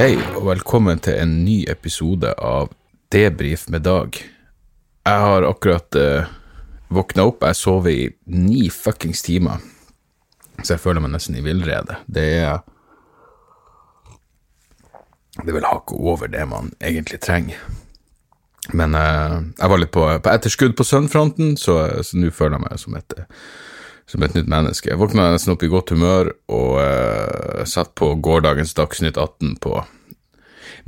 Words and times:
Hei, 0.00 0.14
og 0.32 0.46
velkommen 0.46 0.96
til 1.04 1.18
en 1.20 1.32
ny 1.44 1.58
episode 1.68 2.30
av 2.40 2.70
Debrif 3.12 3.66
med 3.68 3.82
Dag. 3.84 4.16
Jeg 4.16 5.24
har 5.24 5.44
akkurat 5.44 5.98
uh, 6.00 6.30
våkna 6.88 7.26
opp, 7.28 7.44
jeg 7.44 7.58
sover 7.58 7.90
i 7.92 8.06
ni 8.32 8.70
fuckings 8.72 9.20
timer, 9.26 9.60
så 10.62 10.72
jeg 10.72 10.80
føler 10.86 11.04
meg 11.04 11.12
nesten 11.12 11.36
i 11.36 11.44
villrede. 11.44 11.98
Det 12.08 12.24
er 12.38 12.62
Det 15.36 15.52
vil 15.52 15.68
hake 15.68 16.00
over 16.00 16.32
det 16.32 16.48
man 16.48 16.72
egentlig 16.80 17.20
trenger. 17.20 17.60
Men 18.72 18.96
uh, 18.96 19.44
jeg 19.52 19.68
var 19.68 19.84
litt 19.84 19.92
på, 19.92 20.06
på 20.16 20.32
etterskudd 20.32 20.78
på 20.80 20.88
søvnfronten, 20.94 21.58
så 21.60 21.76
nå 22.16 22.32
føler 22.32 22.56
jeg 22.56 22.70
meg 22.70 22.80
som 22.80 22.96
et, 22.96 23.18
som 24.10 24.22
et 24.22 24.34
nytt 24.34 24.50
menneske. 24.50 24.90
Jeg 24.90 24.98
våkna 25.00 25.30
nesten 25.30 25.54
opp 25.54 25.62
i 25.62 25.70
godt 25.70 25.92
humør 25.94 26.32
og 26.50 26.76
uh, 26.82 27.62
satt 27.68 27.94
på 27.98 28.12
gårsdagens 28.22 28.74
Dagsnytt 28.78 29.20
18 29.20 29.56
på 29.62 29.76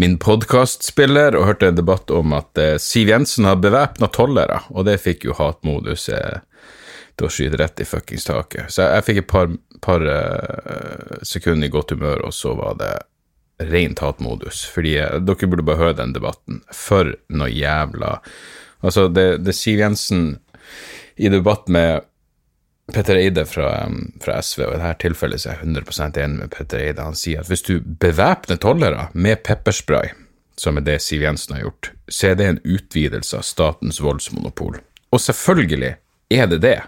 min 0.01 0.17
podkastspiller 0.23 1.37
og 1.37 1.47
hørte 1.51 1.69
en 1.69 1.79
debatt 1.79 2.11
om 2.15 2.35
at 2.35 2.59
uh, 2.59 2.75
Siv 2.83 3.13
Jensen 3.13 3.47
har 3.47 3.61
bevæpna 3.63 4.09
tollere, 4.11 4.63
og 4.75 4.89
det 4.89 4.99
fikk 5.03 5.29
jo 5.29 5.37
hatmodus 5.39 6.09
til 6.09 7.29
å 7.29 7.31
skyte 7.31 7.61
rett 7.61 7.85
i 7.85 7.87
fuckings 7.87 8.27
taket. 8.27 8.73
Så 8.73 8.83
jeg, 8.83 8.97
jeg 8.97 9.07
fikk 9.09 9.23
et 9.23 9.31
par, 9.31 9.55
par 9.85 10.07
sekunder 11.29 11.69
i 11.69 11.73
godt 11.73 11.93
humør, 11.95 12.25
og 12.27 12.35
så 12.35 12.57
var 12.59 12.79
det 12.81 12.95
rent 13.69 14.01
hatmodus, 14.03 14.65
fordi 14.73 14.97
dere 14.97 15.49
burde 15.51 15.67
bare 15.67 15.83
høre 15.83 15.99
den 16.01 16.15
debatten. 16.17 16.63
For 16.75 17.15
noe 17.31 17.53
jævla 17.53 18.17
Altså, 18.83 19.07
det, 19.09 19.45
det 19.47 19.55
Siv 19.55 19.79
Jensen 19.79 20.41
i 21.15 21.29
debatt 21.31 21.69
med 21.71 22.03
Petter 22.91 23.17
Eide 23.17 23.45
fra, 23.47 23.69
fra, 24.21 24.41
SV, 24.43 24.65
og 24.67 24.75
i 24.75 24.81
dette 24.81 25.05
tilfellet 25.05 25.43
så 25.43 25.53
er 25.53 25.61
jeg 25.61 25.69
100 25.71 26.19
enig 26.25 26.41
med 26.41 26.51
Petter 26.51 26.83
Eide. 26.83 27.05
Han 27.07 27.19
sier 27.19 27.45
at 27.45 27.51
hvis 27.51 27.63
du 27.69 27.77
bevæpner 27.81 28.59
tollere 28.59 29.07
med 29.15 29.45
pepperspray, 29.47 30.11
som 30.59 30.77
er 30.77 30.87
det 30.87 30.99
Siv 31.03 31.23
Jensen 31.23 31.55
har 31.57 31.63
gjort, 31.67 31.93
så 32.11 32.33
er 32.33 32.41
det 32.41 32.49
en 32.49 32.61
utvidelse 32.65 33.39
av 33.39 33.47
statens 33.47 34.03
voldsmonopol. 34.03 34.81
Og 35.13 35.23
selvfølgelig 35.23 35.95
er 36.35 36.51
det 36.51 36.61
det, 36.65 36.79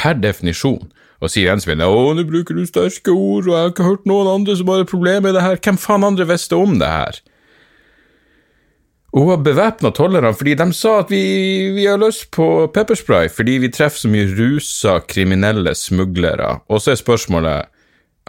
per 0.00 0.16
definisjon. 0.18 0.88
Og 1.22 1.30
Siv 1.30 1.46
Jensen 1.46 1.70
vil 1.70 1.84
å, 1.84 2.14
nå 2.16 2.24
bruker 2.26 2.56
du 2.56 2.64
sterke 2.66 3.12
ord, 3.12 3.46
og 3.46 3.52
jeg 3.52 3.60
har 3.60 3.74
ikke 3.74 3.90
hørt 3.90 4.08
noen 4.08 4.32
andre 4.32 4.56
som 4.58 4.72
har 4.72 4.82
et 4.82 4.90
problem 4.90 5.28
med 5.28 5.36
det 5.36 5.44
her. 5.44 5.60
Hvem 5.62 5.78
faen 5.78 6.08
andre 6.08 6.26
visste 6.32 6.58
om 6.58 6.80
det 6.80 6.88
her? 6.90 7.20
Hun 9.12 9.28
har 9.28 9.42
bevæpna 9.44 9.90
tollerne 9.92 10.32
fordi 10.32 10.54
de 10.56 10.66
sa 10.72 10.94
at 11.02 11.10
vi, 11.12 11.24
vi 11.76 11.84
har 11.84 12.00
lyst 12.00 12.30
på 12.32 12.46
pepperspray 12.72 13.28
fordi 13.28 13.58
vi 13.60 13.68
treffer 13.72 14.06
så 14.06 14.12
mye 14.12 14.30
rusa, 14.38 14.94
kriminelle 15.04 15.74
smuglere. 15.76 16.62
Og 16.72 16.80
så 16.80 16.94
er 16.94 17.00
spørsmålet 17.00 17.68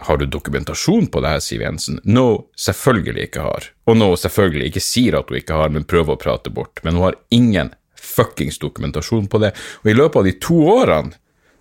har 0.04 0.18
du 0.18 0.26
dokumentasjon 0.26 1.06
på 1.06 1.22
det 1.22 1.30
her, 1.30 1.40
Siv 1.40 1.62
Jensen? 1.62 2.00
No, 2.04 2.50
selvfølgelig 2.58 3.28
ikke 3.28 3.44
har. 3.46 3.68
Og 3.86 3.96
no, 3.96 4.10
selvfølgelig 4.18 4.72
ikke 4.72 4.82
sier 4.82 5.16
at 5.20 5.30
hun 5.30 5.38
ikke 5.38 5.56
har, 5.56 5.70
men 5.70 5.86
prøver 5.88 6.16
å 6.16 6.20
prate 6.20 6.50
bort. 6.52 6.82
Men 6.82 6.98
hun 6.98 7.06
har 7.06 7.18
ingen 7.32 7.70
fuckings 7.94 8.58
dokumentasjon 8.58 9.28
på 9.30 9.40
det. 9.40 9.54
Og 9.84 9.92
i 9.92 9.96
løpet 9.96 10.20
av 10.20 10.28
de 10.28 10.34
to 10.42 10.58
årene 10.74 11.14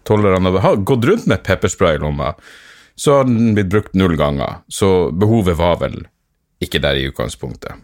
tollerne 0.09 0.57
har 0.65 0.81
gått 0.83 1.05
rundt 1.07 1.29
med 1.29 1.45
pepperspray 1.45 1.95
i 1.95 2.03
lomma, 2.03 2.33
så 2.99 3.19
har 3.19 3.29
den 3.29 3.53
blitt 3.55 3.71
brukt 3.71 3.95
null 3.95 4.17
ganger. 4.19 4.63
Så 4.67 5.13
behovet 5.13 5.57
var 5.61 5.79
vel 5.85 6.01
ikke 6.63 6.81
der 6.83 6.99
i 6.99 7.07
utgangspunktet. 7.13 7.77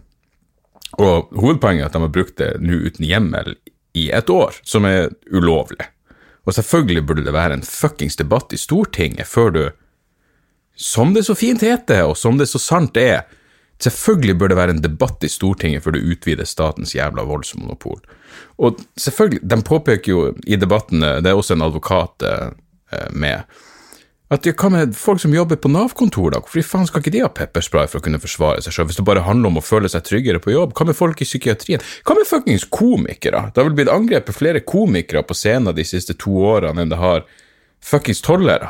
Og 0.97 1.29
hovedpoenget 1.37 1.83
er 1.83 1.89
at 1.91 1.95
de 1.95 2.01
har 2.01 2.13
brukt 2.13 2.37
det 2.41 2.53
nå 2.63 2.79
uten 2.87 3.05
hjemmel 3.05 3.53
i 3.97 4.09
et 4.15 4.29
år, 4.29 4.57
som 4.63 4.87
er 4.89 5.11
ulovlig. 5.31 5.85
Og 6.47 6.55
selvfølgelig 6.55 7.05
burde 7.05 7.25
det 7.27 7.33
være 7.35 7.59
en 7.59 7.65
fuckings 7.65 8.17
debatt 8.17 8.53
i 8.53 8.57
Stortinget 8.57 9.27
før 9.29 9.51
du, 9.53 9.63
som 10.79 11.13
det 11.13 11.25
så 11.27 11.35
fint 11.37 11.61
heter, 11.61 12.05
og 12.07 12.17
som 12.17 12.39
det 12.39 12.47
så 12.49 12.61
sant 12.61 12.97
er, 12.97 13.27
selvfølgelig 13.83 14.37
burde 14.39 14.55
det 14.55 14.59
være 14.61 14.75
en 14.77 14.83
debatt 14.83 15.23
i 15.23 15.31
Stortinget 15.31 15.83
før 15.83 15.95
du 15.95 16.11
utvider 16.13 16.47
statens 16.47 16.95
jævla 16.95 17.25
voldsmonopol. 17.27 17.99
Og 18.57 18.79
selvfølgelig, 18.97 19.43
de 19.51 19.61
påpeker 19.67 20.11
jo 20.11 20.23
i 20.47 20.57
debattene, 20.59 21.19
det 21.21 21.31
er 21.31 21.39
også 21.39 21.57
en 21.57 21.67
advokat 21.67 22.25
eh, 22.25 23.09
med, 23.11 23.43
at 24.29 24.45
hva 24.45 24.69
med 24.69 24.91
folk 24.93 25.21
som 25.23 25.33
jobber 25.33 25.57
på 25.57 25.71
Nav-kontor, 25.73 26.35
da? 26.35 26.39
Hvorfor 26.43 26.65
faen 26.67 26.89
skal 26.89 27.01
ikke 27.01 27.13
de 27.15 27.23
ha 27.23 27.29
pepperspray 27.33 27.87
for 27.89 27.97
å 27.97 28.05
kunne 28.05 28.21
forsvare 28.21 28.61
seg 28.61 28.75
selv, 28.75 28.91
hvis 28.91 28.99
det 28.99 29.05
bare 29.07 29.23
handler 29.25 29.49
om 29.49 29.57
å 29.57 29.65
føle 29.65 29.89
seg 29.89 30.05
tryggere 30.05 30.41
på 30.43 30.53
jobb? 30.53 30.75
Hva 30.77 30.85
med 30.85 30.97
folk 30.97 31.23
i 31.23 31.27
psykiatrien? 31.27 31.81
Hva 32.05 32.17
med 32.17 32.29
fuckings 32.29 32.67
komikere? 32.69 33.47
Det 33.49 33.57
har 33.57 33.69
vel 33.71 33.77
blitt 33.79 33.89
angrepet 33.93 34.37
flere 34.37 34.61
komikere 34.61 35.25
på 35.25 35.37
scenen 35.37 35.73
de 35.73 35.85
siste 35.87 36.13
to 36.21 36.35
årene 36.45 36.85
enn 36.85 36.93
det 36.93 37.01
har 37.01 37.25
fuckings 37.81 38.21
tollere. 38.21 38.69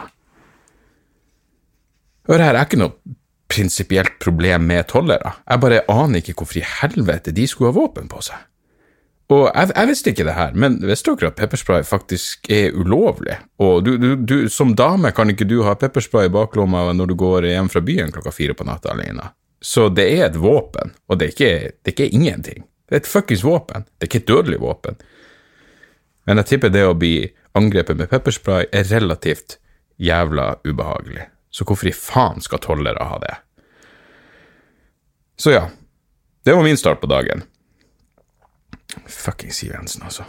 Hør 2.29 2.45
her, 2.45 2.53
jeg 2.53 2.61
er 2.61 2.69
ikke 2.69 2.83
noe 2.85 3.15
prinsipielt 3.49 4.19
problem 4.21 4.67
med 4.69 4.87
tollere, 4.87 5.33
jeg 5.43 5.63
bare 5.65 5.83
aner 5.91 6.21
ikke 6.21 6.37
hvorfor 6.39 6.61
i 6.61 6.67
helvete 6.79 7.33
de 7.35 7.47
skulle 7.49 7.73
ha 7.73 7.79
våpen 7.81 8.07
på 8.07 8.21
seg. 8.29 8.47
Og 9.29 9.43
jeg, 9.45 9.69
jeg, 9.75 9.87
visste 9.91 10.09
ikke 10.09 10.25
det 10.25 10.33
her, 10.33 10.55
men 10.57 10.79
visste 10.81 11.13
dere 11.13 11.29
at 11.29 11.37
pepperspray 11.37 11.83
faktisk 11.85 12.49
er 12.49 12.73
ulovlig? 12.73 13.35
Og 13.61 13.83
du, 13.85 13.91
du, 14.01 14.07
du, 14.17 14.37
som 14.49 14.73
dame 14.77 15.11
kan 15.13 15.29
ikke 15.29 15.45
du 15.45 15.59
ha 15.67 15.75
pepperspray 15.77 16.29
i 16.29 16.33
baklomma 16.33 16.87
når 16.97 17.11
du 17.11 17.15
går 17.19 17.45
hjem 17.51 17.69
fra 17.69 17.83
byen 17.85 18.09
klokka 18.15 18.33
fire 18.33 18.57
på 18.57 18.65
natta 18.65 18.89
alene. 18.95 19.29
Så 19.61 19.89
det 19.93 20.07
er 20.15 20.25
et 20.29 20.39
våpen, 20.39 20.95
og 21.07 21.19
det 21.19 21.27
er 21.27 21.35
ikke, 21.35 21.71
det 21.77 21.91
er 21.91 21.95
ikke 21.95 22.15
ingenting. 22.15 22.65
Det 22.89 22.95
er 22.95 23.03
et 23.03 23.11
fuckings 23.11 23.43
våpen. 23.45 23.85
Det 23.97 24.07
er 24.07 24.09
ikke 24.09 24.21
et 24.23 24.31
dødelig 24.31 24.61
våpen. 24.63 24.97
Men 26.25 26.41
jeg 26.41 26.49
tipper 26.49 26.73
det 26.73 26.87
å 26.87 26.97
bli 26.97 27.29
angrepet 27.57 27.99
med 27.99 28.09
pepperspray 28.09 28.65
er 28.73 28.89
relativt 28.89 29.59
jævla 30.01 30.55
ubehagelig. 30.65 31.27
Så 31.53 31.67
hvorfor 31.69 31.89
i 31.89 31.93
faen 31.93 32.41
skal 32.41 32.61
tollere 32.65 33.05
ha 33.11 33.21
det? 33.21 33.35
Så 35.39 35.53
ja, 35.53 35.67
det 36.45 36.55
var 36.57 36.65
min 36.65 36.77
start 36.77 37.01
på 37.01 37.09
dagen. 37.11 37.45
Fuckings 39.07 39.61
Siv 39.61 39.73
Jensen, 39.73 40.03
altså. 40.03 40.25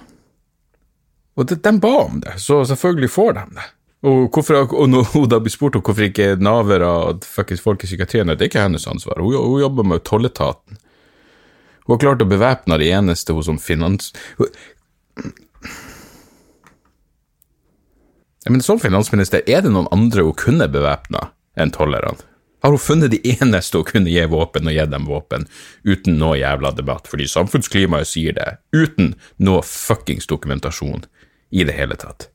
Og 1.37 1.47
de, 1.49 1.57
de, 1.57 1.73
ba 1.81 1.93
om 2.05 2.21
det, 2.21 2.37
så 2.43 2.65
selvfølgelig 2.69 3.11
får 3.11 3.33
de 3.39 3.45
det. 3.57 3.67
Og, 4.01 4.29
hvorfor, 4.33 4.55
og 4.73 4.89
når 4.89 5.11
hun 5.13 5.29
da 5.29 5.39
blir 5.41 5.53
spurt 5.53 5.77
om 5.77 5.85
hvorfor 5.85 6.07
ikke 6.07 6.35
navere 6.41 6.89
og 6.89 7.25
folk 7.29 7.83
i 7.85 7.87
psykiatrien 7.87 8.29
Det 8.33 8.41
er 8.41 8.49
ikke 8.49 8.63
hennes 8.65 8.87
ansvar, 8.89 9.21
hun, 9.21 9.37
hun 9.37 9.61
jobber 9.61 9.85
med 9.85 10.05
tolletaten. 10.05 10.81
Hun 11.85 11.95
har 11.95 12.01
klart 12.01 12.23
å 12.25 12.29
bevæpne 12.29 12.79
de 12.81 12.91
eneste 12.93 13.37
hun 13.37 13.45
som 13.45 13.59
finans... 13.61 14.13
Men 18.49 18.63
som 18.65 18.81
finansminister, 18.81 19.45
er 19.47 19.61
det 19.61 19.71
noen 19.71 19.89
andre 19.93 20.25
hun 20.25 20.37
kunne 20.39 20.69
bevæpna 20.73 21.29
enn 21.61 21.73
tollerne? 21.75 22.17
Har 22.61 22.75
hun 22.75 22.83
funnet 22.83 23.13
de 23.15 23.21
eneste 23.35 23.81
å 23.81 23.87
kunne 23.87 24.13
gi 24.13 24.25
våpen, 24.29 24.69
og 24.69 24.77
gi 24.77 24.87
dem 24.93 25.09
våpen, 25.09 25.47
uten 25.89 26.19
noe 26.21 26.39
jævla 26.41 26.75
debatt, 26.77 27.09
fordi 27.11 27.29
samfunnsklimaet 27.31 28.09
sier 28.09 28.37
det, 28.37 28.59
uten 28.77 29.15
noe 29.41 29.65
fuckings 29.67 30.29
dokumentasjon 30.31 31.07
i 31.51 31.67
det 31.67 31.77
hele 31.77 31.97
tatt. 32.01 32.29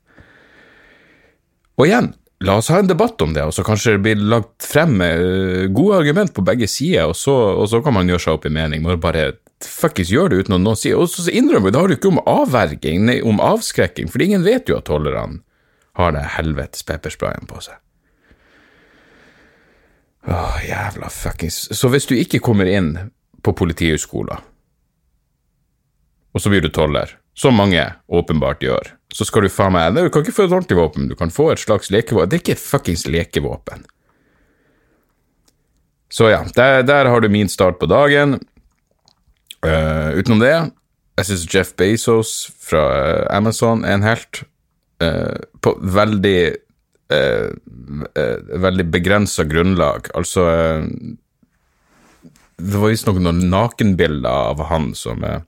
Og 1.76 1.86
igjen, 1.88 2.12
la 2.44 2.58
oss 2.60 2.70
ha 2.72 2.80
en 2.80 2.90
debatt 2.90 3.22
om 3.22 3.32
det, 3.36 3.44
og 3.46 3.54
så 3.54 3.64
kanskje 3.66 3.96
det 3.96 4.04
blir 4.04 4.28
lagt 4.32 4.66
frem 4.66 4.96
med 5.00 5.72
gode 5.76 6.02
argument 6.02 6.34
på 6.36 6.44
begge 6.44 6.68
sider, 6.70 7.12
og 7.12 7.16
så, 7.16 7.34
og 7.56 7.70
så, 7.72 7.82
kan 7.84 7.96
man 7.96 8.10
gjøre 8.10 8.26
seg 8.26 8.38
opp 8.38 8.48
i 8.48 8.54
mening, 8.56 8.84
når 8.84 9.00
bare 9.02 9.26
fuckings 9.64 10.12
gjør 10.12 10.32
det 10.32 10.42
uten 10.44 10.58
at 10.58 10.60
noen 10.60 10.76
sier 10.76 10.98
Og 11.00 11.08
så 11.08 11.30
innrømmer 11.32 11.70
vi, 11.70 11.72
det 11.72 11.80
har 11.80 11.88
du 11.88 11.96
ikke 11.96 12.10
om 12.12 12.22
avverging, 12.28 13.06
nei, 13.08 13.20
om 13.24 13.40
avskrekking, 13.40 14.10
for 14.12 14.24
ingen 14.24 14.44
vet 14.44 14.68
jo 14.68 14.76
at 14.80 14.88
tollerne 14.90 15.40
har 15.96 16.12
det 16.12 16.26
helvetes 16.36 16.84
peppersprayen 16.84 17.48
på 17.48 17.62
seg. 17.64 17.78
Åh, 20.26 20.58
jævla 20.66 21.08
fuckings 21.12 21.68
Så 21.70 21.88
hvis 21.92 22.08
du 22.10 22.16
ikke 22.18 22.42
kommer 22.42 22.66
inn 22.66 22.96
på 23.46 23.52
Politihøgskolen, 23.54 24.42
og 26.34 26.42
så 26.42 26.50
blir 26.50 26.64
du 26.64 26.68
toller, 26.74 27.12
som 27.36 27.54
mange 27.56 27.84
åpenbart 28.08 28.64
gjør, 28.64 28.90
så 29.14 29.24
skal 29.24 29.46
du 29.46 29.52
faen 29.52 29.72
meg 29.72 29.94
Du 29.94 30.08
kan 30.10 30.24
ikke 30.24 30.34
få 30.34 30.48
et 30.48 30.52
ordentlig 30.56 30.78
våpen, 30.80 31.06
du 31.08 31.14
kan 31.16 31.30
få 31.30 31.52
et 31.52 31.62
slags 31.62 31.92
lekevåpen. 31.94 32.28
Det 32.28 32.36
er 32.36 32.42
ikke 32.42 32.56
et 32.56 32.64
fuckings 32.64 33.06
lekevåpen. 33.06 33.86
Så 36.12 36.28
ja, 36.30 36.42
der, 36.56 36.82
der, 36.82 37.08
har 37.08 37.20
du 37.20 37.28
min 37.28 37.48
start 37.48 37.78
på 37.78 37.86
dagen. 37.86 38.40
Uh, 39.64 40.12
utenom 40.18 40.42
det, 40.42 40.54
jeg 41.18 41.28
syns 41.30 41.46
Jeff 41.54 41.72
Bezos 41.78 42.50
fra 42.62 42.84
uh, 42.84 43.36
Amazon 43.36 43.84
er 43.84 43.96
en 43.96 44.06
helt. 44.06 44.42
Uh, 45.02 45.36
på 45.60 45.74
veldig 45.82 46.65
eh, 47.12 47.50
eh, 48.14 48.36
veldig 48.66 48.86
begrensa 48.90 49.44
grunnlag. 49.44 50.10
Altså 50.14 50.46
eh, 50.50 50.84
Det 52.56 52.80
var 52.80 52.92
visstnok 52.92 53.20
noen 53.20 53.50
nakenbilder 53.52 54.52
av 54.52 54.64
han 54.70 54.94
som, 54.94 55.24
eh, 55.24 55.42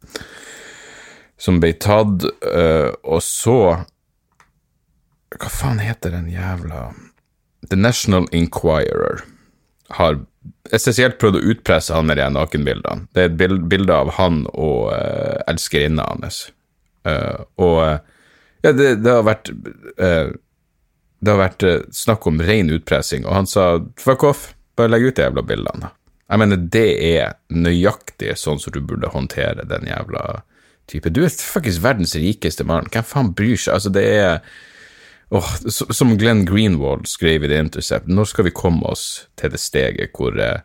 som 1.39 1.61
ble 1.63 1.73
tatt, 1.81 2.29
eh, 2.53 2.91
og 3.05 3.23
så 3.25 3.61
Hva 5.29 5.51
faen 5.53 5.83
heter 5.85 6.15
den 6.15 6.31
jævla 6.33 6.93
The 7.69 7.77
National 7.77 8.29
Inquirer 8.33 9.25
har 9.99 10.21
essensielt 10.75 11.19
prøvd 11.21 11.39
å 11.39 11.47
utpresse 11.53 11.95
han 11.97 12.09
med 12.09 12.21
de 12.21 12.29
nakenbildene. 12.33 13.09
Det 13.13 13.25
er 13.25 13.33
et 13.33 13.67
bilde 13.71 13.95
av 13.95 14.13
han 14.19 14.43
og 14.53 14.93
uh, 14.93 15.41
elskerinna 15.49 16.07
hans. 16.11 16.43
Uh, 17.09 17.45
og 17.57 17.81
ja, 18.65 18.73
det, 18.73 18.99
det, 19.03 19.11
har 19.11 19.25
vært 19.27 19.51
uh, 20.01 20.35
det 21.21 21.35
har 21.35 21.41
vært 21.41 21.67
eh, 21.67 21.81
snakk 21.95 22.27
om 22.31 22.43
ren 22.45 22.71
utpressing, 22.75 23.27
og 23.27 23.35
han 23.35 23.49
sa 23.51 23.71
fuck 23.99 24.25
off, 24.29 24.53
bare 24.79 24.93
legg 24.93 25.09
ut 25.09 25.19
de 25.19 25.27
jævla 25.27 25.45
bildene. 25.47 25.91
Jeg 26.29 26.43
mener, 26.43 26.61
det 26.61 26.89
er 27.09 27.37
nøyaktig 27.49 28.35
sånn 28.37 28.61
som 28.61 28.75
du 28.75 28.83
burde 28.85 29.11
håndtere 29.15 29.65
den 29.69 29.89
jævla 29.89 30.43
type. 30.89 31.11
Du 31.13 31.23
er 31.25 31.33
fuckings 31.33 31.81
verdens 31.85 32.15
rikeste 32.19 32.67
mann, 32.69 32.91
hvem 32.93 33.07
faen 33.07 33.33
bryr 33.37 33.57
seg? 33.57 33.79
Altså, 33.79 33.93
det 33.95 34.05
er 34.19 34.43
åh, 35.35 35.49
Som 35.69 36.17
Glenn 36.21 36.45
Greenwald 36.49 37.09
skrev 37.09 37.45
i 37.45 37.51
The 37.51 37.63
Intercept, 37.65 38.09
når 38.09 38.31
skal 38.33 38.49
vi 38.49 38.55
komme 38.57 38.85
oss 38.89 39.29
til 39.41 39.53
det 39.53 39.61
steget 39.63 40.17
hvor 40.17 40.37
eh, 40.41 40.63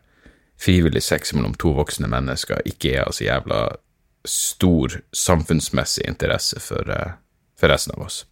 frivillig 0.60 1.04
sex 1.04 1.34
mellom 1.36 1.56
to 1.60 1.74
voksne 1.76 2.12
mennesker 2.12 2.62
ikke 2.70 2.98
er 2.98 3.08
altså 3.08 3.28
jævla 3.28 3.64
stor 4.28 5.00
samfunnsmessig 5.16 6.06
interesse 6.08 6.62
for, 6.64 6.88
eh, 6.92 7.18
for 7.60 7.72
resten 7.72 7.96
av 7.98 8.06
oss? 8.08 8.24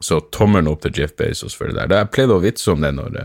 Så 0.00 0.20
tommelen 0.32 0.70
opp 0.70 0.80
til 0.84 0.96
Jeff 0.96 1.12
Bezos 1.18 1.56
for 1.56 1.68
det 1.68 1.76
der. 1.76 1.92
Jeg 1.92 2.12
pleide 2.14 2.36
å 2.38 2.40
vitse 2.40 2.72
om 2.72 2.80
det 2.80 2.94
når, 2.96 3.18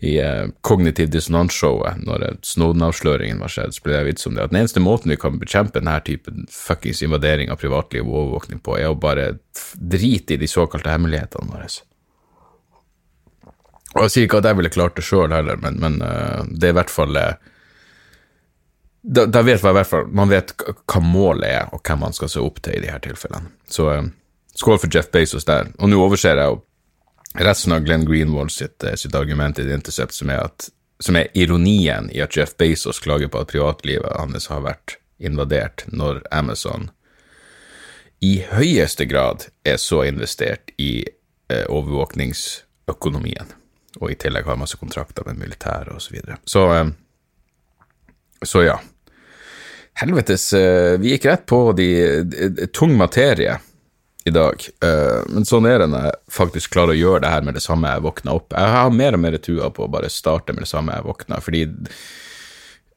i 0.00 0.14
uh, 0.24 0.46
Kognitiv 0.64 1.10
dissonans-showet, 1.12 2.00
når 2.06 2.38
Snowden-avsløringen 2.48 3.42
var 3.42 3.52
skjedd. 3.52 3.76
så 3.76 3.84
pleide 3.84 3.98
jeg 4.00 4.08
vitse 4.12 4.30
om 4.30 4.38
det, 4.38 4.46
at 4.46 4.54
Den 4.54 4.62
eneste 4.62 4.80
måten 4.80 5.12
vi 5.12 5.18
kan 5.20 5.36
bekjempe 5.40 5.82
denne 5.82 5.98
typen 6.06 6.46
fuckings 6.52 7.02
invadering 7.04 7.52
av 7.52 7.60
privatliv 7.60 8.08
og 8.08 8.22
overvåkning 8.22 8.62
på, 8.64 8.78
er 8.78 8.88
å 8.88 8.96
bare 8.96 9.34
drite 9.76 10.38
i 10.38 10.40
de 10.40 10.48
såkalte 10.48 10.94
hemmelighetene 10.94 11.52
våre. 11.52 11.68
Og 13.96 14.02
Jeg 14.06 14.14
sier 14.14 14.28
ikke 14.28 14.40
at 14.40 14.48
jeg 14.48 14.60
ville 14.62 14.72
klart 14.72 14.96
det 14.96 15.04
sjøl 15.04 15.32
heller, 15.34 15.60
men, 15.60 15.76
men 15.82 16.00
uh, 16.00 16.46
det 16.48 16.70
er 16.70 16.76
i 16.76 16.78
hvert 16.80 16.94
fall 16.94 17.20
uh, 17.20 17.34
da, 19.02 19.26
da, 19.26 19.42
vet 19.42 19.62
man 19.62 19.72
i 19.72 19.78
hvert 19.78 19.90
fall 19.90 20.08
man 20.12 20.32
vet 20.32 20.54
hva 20.58 21.02
målet 21.04 21.48
er, 21.48 21.68
og 21.72 21.84
hvem 21.84 22.02
man 22.04 22.16
skal 22.16 22.32
se 22.32 22.40
opp 22.42 22.62
til 22.64 22.78
i 22.78 22.82
de 22.84 22.90
her 22.92 23.02
tilfellene. 23.04 23.52
Så 23.68 23.88
Skål 24.58 24.78
for 24.78 24.90
Jeff 24.94 25.10
Bezos 25.10 25.44
der. 25.46 25.68
Og 25.78 25.90
nå 25.90 26.00
overser 26.02 26.34
jeg 26.34 26.50
jo 26.50 26.56
resten 27.38 27.74
av 27.76 27.84
Glenn 27.86 28.06
Greenwald 28.08 28.50
sitt, 28.50 28.82
eh, 28.82 28.96
sitt 28.98 29.14
argument 29.14 29.58
i 29.58 29.64
The 29.64 29.74
Intercept, 29.74 30.14
som 30.14 30.30
er, 30.34 30.48
at, 30.50 30.70
som 31.00 31.16
er, 31.16 31.28
ironien 31.38 32.08
i 32.10 32.22
at 32.24 32.34
Jeff 32.36 32.56
Bezos 32.58 32.98
klager 32.98 33.30
på 33.30 33.38
at 33.38 33.52
privatlivet 33.52 34.16
hans 34.18 34.48
har 34.50 34.64
vært 34.66 34.96
invadert, 35.18 35.84
når 35.86 36.24
Amazon 36.34 36.90
i 38.18 38.40
høyeste 38.50 39.06
grad 39.06 39.46
er 39.62 39.78
så 39.78 40.02
investert 40.08 40.72
i 40.76 41.04
eh, 41.06 41.64
overvåkningsøkonomien, 41.70 43.54
og 44.00 44.10
i 44.10 44.18
tillegg 44.18 44.50
har 44.50 44.58
masse 44.58 44.78
kontrakter 44.80 45.22
med 45.30 45.38
militæret 45.38 45.94
osv. 45.94 46.08
Så, 46.08 46.16
videre. 46.16 46.40
så 46.44 46.66
eh, 46.74 46.90
Så 48.42 48.62
ja. 48.66 48.80
Helvetes, 50.02 50.52
eh, 50.52 50.98
vi 50.98 51.14
gikk 51.14 51.30
rett 51.30 51.46
på 51.46 51.72
de, 51.78 51.88
de, 52.26 52.50
de 52.58 52.66
tung 52.74 52.98
materie 52.98 53.60
i 54.28 54.34
dag. 54.34 54.62
Uh, 54.84 55.24
men 55.32 55.48
sånn 55.48 55.66
er 55.68 55.82
det 55.82 55.90
når 55.92 56.08
jeg 56.08 56.16
faktisk 56.36 56.76
klarer 56.76 56.94
å 56.94 57.00
gjøre 57.00 57.24
det 57.24 57.32
her 57.32 57.44
med 57.46 57.58
det 57.58 57.64
samme 57.64 57.90
jeg 57.92 58.04
våkner 58.06 58.38
opp. 58.40 58.54
Jeg 58.54 58.74
har 58.76 58.94
mer 58.94 59.18
og 59.18 59.22
mer 59.24 59.38
trua 59.42 59.72
på 59.74 59.86
å 59.86 59.92
bare 59.92 60.12
starte 60.12 60.54
med 60.54 60.66
det 60.66 60.70
samme 60.70 60.96
jeg 60.96 61.08
våkner, 61.08 61.44
fordi 61.44 61.66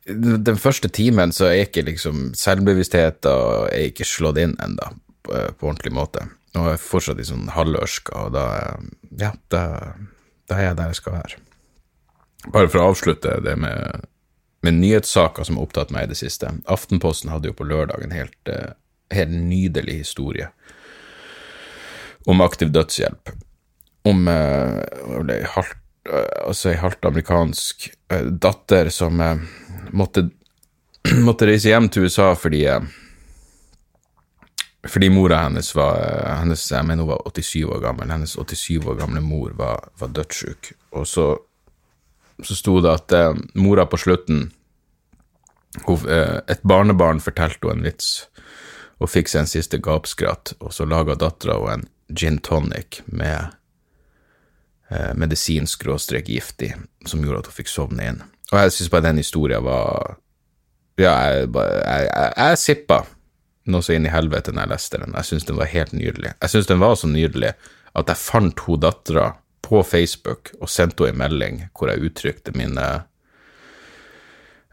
den 0.05 0.57
første 0.57 0.89
timen 0.89 1.33
så 1.35 1.51
er 1.51 1.67
ikke 1.67 1.85
liksom 1.85 2.31
selvbevisstheten 2.37 3.69
er 3.69 3.89
ikke 3.91 4.07
slått 4.07 4.39
inn 4.41 4.55
ennå 4.63 4.89
på, 5.21 5.35
ordentlig 5.61 5.93
måte. 5.93 6.25
Og 6.57 6.65
jeg 6.65 6.77
er 6.77 6.83
fortsatt 6.83 7.21
i 7.21 7.27
sånn 7.27 7.51
halvørska, 7.53 8.25
og 8.25 8.33
da 8.35 8.45
ja, 9.19 9.31
da, 9.53 9.63
da, 10.49 10.57
er 10.57 10.65
jeg 10.65 10.79
der 10.79 10.91
jeg 10.91 10.99
skal 10.99 11.17
være. 11.19 11.41
Bare 12.51 12.71
for 12.71 12.81
å 12.81 12.89
avslutte 12.91 13.37
det 13.45 13.53
med, 13.61 14.07
med 14.65 14.79
nyhetssaker 14.81 15.47
som 15.47 15.59
har 15.59 15.69
opptatt 15.69 15.93
meg 15.93 16.09
i 16.09 16.11
det 16.11 16.19
siste. 16.19 16.49
Aftenposten 16.65 17.31
hadde 17.31 17.51
jo 17.51 17.57
på 17.57 17.69
lørdag 17.69 18.03
en 18.03 18.15
helt, 18.15 18.39
uh, 18.49 18.73
helt 19.13 19.37
nydelig 19.37 20.01
historie 20.01 20.49
om 22.25 22.41
aktiv 22.41 22.71
dødshjelp. 22.71 23.29
Om 24.03 24.27
en 24.27 25.29
halvt, 25.55 25.77
eh, 26.09 26.47
altså 26.47 26.73
halvt 26.73 27.05
amerikansk 27.05 27.91
eh, 28.11 28.25
datter 28.25 28.89
som 28.89 29.21
eh, 29.21 29.37
måtte, 29.91 30.29
måtte, 31.27 31.47
reise 31.49 31.69
hjem 31.69 31.89
til 31.89 32.07
USA 32.07 32.33
fordi 32.35 32.65
eh, 32.65 32.81
fordi 34.89 35.11
mora 35.13 35.43
hennes 35.43 35.75
var 35.77 35.99
eh, 36.01 36.39
hennes, 36.39 36.71
Jeg 36.71 36.85
mener 36.85 37.03
hun 37.03 37.11
var 37.11 37.21
87 37.29 37.65
år 37.65 37.81
gammel. 37.83 38.09
Hennes 38.09 38.33
87 38.37 38.87
år 38.87 38.97
gamle 38.97 39.21
mor 39.21 39.53
var, 39.53 39.91
var 39.99 40.07
dødssyk. 40.09 40.73
Og 40.97 41.05
så, 41.07 41.35
så 42.41 42.57
sto 42.57 42.79
det 42.81 42.89
at 42.89 43.37
mora 43.55 43.85
på 43.85 43.97
slutten 43.97 44.51
hun, 45.85 46.01
Et 46.49 46.63
barnebarn 46.67 47.21
fortalte 47.21 47.69
henne 47.69 47.79
en 47.79 47.85
vits 47.85 48.25
og 49.01 49.09
fikk 49.09 49.31
seg 49.31 49.43
en 49.43 49.49
siste 49.49 49.79
gapskratt, 49.81 50.53
og 50.61 50.73
så 50.75 50.85
laga 50.85 51.17
dattera 51.17 51.57
henne 51.57 51.73
en 51.73 51.87
gin 52.15 52.39
tonic 52.43 53.01
med 53.05 53.53
eh, 54.89 55.13
medisin-giftig, 55.15 56.73
som 57.05 57.23
gjorde 57.23 57.43
at 57.43 57.51
hun 57.51 57.57
fikk 57.59 57.71
sovne 57.71 58.07
inn. 58.07 58.21
Og 58.51 58.59
jeg 58.59 58.75
syns 58.75 58.91
bare 58.91 59.07
den 59.09 59.21
historien 59.23 59.63
var 59.63 60.17
Ja, 60.99 61.13
jeg, 61.31 61.47
jeg, 61.55 62.07
jeg, 62.11 62.33
jeg 62.37 62.57
sippa 62.61 63.03
noe 63.71 63.85
så 63.85 63.95
inn 63.95 64.05
i 64.05 64.11
helvete 64.11 64.51
når 64.53 64.65
jeg 64.65 64.73
leste 64.73 64.99
den. 65.01 65.15
Jeg 65.17 65.29
syns 65.29 65.47
den 65.47 65.59
var 65.59 65.69
helt 65.71 65.93
nydelig. 65.95 66.33
Jeg 66.35 66.53
syns 66.53 66.69
den 66.69 66.81
var 66.81 66.97
så 66.99 67.09
nydelig 67.09 67.53
at 67.97 68.11
jeg 68.11 68.19
fant 68.19 68.65
hun 68.65 68.81
dattera 68.81 69.31
på 69.65 69.81
Facebook 69.87 70.51
og 70.59 70.69
sendte 70.71 71.07
henne 71.07 71.15
en 71.15 71.21
melding 71.21 71.59
hvor 71.77 71.91
jeg 71.91 72.09
uttrykte 72.09 72.53
mine 72.57 72.87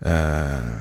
uh, 0.02 0.72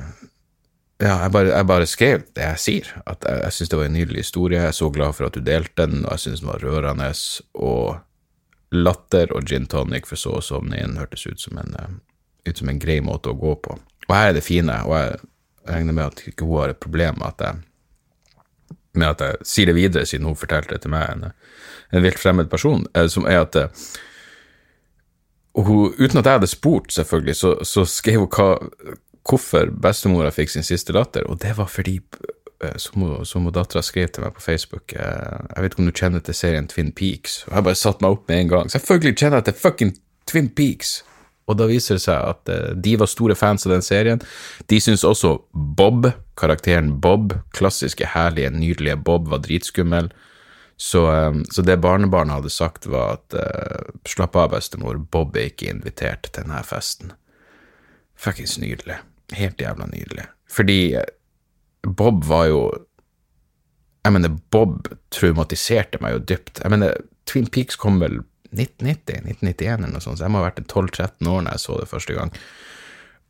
ja, 0.97 1.13
jeg 1.21 1.31
bare, 1.31 1.51
jeg 1.51 1.67
bare, 1.69 1.87
skrev 1.89 2.25
det 2.33 2.41
jeg 2.43 2.61
sier, 2.61 2.89
at 3.05 3.25
jeg, 3.27 3.41
jeg 3.43 3.53
syns 3.53 3.69
det 3.69 3.79
var 3.79 3.89
en 3.89 3.97
nydelig 3.97 4.23
historie. 4.23 4.57
Jeg 4.57 4.73
er 4.73 4.77
så 4.77 4.89
glad 4.93 5.13
for 5.13 5.27
at 5.27 5.37
du 5.37 5.43
delte 5.45 5.85
den, 5.85 6.05
og 6.05 6.15
jeg 6.15 6.23
syns 6.23 6.41
den 6.41 6.49
var 6.49 6.63
rørende. 6.65 7.09
Og 7.53 7.99
latter 8.73 9.31
og 9.37 9.45
gin 9.47 9.67
tonic 9.69 10.09
for 10.09 10.19
så 10.19 10.39
å 10.39 10.43
sovne 10.43 10.79
inn 10.81 10.97
hørtes 10.97 11.27
ut 11.29 11.39
som 11.43 11.59
en, 11.61 11.75
eh, 11.77 11.93
ut 12.49 12.57
som 12.57 12.69
en 12.69 12.81
grei 12.81 12.97
måte 13.01 13.29
å 13.29 13.37
gå 13.37 13.53
på. 13.61 13.77
Og 14.07 14.15
her 14.15 14.31
er 14.31 14.33
det 14.33 14.43
fine, 14.47 14.81
og 14.87 14.95
jeg 14.97 15.19
regner 15.67 15.93
med 15.93 16.05
at 16.05 16.27
ikke 16.27 16.47
hun 16.47 16.61
har 16.61 16.73
et 16.73 16.79
problem 16.79 17.19
med 17.19 17.27
at 17.27 17.45
jeg, 17.45 17.63
med 18.97 19.07
at 19.07 19.21
jeg 19.21 19.45
sier 19.45 19.69
det 19.69 19.77
videre, 19.77 20.05
siden 20.05 20.25
hun 20.25 20.35
fortalte 20.39 20.73
det 20.73 20.81
til 20.81 20.91
meg, 20.91 21.09
en, 21.11 21.31
en 21.93 22.03
vilt 22.03 22.19
fremmed 22.19 22.49
person, 22.49 22.87
eh, 22.95 23.07
som 23.07 23.27
er 23.29 23.43
at 23.45 23.55
hun, 25.57 25.93
uten 25.97 26.19
at 26.19 26.25
jeg 26.25 26.33
hadde 26.39 26.49
spurt, 26.49 26.91
selvfølgelig, 26.93 27.35
så, 27.35 27.57
så 27.65 27.85
skrev 27.85 28.25
hun 28.25 28.29
hva 28.33 28.57
hvorfor 29.27 29.71
bestemora 29.83 30.31
fikk 30.33 30.53
sin 30.53 30.65
siste 30.65 30.95
latter, 30.95 31.27
og 31.27 31.41
det 31.43 31.55
var 31.57 31.69
fordi, 31.71 31.97
eh, 32.63 32.77
som, 32.81 33.05
som 33.27 33.49
dattera 33.53 33.83
skrev 33.85 34.09
til 34.11 34.25
meg 34.25 34.35
på 34.37 34.43
Facebook 34.43 34.93
eh, 34.93 35.43
Jeg 35.55 35.63
vet 35.63 35.73
ikke 35.73 35.83
om 35.83 35.89
du 35.89 35.99
kjenner 35.99 36.23
til 36.23 36.37
serien 36.37 36.69
Twin 36.71 36.93
Peaks, 36.95 37.43
og 37.47 37.57
jeg 37.57 37.67
bare 37.69 37.81
satte 37.81 38.05
meg 38.05 38.17
opp 38.17 38.31
med 38.31 38.43
en 38.43 38.53
gang. 38.55 38.71
Selvfølgelig 38.73 39.17
kjenner 39.19 39.41
jeg 39.41 39.49
til 39.49 39.61
fucking 39.65 39.95
Twin 40.29 40.49
Peaks! 40.49 41.01
Og 41.47 41.55
da 41.55 41.63
viser 41.69 41.95
det 41.95 42.03
seg 42.03 42.19
at 42.27 42.49
uh, 42.51 42.71
de 42.75 42.97
var 42.99 43.07
store 43.07 43.35
fans 43.39 43.63
av 43.63 43.71
den 43.71 43.85
serien. 43.85 44.19
De 44.67 44.81
syntes 44.83 45.05
også 45.07 45.37
Bob, 45.55 46.09
karakteren 46.35 46.89
Bob, 46.99 47.37
klassiske, 47.55 48.09
herlige, 48.11 48.49
nydelige 48.51 48.97
Bob, 48.99 49.29
var 49.31 49.39
dritskummel. 49.45 50.09
Så, 50.75 51.07
så 51.55 51.63
det 51.63 51.79
barnebarnet 51.81 52.35
hadde 52.35 52.51
sagt, 52.51 52.89
var 52.91 53.15
at 53.15 53.37
slapp 54.05 54.35
av, 54.37 54.51
bestemor, 54.51 54.99
Bob 54.99 55.39
er 55.39 55.47
ikke 55.49 55.71
invitert 55.71 56.27
til 56.27 56.43
denne 56.43 56.59
festen. 56.67 57.15
Fuckings 58.19 58.59
nydelig. 58.59 58.99
Helt 59.35 59.61
jævla 59.61 59.89
nydelig. 59.91 60.27
Fordi 60.47 60.79
eh, 60.95 61.09
Bob 61.87 62.25
var 62.25 62.45
jo 62.47 62.61
Jeg 64.05 64.13
mener, 64.15 64.37
Bob 64.51 64.87
traumatiserte 65.11 65.99
meg 65.99 66.13
jo 66.13 66.19
dypt. 66.31 66.61
Jeg 66.63 66.71
mener, 66.71 66.93
Twin 67.27 67.49
Peaks 67.51 67.75
kom 67.75 67.97
vel 67.99 68.21
1990? 68.55 69.25
1991 69.43 69.73
eller 69.73 69.91
noe 69.91 70.03
sånt, 70.05 70.21
så 70.21 70.23
jeg 70.23 70.31
må 70.31 70.39
ha 70.39 70.45
vært 70.47 70.61
12-13 70.63 71.27
år 71.27 71.41
når 71.43 71.57
jeg 71.57 71.63
så 71.65 71.75
det 71.81 71.89
første 71.91 72.15
gang. 72.15 72.31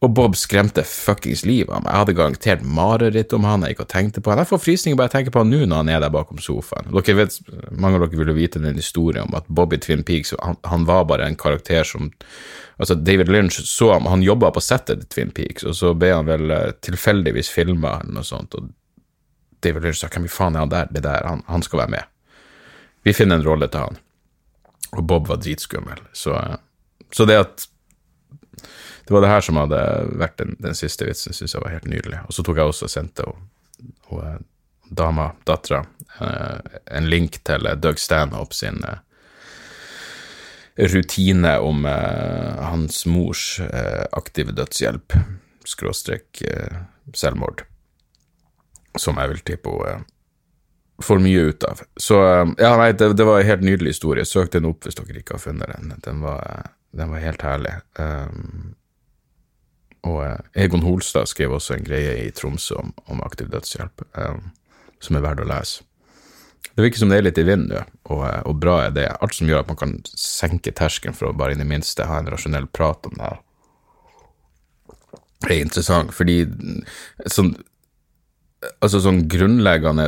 Og 0.05 0.11
Bob 0.13 0.35
skremte 0.37 0.83
fuckings 0.85 1.41
livet 1.47 1.71
av 1.73 1.81
meg. 1.81 1.89
Jeg 1.89 2.01
hadde 2.03 2.15
garantert 2.19 2.65
mareritt 2.77 3.31
om 3.33 3.47
han 3.49 3.63
jeg 3.65 3.73
ikke 3.73 3.87
tenkte 3.89 4.21
på 4.21 4.29
han. 4.29 4.43
Jeg 4.43 4.49
får 4.51 4.59
frysninger 4.61 4.97
bare 4.99 5.09
jeg 5.09 5.15
tenker 5.15 5.33
på 5.33 5.41
han 5.41 5.49
nå 5.49 5.63
når 5.63 5.79
han 5.81 5.89
er 5.89 6.03
der 6.03 6.11
bakom 6.13 6.41
sofaen. 6.41 6.91
Dere 6.93 7.15
vet, 7.17 7.37
Mange 7.71 7.97
av 7.97 8.03
dere 8.05 8.19
ville 8.19 8.35
vite 8.37 8.61
den 8.61 8.77
historien 8.77 9.25
om 9.25 9.37
at 9.39 9.47
Bobby 9.49 9.79
Twin 9.81 10.03
Peaks 10.05 10.35
han, 10.37 10.59
han, 10.69 10.85
var 10.85 11.07
bare 11.09 11.25
en 11.25 11.37
karakter 11.39 11.87
som 11.87 12.11
altså 12.77 12.93
David 12.93 13.31
Lynch 13.33 13.57
så 13.65 13.89
ham, 13.95 14.05
han 14.05 14.25
jobba 14.25 14.51
på 14.53 14.61
settet 14.61 15.01
til 15.01 15.09
Twin 15.15 15.33
Peaks, 15.33 15.65
og 15.65 15.73
så 15.73 15.95
ble 15.97 16.11
han 16.13 16.29
vel 16.29 16.53
uh, 16.53 16.75
tilfeldigvis 16.85 17.49
filma 17.49 17.95
eller 18.03 18.19
noe 18.19 18.27
sånt, 18.27 18.53
og 18.53 18.67
David 19.65 19.87
Lynch 19.87 20.03
sa 20.03 20.11
hvem 20.13 20.27
i 20.27 20.29
faen 20.29 20.59
er 20.59 20.67
han 20.67 20.73
der, 20.75 20.91
det 20.93 21.01
der, 21.07 21.25
han, 21.25 21.41
han, 21.49 21.65
skal 21.65 21.81
være 21.81 21.95
med. 21.95 22.11
Vi 23.01 23.15
finner 23.17 23.41
en 23.41 23.47
rolle 23.47 23.65
til 23.73 23.81
han. 23.87 23.97
Og 24.93 25.01
Bob 25.09 25.25
var 25.31 25.41
dritskummel, 25.41 26.05
så, 26.13 26.37
uh, 26.37 27.01
så 27.09 27.25
det 27.25 27.39
at 27.41 27.65
det 29.07 29.13
var 29.13 29.21
det 29.23 29.31
her 29.31 29.43
som 29.45 29.59
hadde 29.61 29.81
vært 30.19 30.37
den, 30.41 30.55
den 30.59 30.75
siste 30.75 31.07
vitsen, 31.07 31.35
syns 31.35 31.55
jeg 31.55 31.63
var 31.63 31.71
helt 31.71 31.87
nydelig. 31.87 32.19
Og 32.27 32.35
så 32.35 32.43
tok 32.43 32.59
jeg 32.59 32.71
også 32.71 32.87
og 32.89 32.91
sendte 32.91 33.27
hun, 33.27 33.45
eh, 34.19 34.39
dama, 34.99 35.29
dattera, 35.47 35.85
eh, 36.19 36.79
en 36.97 37.07
link 37.07 37.39
til 37.47 37.69
Doug 37.79 38.01
Stanhope 38.03 38.55
sin 38.55 38.81
eh, 38.83 38.99
rutine 40.91 41.55
om 41.63 41.87
hans 41.87 42.99
mors 43.09 43.45
aktive 44.13 44.53
dødshjelp, 44.53 45.15
skråstrek 45.65 46.43
selvmord, 47.17 47.63
som 48.93 49.17
jeg 49.17 49.31
vil 49.31 49.41
tippe 49.47 49.73
hun 49.73 50.05
får 51.03 51.19
mye 51.19 51.47
ut 51.49 51.63
av. 51.63 51.81
Så 51.95 52.19
ja, 52.57 52.71
nei, 52.77 52.91
det, 52.91 53.13
det 53.17 53.25
var 53.25 53.39
en 53.39 53.49
helt 53.49 53.65
nydelig 53.65 53.95
historie. 53.95 54.25
Søk 54.25 54.51
den 54.53 54.69
opp 54.69 54.85
hvis 54.85 54.97
dere 54.97 55.21
ikke 55.21 55.37
har 55.37 55.43
funnet 55.43 55.73
den. 55.73 55.93
Den 56.05 56.21
var, 56.25 56.71
den 56.97 57.13
var 57.13 57.25
helt 57.25 57.45
herlig. 57.45 57.73
Um, 57.97 58.75
og 60.05 60.21
eh, 60.25 60.63
Egon 60.63 60.85
Holstad 60.85 61.29
skrev 61.29 61.55
også 61.57 61.77
en 61.77 61.85
greie 61.87 62.15
i 62.25 62.31
Tromsø 62.35 62.77
om, 62.81 62.93
om 63.11 63.21
aktiv 63.25 63.49
dødshjelp, 63.53 64.03
eh, 64.17 64.39
som 65.03 65.17
er 65.17 65.25
verdt 65.25 65.43
å 65.43 65.47
lese. 65.49 65.85
Det 66.73 66.83
virker 66.85 67.01
som 67.01 67.09
det 67.09 67.17
er 67.17 67.25
litt 67.25 67.39
i 67.41 67.45
vinden 67.47 67.71
nå, 67.73 67.83
og, 68.13 68.23
eh, 68.27 68.41
og, 68.45 68.59
bra 68.61 68.77
er 68.85 68.93
det. 68.93 69.07
Alt 69.21 69.37
som 69.37 69.49
gjør 69.49 69.63
at 69.63 69.71
man 69.71 69.79
kan 69.79 69.95
senke 70.13 70.73
terskelen 70.75 71.17
for 71.17 71.29
å 71.29 71.37
bare 71.37 71.55
i 71.55 71.59
det 71.59 71.67
minste 71.69 72.05
ha 72.09 72.19
en 72.21 72.29
rasjonell 72.29 72.69
prat 72.69 73.09
om 73.09 73.17
det 73.17 73.29
her, 73.29 73.41
er 75.47 75.61
interessant, 75.61 76.11
fordi 76.17 76.41
sånn, 77.29 77.53
altså 78.83 78.99
sånn 79.03 79.21
grunnleggende 79.29 80.07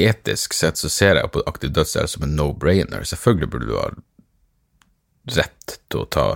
etisk 0.00 0.54
sett 0.56 0.78
så 0.80 0.88
ser 0.90 1.18
jeg 1.18 1.32
på 1.34 1.42
aktiv 1.50 1.72
dødshjelp 1.74 2.10
som 2.10 2.24
en 2.26 2.36
no-brainer. 2.38 3.04
Selvfølgelig 3.06 3.50
burde 3.52 3.68
du 3.68 3.74
ha 3.76 3.88
rett 5.36 5.76
til 5.90 6.02
å 6.02 6.08
ta 6.10 6.26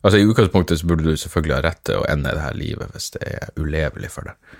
Altså 0.00 0.18
I 0.18 0.26
utgangspunktet 0.28 0.80
så 0.80 0.86
burde 0.86 1.06
du 1.06 1.16
selvfølgelig 1.18 1.56
ha 1.56 1.62
rett 1.64 1.80
til 1.86 1.98
å 1.98 2.06
ende 2.10 2.34
det 2.34 2.44
her 2.44 2.58
livet 2.58 2.92
hvis 2.94 3.10
det 3.16 3.22
er 3.26 3.54
ulevelig 3.58 4.12
for 4.14 4.30
deg. 4.30 4.58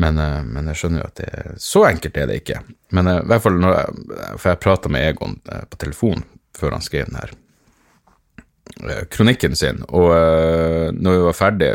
Men, 0.00 0.18
eh, 0.18 0.40
men, 0.44 0.70
jeg 0.70 0.80
skjønner 0.80 1.02
jo 1.02 1.10
at 1.10 1.20
det 1.20 1.28
er 1.28 1.54
så 1.60 1.84
enkelt 1.88 2.18
er 2.18 2.30
det 2.30 2.40
ikke. 2.42 2.62
Men 2.96 3.10
eh, 3.10 3.20
i 3.22 3.30
hvert 3.30 3.44
fall 3.44 3.60
når 3.60 3.76
jeg, 3.76 4.02
For 4.40 4.50
jeg 4.50 4.62
prata 4.62 4.92
med 4.92 5.08
Egon 5.10 5.38
eh, 5.52 5.64
på 5.68 5.80
telefon 5.84 6.24
før 6.58 6.76
han 6.76 6.84
skrev 6.84 7.08
den 7.08 7.20
her 7.20 7.38
kronikken 9.12 9.54
sin, 9.58 9.82
og 9.92 10.12
når 10.94 11.16
vi 11.16 11.24
var 11.26 11.34
ferdig 11.36 11.70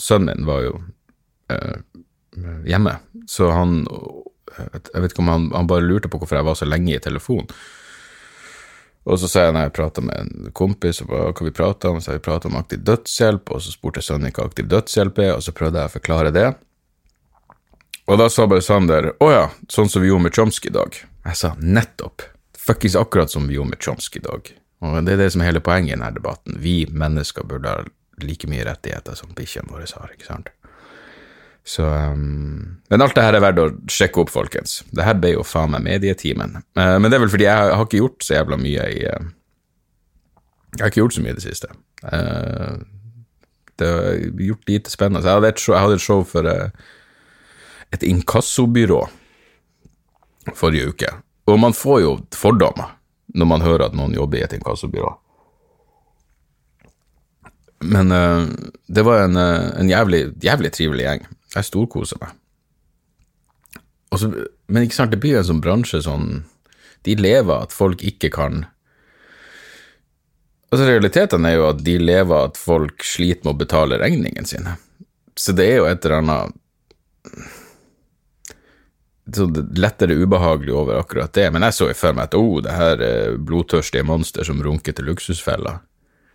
Sønnen 0.00 0.38
min 0.40 0.46
var 0.46 0.62
jo 0.64 0.72
hjemme, 2.64 2.94
så 3.28 3.50
han 3.52 3.82
Jeg 3.84 5.02
vet 5.02 5.12
ikke 5.12 5.24
om 5.24 5.32
han, 5.32 5.48
han 5.52 5.68
bare 5.68 5.84
lurte 5.84 6.08
på 6.08 6.20
hvorfor 6.20 6.38
jeg 6.38 6.46
var 6.46 6.56
så 6.56 6.68
lenge 6.68 6.94
i 6.94 7.02
telefon. 7.02 7.48
Og 9.04 9.18
så 9.20 9.28
sa 9.28 9.44
jeg 9.44 9.54
når 9.54 9.66
jeg 9.66 9.74
prata 9.76 10.02
med 10.04 10.16
en 10.16 10.52
kompis, 10.56 11.02
hva 11.04 11.28
vi 11.36 11.52
prata 11.52 11.90
om, 11.92 12.00
så 12.00 12.16
vi 12.16 12.22
prata 12.24 12.48
om 12.48 12.56
aktiv 12.56 12.80
dødshjelp, 12.88 13.50
og 13.52 13.60
så 13.60 13.74
spurte 13.74 14.02
sønnen 14.04 14.32
hva 14.32 14.46
aktiv 14.48 14.68
dødshjelp 14.70 15.20
er, 15.20 15.34
og 15.36 15.44
så 15.44 15.52
prøvde 15.56 15.82
jeg 15.82 15.92
å 15.92 15.94
forklare 15.98 16.32
det. 16.32 16.46
Og 18.08 18.20
da 18.20 18.28
sa 18.32 18.46
bare 18.48 18.64
Sander 18.64 19.10
å 19.24 19.30
ja, 19.32 19.44
sånn 19.72 19.88
som 19.92 20.04
vi 20.04 20.10
gjorde 20.10 20.26
med 20.26 20.36
Chomsky 20.36 20.68
i 20.68 20.76
dag. 20.76 20.96
Jeg 21.24 21.40
sa 21.40 21.52
nettopp. 21.60 22.24
Fuckings 22.64 22.96
akkurat 22.96 23.32
som 23.32 23.48
vi 23.48 23.58
gjorde 23.58 23.74
med 23.74 23.84
Chomsky 23.84 24.20
i 24.20 24.24
dag. 24.24 24.50
Og 24.84 24.98
det 25.04 25.14
er 25.14 25.22
det 25.22 25.30
som 25.32 25.44
er 25.44 25.52
hele 25.52 25.64
poenget 25.64 25.94
i 25.94 25.96
denne 25.96 26.12
debatten. 26.16 26.58
Vi 26.60 26.84
mennesker 26.92 27.46
burde 27.48 27.72
ha 27.72 27.84
like 28.20 28.48
mye 28.48 28.64
rettigheter 28.68 29.16
som 29.16 29.32
bikkjene 29.36 29.72
våre 29.72 29.88
har, 29.88 30.12
ikke 30.12 30.28
sant? 30.28 30.52
Så 31.64 31.84
um, 31.84 32.76
Men 32.88 33.02
alt 33.02 33.14
det 33.16 33.24
her 33.24 33.38
er 33.38 33.42
verdt 33.42 33.60
å 33.62 33.70
sjekke 33.88 34.20
opp, 34.20 34.30
folkens. 34.32 34.82
Det 34.92 35.04
her 35.06 35.16
ble 35.16 35.32
jo 35.32 35.44
faen 35.48 35.72
meg 35.72 35.86
medietimen. 35.86 36.58
Uh, 36.76 36.98
men 37.00 37.08
det 37.08 37.16
er 37.16 37.24
vel 37.24 37.32
fordi 37.32 37.46
jeg, 37.48 37.70
har 37.72 37.86
ikke 37.86 38.02
gjort 38.02 38.26
så 38.26 38.36
jævla 38.36 38.58
mye 38.60 38.88
i 38.92 38.98
uh, 39.08 39.30
Jeg 40.76 40.82
har 40.82 40.92
ikke 40.92 41.00
gjort 41.00 41.16
så 41.16 41.24
mye 41.24 41.32
i 41.32 41.38
det 41.38 41.46
siste. 41.46 41.70
Uh, 42.04 42.76
det 43.80 43.88
har 43.88 44.20
gjort 44.44 44.68
lite 44.70 44.92
spennende. 44.92 45.24
Jeg 45.24 45.40
hadde 45.40 45.54
et 45.54 45.62
show, 45.62 45.76
hadde 45.80 45.96
et 45.96 46.04
show 46.04 46.20
for 46.28 46.46
et 47.94 48.04
inkassobyrå 48.06 49.00
forrige 50.54 50.92
uke. 50.92 51.10
Og 51.48 51.58
man 51.58 51.74
får 51.74 52.02
jo 52.04 52.12
fordommer 52.36 52.92
når 53.34 53.48
man 53.50 53.64
hører 53.64 53.88
at 53.88 53.96
noen 53.96 54.14
jobber 54.14 54.38
i 54.38 54.44
et 54.44 54.54
inkassobyrå. 54.54 55.10
Men 57.90 58.14
det 58.86 59.02
var 59.04 59.24
en, 59.24 59.36
en 59.36 59.90
jævlig, 59.90 60.22
jævlig 60.44 60.70
trivelig 60.76 61.08
gjeng. 61.08 61.26
Jeg 61.54 61.68
storkoser 61.68 62.18
meg. 62.22 62.34
Også, 64.14 64.30
men 64.68 64.86
ikke 64.86 64.98
sant, 64.98 65.12
det 65.14 65.20
blir 65.22 65.38
en 65.38 65.46
sånn 65.48 65.62
bransje 65.64 65.98
sånn 66.04 66.44
De 67.06 67.16
lever 67.18 67.64
at 67.64 67.72
folk 67.74 68.02
ikke 68.06 68.30
kan 68.34 68.66
Altså 70.70 70.86
Realiteten 70.86 71.46
er 71.46 71.56
jo 71.58 71.68
at 71.68 71.80
de 71.86 71.96
lever 71.98 72.48
at 72.48 72.58
folk 72.58 73.04
sliter 73.06 73.46
med 73.46 73.54
å 73.54 73.60
betale 73.60 73.98
regningene 74.00 74.48
sine. 74.48 74.72
Så 75.38 75.54
det 75.54 75.68
er 75.70 75.76
jo 75.78 75.84
et 75.86 76.02
eller 76.02 76.18
annet 76.18 76.56
lettere 79.78 80.16
ubehagelig 80.18 80.74
over 80.74 80.98
akkurat 80.98 81.32
det. 81.32 81.46
Men 81.54 81.62
jeg 81.68 81.76
så 81.78 81.88
jo 81.92 81.94
for 81.94 82.12
meg 82.16 82.26
at 82.26 82.34
oh, 82.34 82.58
det 82.64 82.74
her 82.74 83.04
er 83.06 83.38
blodtørstige 83.38 84.02
monster 84.02 84.42
som 84.46 84.62
runker 84.62 84.92
til 84.98 85.06
luksusfella. 85.12 85.78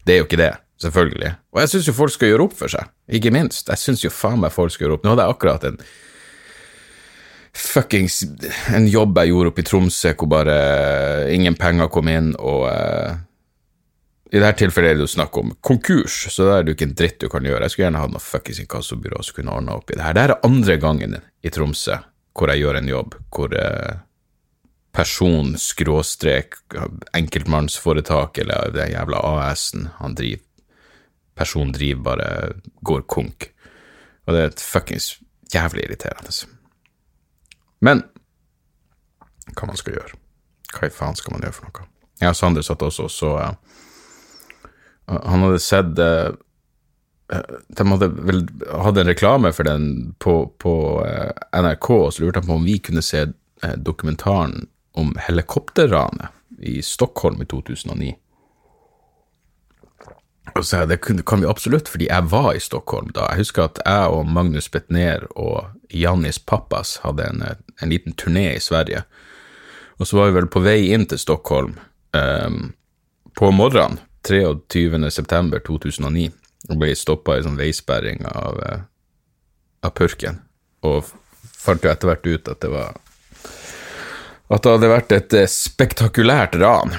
Det 0.08 0.16
er 0.16 0.22
jo 0.22 0.30
ikke 0.30 0.40
det. 0.40 0.54
Selvfølgelig. 0.80 1.34
Og 1.52 1.60
jeg 1.60 1.72
syns 1.74 1.88
jo 1.90 1.96
folk 1.98 2.14
skal 2.14 2.32
gjøre 2.32 2.46
opp 2.48 2.54
for 2.56 2.72
seg, 2.72 2.92
ikke 3.12 3.34
minst. 3.36 3.68
Jeg 3.68 3.82
syns 3.82 4.04
jo 4.06 4.12
faen 4.14 4.40
meg 4.40 4.54
folk 4.56 4.72
skal 4.72 4.88
gjøre 4.88 5.00
opp. 5.00 5.06
Nå 5.06 5.14
hadde 5.14 5.26
jeg 5.26 5.36
akkurat 5.36 5.68
en 5.68 5.82
fuckings 7.60 8.22
en 8.76 8.86
jobb 8.88 9.18
jeg 9.20 9.34
gjorde 9.34 9.52
oppe 9.52 9.64
i 9.64 9.68
Tromsø 9.68 10.14
hvor 10.16 10.30
bare 10.32 10.60
ingen 11.34 11.58
penger 11.60 11.90
kom 11.92 12.08
inn, 12.12 12.32
og 12.40 12.68
uh, 12.70 13.18
i 14.30 14.38
dette 14.38 14.62
tilfellet 14.62 14.94
er 14.94 15.00
det 15.00 15.08
jo 15.08 15.12
snakk 15.16 15.40
om 15.42 15.56
konkurs, 15.66 16.22
så 16.32 16.46
da 16.46 16.58
er 16.60 16.64
det 16.64 16.72
jo 16.72 16.78
ikke 16.78 16.88
en 16.92 17.00
dritt 17.02 17.24
du 17.24 17.28
kan 17.34 17.48
gjøre. 17.50 17.64
Jeg 17.66 17.74
skulle 17.74 17.88
gjerne 17.88 18.04
hatt 18.04 18.14
noe 18.14 18.24
fuckings 18.24 18.62
inkassobyrå 18.64 19.24
som 19.26 19.40
kunne 19.40 19.56
ordna 19.58 19.80
opp 19.80 19.90
i 19.90 19.98
det 19.98 20.06
her. 20.06 20.16
Dette 20.16 20.38
er 20.38 20.52
andre 20.52 20.78
gangen 20.80 21.18
i 21.20 21.54
Tromsø 21.54 21.98
hvor 22.38 22.54
jeg 22.54 22.62
gjør 22.62 22.78
en 22.80 22.92
jobb 22.94 23.18
hvor 23.36 23.52
uh, 23.58 23.98
person, 24.96 25.58
skråstrek, 25.60 26.56
enkeltmannsforetak 27.18 28.40
eller 28.46 28.72
den 28.74 28.94
jævla 28.94 29.20
AS-en 29.36 29.90
han 30.00 30.16
driver 30.18 30.46
person 31.40 31.72
driver 31.76 32.04
bare 32.12 32.30
går 32.86 33.08
konk. 33.08 33.50
Og 34.28 34.36
det 34.36 34.42
er 34.42 34.52
et 34.52 34.64
fuckings 34.64 35.14
jævlig 35.54 35.88
irriterende. 35.88 36.34
Men 37.82 38.04
hva 39.56 39.70
man 39.70 39.80
skal 39.80 39.96
gjøre? 39.98 40.20
Hva 40.76 40.90
i 40.90 40.94
faen 40.94 41.18
skal 41.18 41.34
man 41.34 41.46
gjøre 41.46 41.58
for 41.58 41.70
noe? 41.70 41.88
Jeg 42.20 42.34
og 42.34 42.38
Sander 42.38 42.66
satt 42.66 42.84
også 42.84 43.08
og 43.08 43.14
så 43.14 43.30
uh, 43.40 43.54
Han 45.08 45.46
hadde 45.46 45.62
sett 45.64 46.02
uh, 46.04 46.34
De 47.32 47.86
hadde 47.94 48.10
vel 48.28 48.44
hadde 48.68 49.06
en 49.06 49.12
reklame 49.14 49.54
for 49.56 49.70
den 49.70 49.86
på, 50.20 50.42
på 50.60 50.74
uh, 51.00 51.32
NRK, 51.56 51.90
og 51.96 52.12
så 52.14 52.26
lurte 52.26 52.44
han 52.44 52.50
på 52.50 52.60
om 52.60 52.68
vi 52.68 52.80
kunne 52.84 53.06
se 53.06 53.28
dokumentaren 53.60 54.70
om 54.96 55.10
helikopterranet 55.20 56.32
i 56.64 56.78
Stockholm 56.84 57.42
i 57.44 57.48
2009. 57.52 58.14
Så 60.64 60.86
det 60.86 61.02
kan 61.02 61.42
vi 61.42 61.48
absolutt, 61.48 61.90
fordi 61.90 62.10
jeg 62.10 62.32
var 62.32 62.54
i 62.56 62.64
Stockholm 62.64 63.12
da. 63.16 63.28
Jeg 63.32 63.46
husker 63.46 63.68
at 63.68 63.82
jeg 63.86 64.16
og 64.16 64.28
Magnus 64.28 64.70
Betnér 64.72 65.28
og 65.36 65.70
Jannis 65.90 66.40
Pappas 66.40 66.98
hadde 67.04 67.30
en, 67.30 67.44
en, 67.82 67.90
liten 67.90 68.14
turné 68.14 68.56
i 68.56 68.64
Sverige. 68.64 69.04
Og 70.00 70.08
så 70.08 70.18
var 70.18 70.30
vi 70.30 70.38
vel 70.40 70.52
på 70.52 70.64
vei 70.64 70.92
inn 70.94 71.08
til 71.10 71.20
Stockholm 71.20 71.76
um, 72.16 72.72
på 73.38 73.52
morgenen 73.52 74.00
23.9.2009 74.28 76.30
og 76.70 76.80
ble 76.80 76.96
stoppa 76.96 77.38
i 77.38 77.44
sånn 77.46 77.60
veisperring 77.60 78.26
av, 78.28 78.60
uh, 78.60 78.82
av 79.86 79.96
purken. 79.96 80.42
Og 80.88 81.06
fant 81.44 81.84
jo 81.84 81.92
etter 81.92 82.12
hvert 82.12 82.28
ut 82.28 82.52
at 82.52 82.60
det 82.64 82.74
var 82.74 82.98
At 84.50 84.64
det 84.66 84.72
hadde 84.74 84.88
vært 84.90 85.12
et 85.14 85.34
uh, 85.38 85.46
spektakulært 85.46 86.56
ran. 86.58 86.96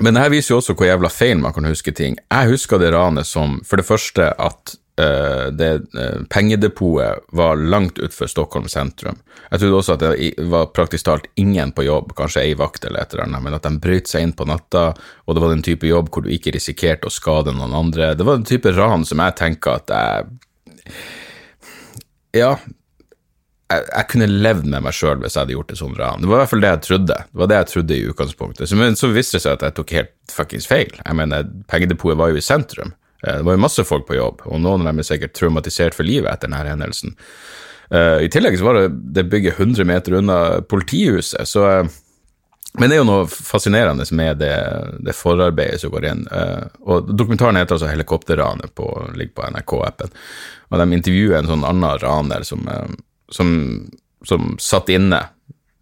Men 0.00 0.16
det 0.16 0.22
her 0.22 0.32
viser 0.32 0.54
jo 0.54 0.60
også 0.60 0.76
hvor 0.76 0.88
jævla 0.88 1.10
feil 1.12 1.40
man 1.42 1.52
kan 1.52 1.68
huske 1.68 1.92
ting. 1.96 2.16
Jeg 2.32 2.52
husker 2.54 2.80
det 2.80 2.92
ranet 2.94 3.28
som 3.28 3.58
for 3.68 3.80
det 3.80 3.84
første 3.84 4.30
at 4.32 4.74
uh, 5.00 5.48
det 5.52 5.70
uh, 5.92 6.22
pengedepotet 6.32 7.26
var 7.36 7.60
langt 7.60 8.00
utenfor 8.00 8.30
Stockholm 8.30 8.68
sentrum. 8.72 9.20
Jeg 9.50 9.60
trodde 9.60 9.80
også 9.80 9.96
at 9.98 10.04
det 10.06 10.48
var 10.52 10.72
praktisk 10.72 11.04
talt 11.08 11.28
ingen 11.40 11.74
på 11.76 11.84
jobb, 11.84 12.14
kanskje 12.16 12.46
ei 12.46 12.56
vakt 12.56 12.86
eller 12.88 13.04
et 13.04 13.12
eller 13.14 13.26
annet, 13.26 13.44
men 13.44 13.58
at 13.58 13.68
de 13.68 13.74
brøt 13.82 14.08
seg 14.08 14.24
inn 14.24 14.36
på 14.36 14.48
natta, 14.48 14.90
og 15.26 15.36
det 15.36 15.44
var 15.44 15.52
den 15.52 15.64
type 15.66 15.88
jobb 15.88 16.08
hvor 16.14 16.24
du 16.24 16.32
ikke 16.32 16.54
risikerte 16.56 17.10
å 17.10 17.14
skade 17.14 17.54
noen 17.56 17.76
andre. 17.76 18.14
Det 18.16 18.26
var 18.26 18.40
den 18.40 18.48
type 18.48 18.72
ran 18.76 19.04
som 19.08 19.20
jeg 19.24 19.38
tenker 19.40 19.80
at 19.80 19.96
jeg 19.96 20.36
Ja, 22.30 22.54
jeg, 23.70 23.84
jeg, 23.86 24.06
kunne 24.10 24.26
levd 24.30 24.66
med 24.66 24.84
meg 24.84 24.96
sjøl 24.96 25.20
hvis 25.22 25.36
jeg 25.36 25.44
hadde 25.44 25.54
gjort 25.54 25.70
det 25.70 25.78
sånn. 25.78 25.94
Det 25.94 26.28
var 26.28 26.40
i 26.40 26.40
hvert 26.42 26.52
fall 26.52 26.64
det 26.64 26.72
jeg 26.72 26.82
trodde. 26.86 27.18
Det 27.30 27.42
var 27.42 27.50
det 27.50 27.60
jeg 27.60 27.70
trodde 27.72 27.96
i 27.96 28.08
utgangspunktet. 28.10 28.70
Så, 28.70 28.78
men 28.80 28.98
så 28.98 29.12
viste 29.14 29.38
det 29.38 29.44
seg 29.44 29.56
at 29.56 29.66
jeg 29.68 29.76
tok 29.78 29.94
helt 29.98 30.12
fuckings 30.32 30.68
feil. 30.70 30.90
Jeg 30.98 31.18
mener, 31.18 31.46
Pengedepotet 31.70 32.18
var 32.18 32.32
jo 32.32 32.40
i 32.40 32.44
sentrum. 32.44 32.94
Eh, 33.22 33.38
det 33.38 33.46
var 33.46 33.56
jo 33.56 33.62
masse 33.62 33.86
folk 33.86 34.06
på 34.08 34.18
jobb, 34.18 34.44
og 34.48 34.60
noen 34.60 34.84
av 34.84 34.90
dem 34.90 35.02
er 35.02 35.08
sikkert 35.08 35.36
traumatisert 35.38 35.96
for 35.96 36.08
livet 36.08 36.32
etter 36.32 36.50
denne 36.50 36.62
hendelsen. 36.66 37.16
Uh, 37.90 38.22
I 38.22 38.28
tillegg 38.30 38.54
så 38.54 38.68
var 38.68 38.76
det, 38.78 38.90
det 39.16 39.26
bygget 39.32 39.58
100 39.58 39.86
meter 39.88 40.14
unna 40.20 40.36
politihuset, 40.70 41.42
så 41.50 41.64
uh, 41.66 41.96
Men 42.78 42.86
det 42.86 42.94
er 42.94 43.00
jo 43.00 43.06
noe 43.08 43.24
fascinerende 43.26 44.04
med 44.14 44.38
det, 44.38 44.54
det 45.02 45.14
forarbeidet 45.18 45.80
som 45.82 45.90
går 45.90 46.04
inn. 46.06 46.20
Uh, 46.30 46.68
og 46.86 47.08
Dokumentaren 47.18 47.58
heter 47.58 47.74
altså 47.74 47.88
'Helikopterranet', 47.90 48.78
ligger 49.18 49.34
på 49.34 49.48
NRK-appen. 49.50 50.12
Og 50.70 50.78
De 50.78 50.86
intervjuer 50.94 51.40
en 51.40 51.50
sånn 51.50 51.66
annen 51.66 51.98
raner 51.98 52.46
som 52.46 52.62
som, 53.34 53.52
som 54.26 54.56
satt 54.60 54.92
inne 54.92 55.24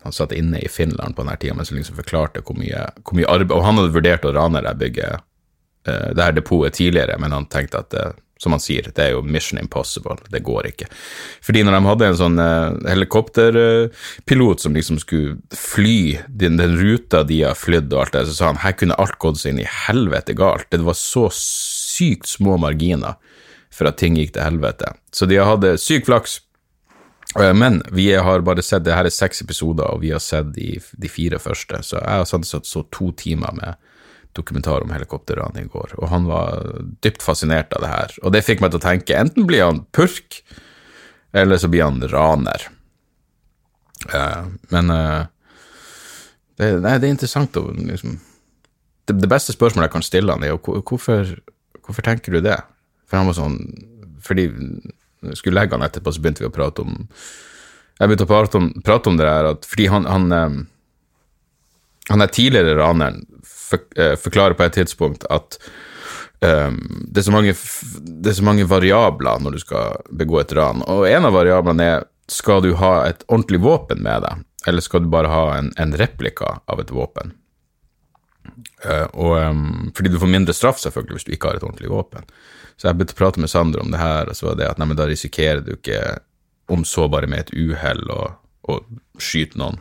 han 0.09 0.15
satt 0.15 0.33
inne 0.33 0.61
i 0.63 0.69
Finland 0.69 1.17
på 1.17 1.25
denne 1.25 1.37
tida, 1.37 1.55
men 1.55 1.67
som 1.67 1.77
liksom 1.77 1.99
forklarte 1.99 2.41
hvor 2.47 2.57
mye, 2.57 2.87
hvor 3.03 3.19
mye, 3.19 3.27
arbeid 3.29 3.53
Og 3.53 3.65
han 3.67 3.81
hadde 3.81 3.97
vurdert 3.97 4.25
å 4.25 4.33
rane 4.33 4.63
det 4.65 4.77
bygget, 4.81 5.27
uh, 5.89 6.09
det 6.15 6.25
her 6.25 6.37
depotet 6.39 6.79
tidligere, 6.79 7.19
men 7.21 7.35
han 7.35 7.49
tenkte 7.51 7.83
at 7.83 7.91
det, 7.93 8.07
som 8.39 8.55
han 8.55 8.63
sier, 8.63 8.87
det 8.95 9.03
er 9.03 9.17
jo 9.17 9.25
mission 9.27 9.59
impossible, 9.59 10.15
det 10.31 10.45
går 10.47 10.71
ikke. 10.71 10.87
Fordi 11.43 11.65
når 11.67 11.75
de 11.75 11.89
hadde 11.89 12.09
en 12.09 12.19
sånn 12.21 12.39
uh, 12.39 12.79
helikopterpilot 12.87 14.61
uh, 14.61 14.63
som 14.63 14.79
liksom 14.79 15.01
skulle 15.03 15.39
fly 15.53 16.21
den, 16.29 16.61
den, 16.61 16.79
ruta 16.79 17.25
de 17.27 17.43
har 17.49 17.59
flydd 17.59 17.91
og 17.93 18.05
alt 18.05 18.15
det, 18.15 18.27
så 18.31 18.37
sa 18.37 18.53
han 18.53 18.63
her 18.63 18.79
kunne 18.79 18.99
alt 19.03 19.19
gått 19.19 19.43
seg 19.43 19.57
inn 19.57 19.65
i 19.65 19.71
helvete 19.89 20.39
galt. 20.39 20.71
Det 20.71 20.85
var 20.87 20.97
så 20.99 21.27
sykt 21.35 22.31
små 22.31 22.57
marginer 22.63 23.19
for 23.75 23.91
at 23.91 23.99
ting 23.99 24.17
gikk 24.17 24.37
til 24.37 24.47
helvete. 24.47 24.95
Så 25.13 25.27
de 25.29 25.43
hadde 25.43 25.75
syk 25.83 26.07
flaks. 26.07 26.45
Eh, 27.37 27.55
Men 27.55 27.83
vi 27.93 28.15
har 28.15 28.41
bare 28.41 28.63
sett, 28.63 28.85
det 28.85 28.95
her 28.97 29.05
er 29.09 29.15
seks 29.15 29.43
episoder, 29.43 29.85
og 29.91 30.01
vi 30.01 30.15
har 30.15 30.23
sett 30.23 30.55
de, 30.55 30.79
de 30.97 31.11
fire 31.13 31.39
første. 31.43 31.83
Så 31.83 31.99
jeg 31.99 32.23
har 32.23 32.25
satt 32.29 32.67
så 32.67 32.85
to 32.95 33.13
timer 33.13 33.53
med 33.59 33.77
dokumentar 34.37 34.85
om 34.85 34.93
helikopterranet 34.95 35.65
i 35.65 35.71
går, 35.73 35.97
og 35.99 36.11
han 36.13 36.27
var 36.29 36.69
dypt 37.03 37.25
fascinert 37.25 37.73
av 37.75 37.83
det 37.83 37.91
her. 37.91 38.13
Og 38.23 38.33
det 38.35 38.45
fikk 38.47 38.61
meg 38.63 38.71
til 38.71 38.79
å 38.79 38.85
tenke, 38.85 39.17
enten 39.19 39.49
blir 39.49 39.65
han 39.65 39.81
purk, 39.97 40.43
eller 41.35 41.59
så 41.59 41.71
blir 41.73 41.83
han 41.83 41.99
raner. 42.13 42.69
Eh, 44.15 44.45
men 44.71 44.93
eh, 44.95 45.25
det, 46.61 46.71
nei, 46.85 46.95
det 47.01 47.09
er 47.09 47.15
interessant 47.17 47.57
å 47.59 47.65
liksom 47.75 48.19
det, 49.09 49.17
det 49.25 49.31
beste 49.31 49.55
spørsmålet 49.57 49.89
jeg 49.89 49.95
kan 49.97 50.05
stille 50.07 50.35
han, 50.37 50.45
er 50.45 50.53
jo 50.53 50.61
hvorfor, 50.87 51.33
hvorfor 51.83 52.05
tenker 52.07 52.37
du 52.37 52.43
det? 52.45 52.59
For 53.09 53.19
han 53.19 53.27
var 53.31 53.39
sånn 53.39 53.57
Fordi 54.23 54.45
skulle 55.35 55.59
legge 55.59 55.77
han 55.77 55.85
etterpå, 55.87 56.13
så 56.15 56.23
begynte 56.23 56.45
vi 56.45 56.51
å 56.51 56.55
prate 56.55 56.85
om 56.85 56.97
Jeg 57.99 58.07
begynte 58.07 58.29
å 58.29 58.31
prate 58.31 58.59
om, 58.61 58.69
prate 58.87 59.11
om 59.11 59.17
det 59.19 59.27
der 59.27 59.53
at 59.53 59.65
fordi 59.67 59.89
han, 59.91 60.05
han 60.07 60.33
eh, 60.33 60.59
han 62.09 62.25
er 62.25 62.33
tidligere 62.33 62.77
raneren 62.79 63.23
for, 63.45 63.81
eh, 63.97 64.17
forklarer 64.17 64.57
på 64.57 64.65
et 64.65 64.77
tidspunkt 64.81 65.27
at 65.31 65.59
um, 66.41 66.79
det, 67.05 67.27
er 67.27 67.35
mange, 67.35 67.55
det 68.01 68.33
er 68.33 68.39
så 68.39 68.47
mange 68.47 68.69
variabler 68.69 69.43
når 69.43 69.57
du 69.57 69.65
skal 69.65 69.99
begå 70.11 70.41
et 70.41 70.55
ran, 70.57 70.83
og 70.89 71.09
en 71.09 71.29
av 71.29 71.37
variablene 71.37 71.91
er 71.97 72.07
skal 72.29 72.63
du 72.65 72.75
ha 72.77 73.09
et 73.09 73.25
ordentlig 73.29 73.61
våpen 73.65 74.03
med 74.05 74.25
deg, 74.25 74.45
eller 74.69 74.85
skal 74.85 75.05
du 75.05 75.13
bare 75.13 75.33
ha 75.33 75.45
en, 75.57 75.71
en 75.81 75.95
replika 75.97 76.59
av 76.69 76.81
et 76.83 76.93
våpen? 76.93 77.33
Eh, 78.85 79.07
og, 79.13 79.35
um, 79.39 79.91
fordi 79.97 80.13
du 80.13 80.19
får 80.21 80.31
mindre 80.33 80.55
straff, 80.57 80.81
selvfølgelig, 80.83 81.19
hvis 81.19 81.29
du 81.29 81.35
ikke 81.35 81.51
har 81.51 81.59
et 81.59 81.67
ordentlig 81.67 81.91
våpen. 81.93 82.29
Så 82.79 82.89
jeg 82.89 82.99
begynte 82.99 83.17
å 83.17 83.21
prate 83.21 83.43
med 83.43 83.51
Sander 83.51 83.83
om 83.83 83.93
det 83.93 84.01
her, 84.01 84.31
og 84.31 84.39
så 84.39 84.51
var 84.51 84.59
det 84.59 84.69
at 84.71 84.81
nei, 84.81 84.89
men 84.91 84.99
da 84.99 85.09
risikerer 85.09 85.65
du 85.67 85.75
ikke, 85.75 86.03
om 86.69 86.85
så 86.85 87.09
bare 87.11 87.31
med 87.31 87.47
et 87.47 87.55
uhell, 87.57 88.05
å 88.69 88.81
skyte 89.17 89.57
noen 89.57 89.79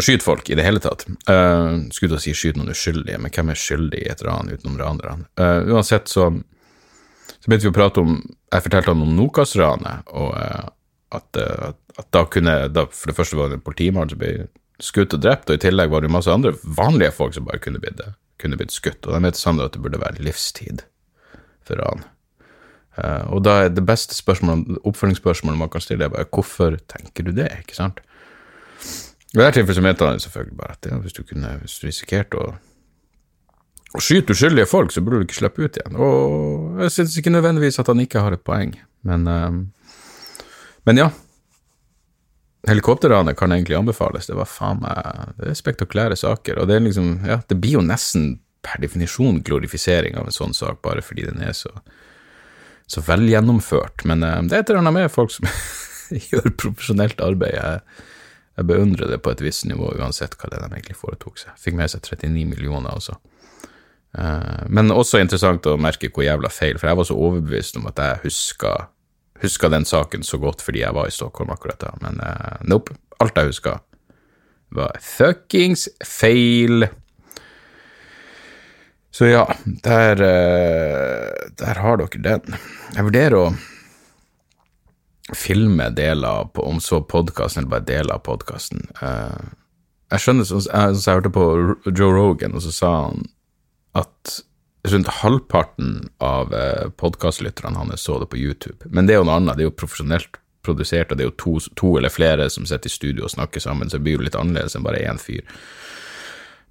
å 0.00 0.04
skyte 0.04 0.24
folk 0.24 0.48
i 0.50 0.56
det 0.56 0.64
hele 0.64 0.80
tatt. 0.82 1.04
Uh, 1.28 1.86
skulle 1.92 2.14
til 2.14 2.18
å 2.18 2.22
si 2.22 2.34
skyte 2.36 2.60
noen 2.60 2.72
uskyldige, 2.72 3.18
men 3.20 3.32
hvem 3.34 3.52
er 3.52 3.58
skyldig 3.58 4.00
i 4.04 4.10
et 4.12 4.22
ran 4.24 4.50
utenom 4.50 4.78
ranerne? 4.80 5.26
Uh, 5.40 5.74
uansett 5.74 6.08
så, 6.08 6.30
så 7.36 7.46
begynte 7.46 7.68
vi 7.68 7.72
å 7.72 7.76
prate 7.76 8.04
om 8.04 8.20
Jeg 8.22 8.64
fortalte 8.66 8.94
han 8.94 9.04
om 9.04 9.12
Nokas-ranet, 9.18 10.14
og 10.16 10.32
uh, 10.34 10.70
at, 11.10 11.36
at, 11.36 11.78
at 11.98 12.08
da 12.14 12.22
kunne 12.30 12.54
da, 12.70 12.86
For 12.94 13.10
det 13.10 13.16
første 13.18 13.38
var 13.38 13.50
det 13.50 13.58
en 13.58 13.66
politimann 13.66 14.10
som 14.10 14.20
ble 14.20 14.46
skutt 14.84 15.16
og 15.16 15.22
drept, 15.24 15.50
og 15.50 15.58
i 15.58 15.62
tillegg 15.62 15.92
var 15.92 16.04
det 16.04 16.12
masse 16.12 16.32
andre 16.32 16.54
vanlige 16.64 17.14
folk 17.16 17.36
som 17.36 17.46
bare 17.48 17.60
kunne 17.62 17.82
blitt, 17.82 18.00
kunne 18.40 18.58
blitt 18.60 18.74
skutt. 18.74 19.04
Og 19.06 19.14
de 19.14 19.20
mente 19.24 19.40
Sander 19.40 19.68
at 19.68 19.76
det 19.76 19.82
burde 19.84 20.00
være 20.00 20.22
livstid 20.24 20.84
for 21.66 21.82
han. 21.84 22.06
Uh, 22.98 23.36
og 23.36 23.44
da 23.46 23.56
er 23.64 23.70
det 23.72 23.84
beste 23.86 24.16
spørsmålet, 24.16 24.80
oppfølgingsspørsmålet 24.84 25.60
man 25.60 25.70
kan 25.72 25.84
stille, 25.84 26.04
er 26.04 26.12
bare 26.12 26.28
hvorfor 26.28 26.76
tenker 26.90 27.28
du 27.28 27.30
det, 27.36 27.48
ikke 27.62 27.78
sant? 27.78 28.02
I 29.30 29.38
dette 29.38 29.60
tilfellet 29.60 29.78
så 29.78 29.84
mente 29.84 30.08
han 30.08 30.20
selvfølgelig 30.20 30.56
bare 30.58 30.74
at 30.74 30.88
ja, 30.90 30.98
hvis 30.98 31.14
du 31.14 31.22
kunne 31.22 31.52
hvis 31.60 31.78
du 31.78 31.86
risikerte 31.86 32.40
å, 32.40 32.48
å 33.94 34.02
skyte 34.02 34.34
uskyldige 34.34 34.66
folk, 34.66 34.90
så 34.90 35.04
burde 35.06 35.20
du 35.20 35.28
ikke 35.28 35.38
slippe 35.38 35.62
ut 35.62 35.78
igjen. 35.78 35.96
Og 36.02 36.82
jeg 36.82 36.96
synes 36.96 37.16
ikke 37.20 37.34
nødvendigvis 37.36 37.78
at 37.78 37.92
han 37.92 38.02
ikke 38.02 38.24
har 38.26 38.34
et 38.34 38.44
poeng, 38.44 38.74
men, 39.06 39.28
uh, 39.30 39.94
men 40.90 41.04
ja. 41.04 41.10
Helikopterranet 42.68 43.38
kan 43.40 43.52
egentlig 43.54 43.78
anbefales. 43.78 44.28
Det 44.28 44.36
var 44.36 44.48
faen 44.48 44.82
meg 44.82 45.34
Det 45.38 45.52
er 45.52 45.58
spektakulære 45.58 46.18
saker, 46.20 46.60
og 46.60 46.68
det 46.68 46.76
er 46.76 46.86
liksom 46.86 47.10
Ja, 47.28 47.40
det 47.48 47.56
blir 47.60 47.78
jo 47.78 47.86
nesten 47.86 48.38
per 48.60 48.82
definisjon 48.82 49.40
glorifisering 49.40 50.18
av 50.20 50.28
en 50.28 50.36
sånn 50.36 50.52
sak, 50.52 50.82
bare 50.84 51.00
fordi 51.00 51.24
den 51.30 51.40
er 51.40 51.56
så 51.56 51.72
så 52.90 53.00
velgjennomført. 53.06 54.04
Men 54.04 54.22
eh, 54.22 54.42
det 54.42 54.56
er 54.56 54.64
et 54.64 54.70
eller 54.70 54.82
annet 54.82 54.96
med 54.96 55.12
folk 55.14 55.30
som 55.34 55.46
gjør 56.30 56.50
profesjonelt 56.58 57.20
arbeid. 57.22 57.54
Jeg, 57.54 58.06
jeg 58.58 58.68
beundrer 58.70 59.12
det 59.12 59.20
på 59.22 59.32
et 59.32 59.42
visst 59.44 59.66
nivå, 59.70 59.92
uansett 60.00 60.34
hva 60.38 60.50
det 60.50 60.58
er 60.58 60.64
de 60.66 60.78
egentlig 60.80 60.98
foretok 60.98 61.38
seg. 61.38 61.58
Fikk 61.60 61.78
med 61.78 61.92
seg 61.92 62.02
39 62.02 62.48
millioner 62.50 62.96
også. 62.96 63.14
Eh, 64.18 64.64
men 64.74 64.90
også 64.94 65.22
interessant 65.22 65.70
å 65.70 65.76
merke 65.80 66.10
hvor 66.10 66.26
jævla 66.26 66.50
feil, 66.52 66.80
for 66.80 66.90
jeg 66.90 66.98
var 66.98 67.08
så 67.08 67.18
overbevist 67.28 67.78
om 67.78 67.86
at 67.92 68.02
jeg 68.02 68.24
huska, 68.24 68.74
huska 69.42 69.70
den 69.72 69.86
saken 69.88 70.24
så 70.26 70.38
godt 70.40 70.62
fordi 70.64 70.82
jeg 70.82 70.94
var 70.96 71.08
i 71.08 71.14
Stockholm 71.14 71.52
akkurat 71.54 71.80
da, 71.82 71.94
men 72.04 72.20
uh, 72.20 72.58
nope. 72.68 72.96
Alt 73.20 73.36
jeg 73.36 73.50
huska, 73.50 73.74
var 74.72 74.96
fuckings 75.04 75.88
feil. 76.06 76.86
Så 79.12 79.28
ja, 79.28 79.42
der, 79.84 80.22
uh, 80.24 81.50
der 81.60 81.82
har 81.84 82.00
dere 82.00 82.22
den. 82.24 82.56
Jeg 82.96 83.08
vurderer 83.10 83.38
å 83.40 83.50
filme 85.36 85.90
deler 85.94 86.42
av, 86.42 86.56
om 86.58 86.80
så 86.82 87.02
podkasten 87.06 87.62
eller 87.62 87.74
bare 87.76 87.86
deler 87.86 88.16
av 88.16 88.24
podkasten. 88.26 88.88
Jeg 90.10 90.22
skjønner, 90.24 90.46
så, 90.48 90.58
jeg, 90.64 90.96
sånn 90.98 91.04
jeg 91.04 91.20
hørte 91.20 91.34
på 91.34 91.44
Joe 91.92 92.14
Rogan, 92.16 92.56
og 92.58 92.64
så 92.64 92.72
sa 92.74 92.90
han 93.04 93.28
at 93.98 94.40
rundt 94.88 95.10
halvparten 95.20 96.08
av 96.24 96.54
podkastlytterne 96.96 97.76
hans 97.76 98.06
så 98.06 98.18
det 98.22 98.30
på 98.32 98.38
YouTube. 98.40 98.88
Men 98.88 99.06
det 99.06 99.14
er 99.14 99.20
jo 99.20 99.26
noe 99.28 99.36
annet, 99.40 99.58
det 99.58 99.66
er 99.66 99.68
jo 99.68 99.76
profesjonelt 99.82 100.40
produsert, 100.64 101.10
og 101.10 101.18
det 101.18 101.24
er 101.24 101.30
jo 101.30 101.36
to, 101.40 101.52
to 101.76 101.92
eller 101.98 102.12
flere 102.12 102.48
som 102.52 102.66
sitter 102.68 102.90
i 102.90 102.94
studio 102.94 103.26
og 103.26 103.34
snakker 103.34 103.62
sammen, 103.62 103.90
så 103.90 103.98
det 103.98 104.06
blir 104.06 104.18
jo 104.18 104.26
litt 104.26 104.38
annerledes 104.38 104.76
enn 104.76 104.86
bare 104.86 105.02
én 105.04 105.20
fyr. 105.20 105.44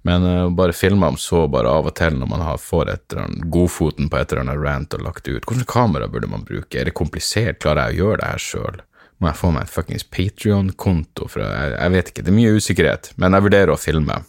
Men 0.06 0.24
uh, 0.24 0.50
bare 0.56 0.72
filme 0.72 1.10
om 1.12 1.18
så 1.20 1.44
bare 1.52 1.68
av 1.68 1.90
og 1.90 1.96
til 1.98 2.14
når 2.16 2.30
man 2.30 2.44
har, 2.44 2.60
får 2.62 2.88
et 2.88 3.02
eller 3.12 3.26
annet, 3.26 3.48
godfoten 3.52 4.08
på 4.08 4.20
et 4.20 4.32
eller 4.32 4.46
annet 4.46 4.62
rant 4.62 4.96
og 4.96 5.04
lagt 5.04 5.26
det 5.26 5.36
ut. 5.36 5.48
Hvilket 5.48 5.68
kamera 5.68 6.08
burde 6.08 6.30
man 6.30 6.46
bruke? 6.48 6.78
Er 6.78 6.88
det 6.88 6.96
komplisert? 6.96 7.60
Klarer 7.60 7.90
jeg 7.90 8.00
å 8.00 8.04
gjøre 8.04 8.22
det 8.22 8.30
her 8.30 8.44
sjøl? 8.46 8.80
Må 9.20 9.28
jeg 9.28 9.36
få 9.36 9.50
meg 9.52 9.66
en 9.66 9.72
fuckings 9.74 10.06
Patrion-konto? 10.08 11.28
Jeg, 11.36 11.74
jeg 11.74 11.92
vet 11.92 12.12
ikke, 12.12 12.24
det 12.24 12.32
er 12.32 12.38
mye 12.38 12.54
usikkerhet, 12.56 13.10
men 13.20 13.36
jeg 13.36 13.44
vurderer 13.44 13.74
å 13.74 13.80
filme. 13.80 14.22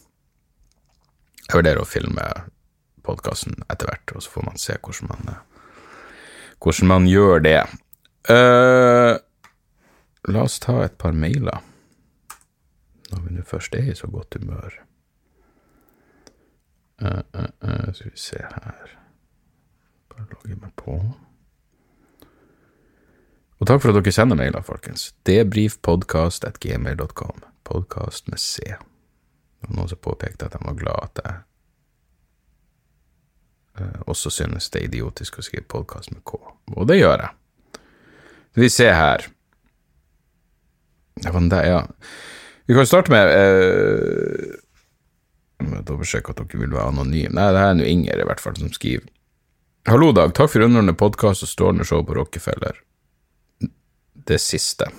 Jeg 1.45 1.61
vurderer 1.61 1.79
å 1.79 1.87
filme 1.87 2.25
podkasten 3.05 3.53
etter 3.69 3.85
hvert, 3.89 4.15
og 4.15 4.19
så 4.23 4.29
får 4.35 4.43
man 4.47 4.57
se 4.61 4.73
hvordan 4.77 5.07
man, 5.11 5.23
eh, 5.33 5.41
hvordan 6.61 6.87
man 6.87 7.03
gjør 7.09 7.37
det. 7.45 7.61
Uh, 8.29 9.13
la 10.29 10.39
oss 10.45 10.59
ta 10.61 10.83
et 10.85 10.97
par 11.01 11.13
mailer, 11.17 11.59
når 13.09 13.19
vi 13.25 13.29
nå 13.33 13.41
først 13.49 13.75
er 13.75 13.85
i 13.91 13.95
så 13.97 14.07
godt 14.07 14.35
humør. 14.37 14.71
Uh, 17.01 17.21
uh, 17.33 17.89
skal 17.93 18.11
vi 18.11 18.17
se 18.21 18.37
her 18.37 18.89
Bare 20.11 20.25
logge 20.29 20.55
meg 20.61 20.73
på. 20.77 20.93
Og 23.61 23.67
takk 23.67 23.81
for 23.81 23.89
at 23.89 23.95
dere 23.97 24.11
sender 24.13 24.35
mailer, 24.37 24.61
folkens. 24.61 25.15
Debrifpodkast.gmail.com. 25.25 27.37
Podkast 27.63 28.27
med 28.27 28.37
C. 28.37 28.59
Det 28.65 28.77
var 29.69 29.75
noen 29.77 29.89
som 29.89 29.97
påpekte 30.01 30.45
at 30.45 30.53
de 30.53 30.59
var 30.65 30.73
glad 30.77 30.99
at 31.05 31.19
jeg 31.23 31.33
også 34.07 34.29
synes 34.34 34.69
det 34.69 34.81
er 34.81 34.89
idiotisk 34.89 35.39
å 35.39 35.45
skrive 35.45 35.67
podkast 35.71 36.12
med 36.12 36.23
K. 36.27 36.38
Og 36.75 36.88
det 36.89 36.99
gjør 36.99 37.23
jeg. 37.23 37.31
Vi 38.60 38.67
ser 38.69 38.93
her 38.93 39.23
Det 41.21 41.31
var 41.31 41.39
den 41.39 41.51
der, 41.51 41.65
ja. 41.67 41.81
Vi 42.67 42.75
kan 42.75 42.88
starte 42.88 43.12
med 43.12 43.31
eh, 43.31 44.57
Dobbeltsjekk 45.62 46.31
at 46.31 46.39
dere 46.41 46.60
vil 46.63 46.73
være 46.73 46.91
anonyme. 46.91 47.34
Nei, 47.38 47.49
det 47.53 47.62
er 47.62 47.75
nå 47.77 47.86
Inger, 47.88 48.21
i 48.21 48.27
hvert 48.27 48.41
fall, 48.41 48.55
som 48.57 48.71
skriver. 48.73 49.05
Hallo, 49.89 50.12
Dag. 50.15 50.34
Takk 50.38 50.51
for 50.53 50.63
underholdende 50.65 50.97
podkast 50.97 51.45
og 51.45 51.51
strålende 51.51 51.86
show 51.88 52.01
på 52.05 52.15
Rockefeller. 52.17 52.79
Det 54.27 54.39
siste. 54.41 54.89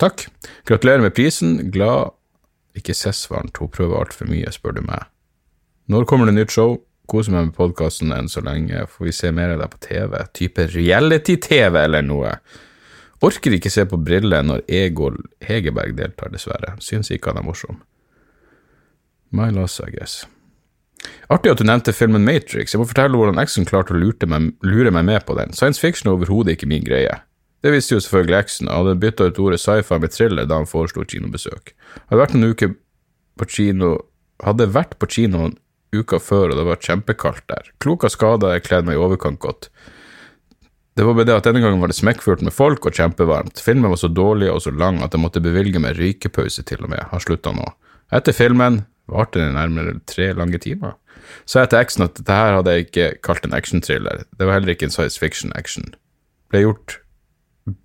Takk. 0.00 0.26
Gratulerer 0.68 1.04
med 1.04 1.14
prisen. 1.16 1.70
Glad 1.72 2.14
ikke 2.78 2.96
Sessvaren 2.96 3.52
prøver 3.52 3.98
altfor 4.00 4.28
mye, 4.30 4.48
spør 4.52 4.78
du 4.78 4.82
meg. 4.86 5.04
Når 5.92 6.06
kommer 6.08 6.28
det 6.28 6.36
nytt 6.38 6.54
show? 6.54 6.78
Koser 7.12 7.34
meg 7.34 7.50
med 7.50 7.56
podkasten 7.58 8.12
enn 8.16 8.30
så 8.32 8.40
lenge. 8.40 8.86
Får 8.88 9.04
vi 9.04 9.12
se 9.12 9.30
mer 9.36 9.52
av 9.52 9.60
deg 9.60 9.72
på 9.74 9.80
TV? 9.84 10.14
Type 10.32 10.64
reality-TV 10.72 11.76
eller 11.82 12.04
noe? 12.06 12.36
Orker 13.22 13.52
ikke 13.52 13.70
se 13.70 13.84
på 13.86 13.98
briller 14.00 14.46
når 14.46 14.62
Egil 14.66 15.18
Hegerberg 15.44 15.92
deltar, 15.98 16.32
dessverre. 16.32 16.72
Syns 16.80 17.12
ikke 17.12 17.30
han 17.30 17.42
er 17.42 17.44
morsom. 17.46 17.82
My 19.36 19.50
loss, 19.52 19.76
I 19.84 19.92
guess. 19.92 20.22
Artig 21.32 21.52
at 21.52 21.60
du 21.60 21.66
nevnte 21.68 21.92
filmen 21.92 22.24
Matrix. 22.24 22.72
Jeg 22.72 22.80
må 22.80 22.88
fortelle 22.88 23.18
hvordan 23.18 23.40
eksen 23.42 23.68
klarte 23.68 23.92
å 23.92 24.00
lure 24.00 24.28
meg, 24.28 24.54
lure 24.64 24.92
meg 24.94 25.04
med 25.08 25.26
på 25.28 25.36
den. 25.36 25.52
Science 25.56 25.82
fiction 25.82 26.08
er 26.08 26.16
overhodet 26.16 26.56
ikke 26.56 26.70
min 26.70 26.84
greie. 26.86 27.18
Det 27.62 27.70
visste 27.74 27.94
jo 27.94 28.02
selvfølgelig 28.02 28.38
eksen, 28.40 28.68
og 28.68 28.86
hadde 28.88 29.00
bytta 29.04 29.28
ut 29.28 29.42
ordet 29.42 29.60
sci-fi 29.62 29.98
med 30.02 30.14
thriller 30.16 30.48
da 30.48 30.58
han 30.58 30.70
foreslo 30.70 31.04
kinobesøk. 31.06 31.74
Hadde 32.08 32.22
vært 32.24 32.34
noen 32.34 32.56
uker 32.56 32.72
på 33.38 33.48
kino 33.52 33.98
Hadde 34.42 34.66
vært 34.74 34.96
på 34.98 35.06
kino 35.06 35.52
uka 35.92 36.20
før, 36.22 36.52
og 36.52 36.60
det 36.60 36.68
var 36.68 36.80
kjempekaldt 36.82 37.44
der. 37.52 37.72
Klok 37.82 38.06
av 38.08 38.14
skade, 38.14 38.54
jeg 38.56 38.64
kledde 38.68 38.88
meg 38.88 38.98
i 38.98 39.02
overkant 39.02 39.40
godt. 39.42 39.68
Det 40.96 41.06
var 41.08 41.16
bare 41.16 41.28
det 41.28 41.36
at 41.38 41.46
denne 41.48 41.62
gangen 41.64 41.80
var 41.80 41.88
det 41.88 41.96
smekkfullt 41.96 42.42
med 42.44 42.52
folk 42.52 42.84
og 42.88 42.96
kjempevarmt. 42.96 43.60
Filmen 43.64 43.92
var 43.92 44.00
så 44.00 44.10
dårlig 44.12 44.50
og 44.52 44.60
så 44.64 44.72
lang 44.76 45.00
at 45.04 45.14
jeg 45.16 45.22
måtte 45.22 45.40
bevilge 45.44 45.80
meg 45.80 45.96
røykepause 45.96 46.64
til 46.68 46.84
og 46.84 46.92
med. 46.92 47.06
Har 47.12 47.22
slutta 47.24 47.54
nå. 47.56 47.64
Etter 48.12 48.36
filmen 48.36 48.82
Varte 49.10 49.40
det 49.40 49.52
nærmere 49.54 50.00
tre 50.06 50.32
lange 50.32 50.58
timer. 50.58 50.94
Så 51.46 51.62
jeg 51.62 51.72
til 51.72 51.82
eksen 51.82 52.04
at 52.06 52.16
dette 52.18 52.32
hadde 52.32 52.74
jeg 52.74 52.86
ikke 52.86 53.08
kalt 53.26 53.46
en 53.46 53.54
actionthriller. 53.56 54.24
Det 54.38 54.46
var 54.46 54.58
heller 54.58 54.74
ikke 54.74 54.88
en 54.88 54.94
science 54.94 55.20
fiction-action. 55.20 55.94
Ble 56.50 56.64
gjort 56.64 56.98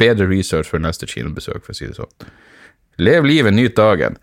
bedre 0.01 0.27
research 0.29 0.69
for 0.69 0.81
neste 0.81 1.09
kinobesøk, 1.09 1.63
for 1.65 1.73
å 1.73 1.77
si 1.77 1.89
det 1.89 1.97
sånn. 1.97 2.29
Lev 3.01 3.27
livet, 3.29 3.53
nyt 3.53 3.75
dagen. 3.77 4.17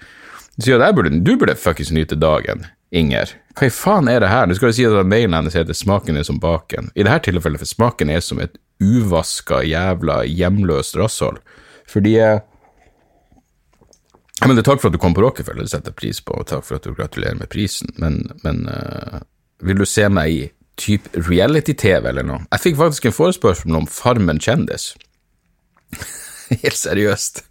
Du 0.57 0.67
sier 0.67 0.83
at 0.83 0.95
burde, 0.95 1.13
du 1.25 1.35
burde 1.39 1.57
fuckings 1.59 1.93
nyte 1.95 2.19
dagen, 2.19 2.67
Inger. 2.95 3.35
Hva 3.59 3.67
i 3.67 3.75
faen 3.75 4.09
er 4.11 4.23
det 4.23 4.31
her? 4.31 4.47
Du 4.47 4.55
skal 4.55 4.71
jo 4.71 4.77
si 4.77 4.87
at 4.87 5.09
mailen 5.11 5.35
hennes 5.35 5.57
heter 5.57 5.75
'Smaken 5.75 6.17
er 6.17 6.27
som 6.27 6.41
baken'. 6.41 6.93
I 6.95 7.03
dette 7.03 7.31
tilfellet, 7.31 7.59
for 7.59 7.67
smaken 7.67 8.11
er 8.11 8.21
som 8.21 8.41
et 8.41 8.59
uvaska, 8.83 9.63
jævla, 9.67 10.23
hjemløst 10.27 10.97
rasshold. 10.97 11.39
Fordi 11.91 12.17
jeg 12.17 12.41
mener, 14.47 14.63
er 14.63 14.67
Takk 14.67 14.81
for 14.81 14.89
at 14.89 14.95
du 14.95 14.99
kom 14.99 15.15
på 15.15 15.23
Rockefeller, 15.23 15.63
det 15.63 15.71
setter 15.71 15.91
jeg 15.91 16.01
pris 16.01 16.21
på, 16.21 16.35
og 16.39 16.47
takk 16.47 16.65
for 16.65 16.77
at 16.77 16.85
du 16.85 16.95
gratulerer 16.95 17.39
med 17.39 17.49
prisen, 17.49 17.91
men, 17.97 18.31
men 18.43 18.69
uh, 18.69 19.23
vil 19.63 19.79
du 19.79 19.87
se 19.87 20.09
meg 20.09 20.31
i 20.31 20.51
type 20.77 21.11
reality-TV 21.15 22.09
eller 22.11 22.27
noe? 22.27 22.45
Jeg 22.51 22.61
fikk 22.61 22.77
faktisk 22.77 23.07
en 23.07 23.17
forespørsel 23.17 23.79
om 23.79 23.87
Farmen 23.87 24.43
kjendis. 24.43 24.95
Helt 26.65 26.79
seriøst. 26.79 27.45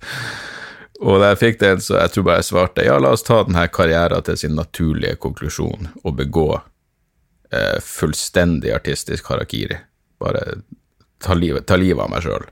Og 1.02 1.18
da 1.20 1.32
jeg 1.32 1.40
fikk 1.42 1.62
den, 1.64 1.82
så 1.82 1.98
jeg 1.98 2.14
tror 2.14 2.28
bare 2.28 2.42
jeg 2.42 2.50
svarte 2.52 2.86
ja, 2.86 3.00
la 3.02 3.14
oss 3.16 3.26
ta 3.26 3.40
denne 3.48 3.66
karrieren 3.74 4.24
til 4.26 4.38
sin 4.40 4.54
naturlige 4.58 5.18
konklusjon 5.24 5.90
og 6.04 6.18
begå 6.20 6.50
eh, 6.58 7.80
fullstendig 7.82 8.74
artistisk 8.76 9.32
harakiri. 9.34 9.80
Bare 10.22 10.62
ta 11.24 11.38
livet, 11.38 11.66
ta 11.68 11.80
livet 11.80 12.04
av 12.06 12.12
meg 12.14 12.26
sjøl, 12.26 12.46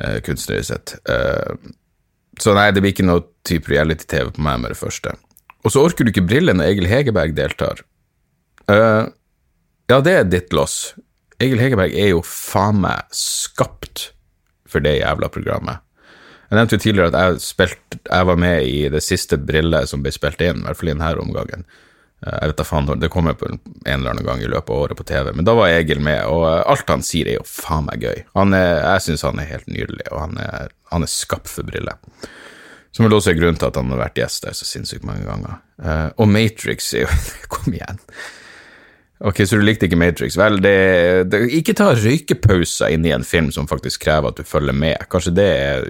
eh, 0.00 0.18
kunstnerisk 0.26 0.72
sett. 0.72 0.96
Eh, 1.06 1.70
så 2.40 2.56
nei, 2.56 2.70
det 2.72 2.82
blir 2.82 2.94
ikke 2.94 3.06
noe 3.06 3.24
type 3.46 3.70
reality-TV 3.70 4.32
på 4.34 4.44
meg 4.44 4.62
med 4.64 4.74
det 4.74 4.80
første. 4.80 5.14
Og 5.62 5.74
så 5.74 5.84
orker 5.86 6.04
du 6.04 6.10
ikke 6.10 6.26
briller 6.26 6.56
når 6.56 6.72
Egil 6.72 6.90
Hegerberg 6.90 7.36
deltar. 7.36 7.84
Uh, 8.70 9.06
ja, 9.90 10.00
det 10.02 10.14
er 10.16 10.26
ditt 10.26 10.54
loss. 10.56 10.94
Egil 11.42 11.60
Hegerberg 11.62 11.94
er 11.98 12.12
jo 12.14 12.22
faen 12.26 12.80
meg 12.82 13.06
skapt 13.14 14.08
for 14.66 14.82
det 14.82 14.96
jævla 14.98 15.28
programmet. 15.30 15.84
Jeg 16.52 16.58
nevnte 16.58 16.76
jo 16.76 16.82
tidligere 16.84 17.08
at 17.08 17.16
jeg, 17.16 17.40
spilt, 17.40 17.94
jeg 18.04 18.28
var 18.28 18.36
med 18.36 18.66
i 18.68 18.80
det 18.92 19.00
siste 19.00 19.38
brillet 19.40 19.88
som 19.88 20.02
ble 20.04 20.12
spilt 20.12 20.42
inn, 20.44 20.60
i 20.60 20.66
hvert 20.66 20.76
fall 20.76 20.90
i 20.90 20.92
denne 20.92 21.12
omgangen. 21.22 21.62
Eh, 22.20 22.34
jeg 22.34 22.50
vet 22.50 22.58
da 22.58 22.66
faen, 22.68 22.90
Det 23.00 23.08
kommer 23.08 23.38
på 23.40 23.48
en 23.48 23.56
eller 23.86 24.10
annen 24.10 24.26
gang 24.26 24.42
i 24.44 24.50
løpet 24.50 24.68
av 24.68 24.82
året 24.82 24.98
på 24.98 25.06
TV, 25.08 25.32
men 25.32 25.48
da 25.48 25.54
var 25.56 25.72
Egil 25.72 26.02
med, 26.04 26.20
og 26.28 26.44
eh, 26.50 26.60
alt 26.74 26.92
han 26.92 27.00
sier 27.00 27.30
er 27.30 27.38
jo 27.38 27.48
faen 27.48 27.88
meg 27.88 28.04
gøy. 28.04 28.20
Er, 28.36 28.52
jeg 28.84 29.06
syns 29.06 29.24
han 29.24 29.40
er 29.40 29.48
helt 29.48 29.72
nydelig, 29.72 30.04
og 30.10 30.20
han 30.26 30.36
er, 30.44 30.76
han 30.92 31.08
er 31.08 31.14
skapt 31.14 31.48
for 31.48 31.64
briller. 31.64 31.96
Som 32.92 33.08
vel 33.08 33.16
også 33.16 33.32
er 33.32 33.40
grunnen 33.40 33.56
til 33.56 33.70
at 33.70 33.80
han 33.80 33.88
har 33.88 34.04
vært 34.04 34.20
gjest 34.20 34.44
der 34.44 34.52
så 34.52 34.68
sinnssykt 34.68 35.08
mange 35.08 35.24
ganger. 35.24 35.56
Uh, 35.80 36.10
og 36.20 36.28
Matrix 36.28 36.92
er 36.92 37.06
jo 37.06 37.14
Kom 37.54 37.72
igjen. 37.72 38.04
Ok, 39.22 39.44
så 39.46 39.58
du 39.58 39.62
likte 39.62 39.86
ikke 39.86 40.00
Matrix. 40.00 40.36
Vel, 40.38 40.58
det, 40.64 40.78
det, 41.30 41.44
ikke 41.54 41.76
ta 41.78 41.92
røykepauser 41.94 42.94
inn 42.94 43.06
i 43.06 43.12
en 43.14 43.26
film 43.26 43.52
som 43.54 43.68
faktisk 43.70 44.02
krever 44.02 44.32
at 44.32 44.40
du 44.40 44.46
følger 44.46 44.74
med. 44.74 45.04
Kanskje 45.12 45.34
det 45.36 45.46
er 45.46 45.86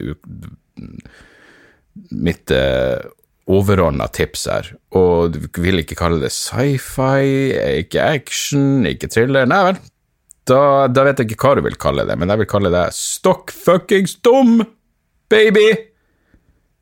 mitt 2.12 2.53
uh, 2.53 2.59
eh, 2.59 3.07
overordna 3.53 4.09
tips 4.12 4.45
her. 4.53 4.68
Og 4.99 5.33
du 5.33 5.62
vil 5.64 5.81
ikke 5.81 5.97
kalle 5.99 6.21
det 6.21 6.33
sci-fi, 6.35 7.55
ikke 7.85 8.05
action, 8.18 8.85
ikke 8.88 9.09
thriller. 9.12 9.49
Nei 9.49 9.62
vel, 9.71 9.81
da, 10.49 10.61
da, 10.92 11.07
vet 11.09 11.23
jeg 11.23 11.33
ikke 11.33 11.49
hva 11.49 11.57
du 11.57 11.64
vil 11.68 11.81
kalle 11.81 12.05
det, 12.09 12.18
men 12.18 12.33
jeg 12.33 12.42
vil 12.42 12.51
kalle 12.51 12.73
det 12.75 12.88
stokk 12.97 13.55
fuckings 13.55 14.18
dum, 14.27 14.61
baby! 15.33 15.91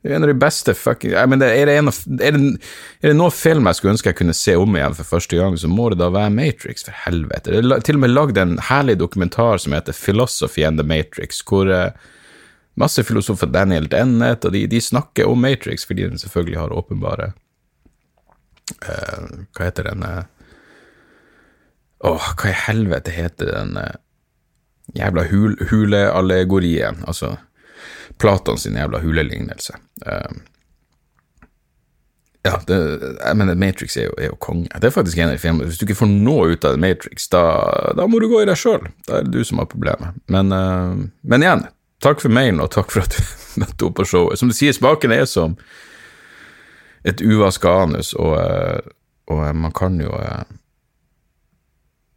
Det 0.00 0.08
er 0.08 0.16
en 0.16 0.24
av 0.24 0.30
de 0.30 0.36
beste 0.40 0.72
fucking 0.72 1.12
I 1.12 1.36
det, 1.36 1.48
er, 1.52 1.68
det 1.68 1.74
en, 1.76 1.90
er, 1.90 2.36
det, 2.38 2.60
er 3.02 3.10
det 3.10 3.16
noe 3.18 3.32
film 3.34 3.68
jeg 3.68 3.76
skulle 3.76 3.92
ønske 3.98 4.08
jeg 4.08 4.18
kunne 4.22 4.36
se 4.36 4.54
om 4.56 4.78
igjen 4.78 4.96
for 4.96 5.08
første 5.10 5.36
gang, 5.36 5.58
så 5.60 5.68
må 5.68 5.90
det 5.92 5.98
da 6.00 6.08
være 6.14 6.32
Matrix, 6.32 6.86
for 6.86 6.96
helvete. 7.04 7.52
Det 7.52 7.60
er 7.60 7.84
til 7.84 7.98
og 7.98 8.04
med 8.06 8.14
lagd 8.14 8.40
en 8.40 8.56
herlig 8.70 8.96
dokumentar 9.02 9.60
som 9.60 9.76
heter 9.76 9.96
Philosophy 9.96 10.64
and 10.64 10.80
the 10.80 10.86
Matrix, 10.88 11.42
hvor 11.44 11.68
uh, 11.68 11.92
masse 12.80 13.04
filosofer, 13.04 13.52
Daniel 13.52 13.90
Dennett, 13.92 14.46
og 14.48 14.56
de, 14.56 14.64
de, 14.72 14.80
snakker 14.80 15.28
om 15.28 15.44
Matrix 15.44 15.84
fordi 15.88 16.08
den 16.08 16.22
selvfølgelig 16.22 16.62
har 16.62 16.76
åpenbare 16.80 17.32
uh, 18.80 19.26
Hva 19.52 19.68
heter 19.68 19.90
den 19.90 20.06
uh, 20.06 20.22
Åh, 22.00 22.16
oh, 22.16 22.32
hva 22.40 22.48
i 22.48 22.56
helvete 22.56 23.12
heter 23.12 23.50
den 23.52 23.74
jævla 24.96 25.26
hul, 25.28 25.58
huleallegorien? 25.68 27.02
Altså 27.04 27.34
Platon 28.20 28.58
sin 28.58 28.76
jævla 28.76 29.00
hulelignelse. 29.00 29.76
Uh, 30.06 30.40
ja, 32.42 32.60
det, 32.66 32.76
jeg 33.24 33.36
mener, 33.36 33.54
Matrix 33.54 33.96
er 33.96 34.06
jo, 34.08 34.14
er 34.16 34.30
jo, 34.30 34.36
konge. 34.40 34.68
Det 34.80 34.88
er 34.88 34.94
faktisk 34.94 35.18
en 35.18 35.28
av 35.28 35.34
de 35.36 35.42
filmene 35.42 35.66
Hvis 35.68 35.76
du 35.76 35.84
ikke 35.84 35.98
får 35.98 36.08
noe 36.08 36.54
ut 36.54 36.64
av 36.64 36.78
Matrix, 36.80 37.28
da, 37.32 37.42
da 37.98 38.06
må 38.08 38.20
du 38.22 38.30
gå 38.30 38.40
i 38.40 38.46
deg 38.48 38.56
sjøl. 38.56 38.86
Da 39.08 39.18
er 39.18 39.26
det 39.26 39.34
du 39.34 39.44
som 39.44 39.60
har 39.60 39.68
problemet. 39.68 40.16
Men, 40.32 40.52
uh, 40.52 41.02
men 41.20 41.44
igjen, 41.44 41.66
takk 42.00 42.24
for 42.24 42.32
mailen, 42.32 42.62
og 42.64 42.72
takk 42.72 42.92
for 42.94 43.04
at 43.04 43.16
du 43.16 43.20
møtte 43.64 43.88
opp 43.88 43.98
på 44.00 44.08
showet. 44.08 44.40
Som 44.40 44.52
du 44.52 44.56
sier, 44.56 44.76
smaken 44.76 45.12
er 45.16 45.26
som 45.28 45.58
et 47.04 47.20
uvaska 47.24 47.76
anus, 47.84 48.14
og, 48.16 48.38
uh, 48.40 48.80
og 49.32 49.44
man 49.56 49.76
kan 49.76 50.00
jo 50.00 50.12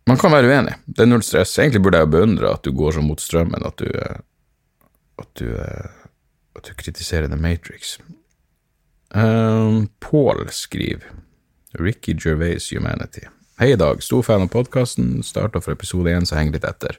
Man 0.03 0.17
kan 0.19 0.33
være 0.33 0.49
uenig. 0.51 0.73
Det 0.83 1.05
er 1.05 1.07
null 1.07 1.21
stress. 1.23 1.53
Egentlig 1.59 1.79
burde 1.79 2.01
jeg 2.01 2.09
beundre 2.11 2.49
at 2.51 2.65
du 2.65 2.73
går 2.75 2.91
så 2.91 2.99
mot 2.99 3.21
strømmen 3.23 3.63
at 3.63 3.79
du 3.79 3.87
at 5.21 5.29
du, 5.39 5.55
eh, 5.55 5.89
at 6.55 6.67
du 6.67 6.73
kritiserer 6.77 7.27
The 7.27 7.39
Matrix. 7.39 7.97
Um, 9.13 9.89
Paul 9.99 10.47
skriver 10.49 11.13
Ricky 11.79 12.13
Gervais 12.13 12.71
Humanity. 12.71 13.27
Hei, 13.59 13.71
i 13.73 13.75
Dag. 13.75 14.01
Stor 14.03 14.23
fan 14.25 14.41
av 14.41 14.49
podkasten. 14.53 15.23
Starta 15.23 15.61
for 15.61 15.73
episode 15.73 16.09
én, 16.09 16.25
så 16.25 16.37
henger 16.39 16.57
litt 16.57 16.65
etter. 16.65 16.97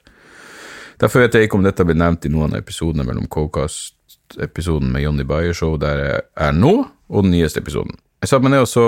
Derfor 1.03 1.25
vet 1.25 1.35
jeg 1.35 1.49
ikke 1.49 1.59
om 1.59 1.67
dette 1.67 1.85
blir 1.87 1.99
nevnt 1.99 2.27
i 2.27 2.31
noen 2.31 2.55
av 2.55 2.63
episodene 2.63 3.07
mellom 3.07 3.27
Cocast-episoden 3.27 4.93
med 4.95 5.03
Johnny 5.03 5.27
Bayer 5.27 5.57
Show, 5.57 5.75
der 5.83 6.03
jeg 6.05 6.21
er 6.47 6.55
nå, 6.55 6.75
og 7.11 7.27
den 7.27 7.35
nyeste 7.35 7.63
episoden. 7.65 7.99
Jeg 8.23 8.31
satte 8.31 8.47
meg 8.47 8.55
ned 8.55 8.65
og 8.65 8.71
så 8.71 8.87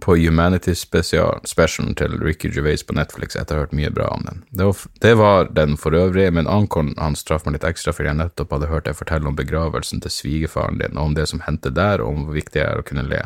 på 0.00 0.16
Humanities 0.16 0.84
Specialen 0.86 1.94
til 1.98 2.16
Ricky 2.22 2.50
Gervais 2.54 2.84
på 2.86 2.94
Netflix 2.96 3.36
etter 3.36 3.56
å 3.56 3.58
ha 3.58 3.66
hørt 3.66 3.76
mye 3.76 3.90
bra 3.94 4.08
om 4.14 4.26
den. 4.26 4.42
Det 4.50 4.68
var, 4.68 4.82
det 5.02 5.14
var 5.18 5.50
den 5.56 5.76
for 5.80 5.96
øvrig, 5.96 6.28
men 6.34 6.50
Ankon 6.50 6.94
hans 6.98 7.24
traff 7.26 7.46
meg 7.46 7.58
litt 7.58 7.66
ekstra 7.68 7.94
fordi 7.94 8.10
jeg 8.12 8.20
nettopp 8.20 8.54
hadde 8.54 8.70
hørt 8.72 8.86
deg 8.88 8.98
fortelle 8.98 9.30
om 9.30 9.38
begravelsen 9.38 10.02
til 10.04 10.14
svigerfaren 10.14 10.80
din, 10.82 10.96
og 10.96 11.10
om 11.10 11.16
det 11.18 11.28
som 11.30 11.42
hendte 11.46 11.74
der, 11.74 12.04
og 12.04 12.14
om 12.14 12.28
hvor 12.28 12.38
viktig 12.38 12.60
det 12.60 12.66
er 12.66 12.82
å 12.82 12.86
kunne 12.86 13.06
le. 13.08 13.24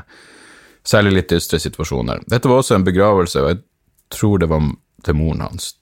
Særlig 0.89 1.15
litt 1.15 1.35
dystre 1.35 1.61
situasjoner. 1.63 2.25
Dette 2.31 2.51
var 2.51 2.63
også 2.63 2.79
en 2.79 2.87
begravelse, 2.89 3.43
og 3.43 3.53
jeg 3.53 3.63
tror 4.13 4.43
det 4.43 4.51
var 4.51 4.65
til 5.07 5.19
moren 5.19 5.45
hans. 5.45 5.73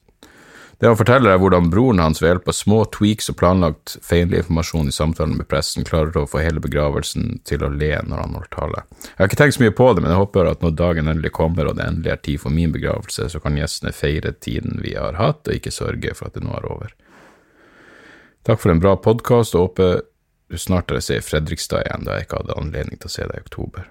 Det 0.81 0.89
han 0.89 0.97
forteller, 0.97 1.29
er 1.29 1.37
hvordan 1.37 1.67
broren 1.69 1.99
hans 2.01 2.23
ved 2.23 2.31
hjelp 2.31 2.47
av 2.49 2.55
små 2.57 2.77
tweaks 2.89 3.29
og 3.29 3.35
planlagt 3.37 3.91
feil 4.01 4.31
informasjon 4.33 4.87
i 4.89 4.93
samtalen 4.95 5.35
med 5.37 5.45
pressen 5.51 5.85
klarer 5.85 6.15
å 6.17 6.23
få 6.25 6.41
hele 6.41 6.63
begravelsen 6.63 7.35
til 7.45 7.61
å 7.61 7.69
le 7.69 7.91
når 8.07 8.23
han 8.23 8.33
holder 8.33 8.49
tale. 8.55 8.81
Jeg 9.03 9.19
har 9.19 9.29
ikke 9.29 9.37
tenkt 9.43 9.57
så 9.59 9.61
mye 9.61 9.75
på 9.77 9.91
det, 9.93 10.01
men 10.01 10.09
jeg 10.09 10.21
håper 10.23 10.49
at 10.49 10.65
når 10.65 10.73
dagen 10.79 11.11
endelig 11.11 11.31
kommer 11.37 11.69
og 11.69 11.77
det 11.77 11.85
endelig 11.85 12.15
er 12.15 12.23
tid 12.25 12.41
for 12.41 12.55
min 12.55 12.73
begravelse, 12.73 13.27
så 13.29 13.43
kan 13.43 13.61
gjestene 13.61 13.93
feire 13.93 14.33
tiden 14.41 14.81
vi 14.81 14.95
har 14.97 15.21
hatt, 15.21 15.45
og 15.45 15.59
ikke 15.59 15.75
sørge 15.75 16.15
for 16.17 16.31
at 16.31 16.39
det 16.39 16.47
nå 16.47 16.57
er 16.57 16.67
over. 16.73 16.97
Takk 18.49 18.65
for 18.65 18.73
en 18.73 18.81
bra 18.81 18.95
podkast, 18.97 19.53
og 19.53 19.67
håper 19.67 20.01
du 20.49 20.57
snart 20.57 20.89
dere 20.89 21.05
ser 21.05 21.21
Fredrikstad 21.21 21.85
igjen, 21.85 22.09
da 22.09 22.17
jeg 22.17 22.25
ikke 22.25 22.41
hadde 22.41 22.57
anledning 22.57 22.97
til 22.97 23.13
å 23.13 23.17
se 23.19 23.29
deg 23.29 23.37
i 23.37 23.45
oktober. 23.45 23.85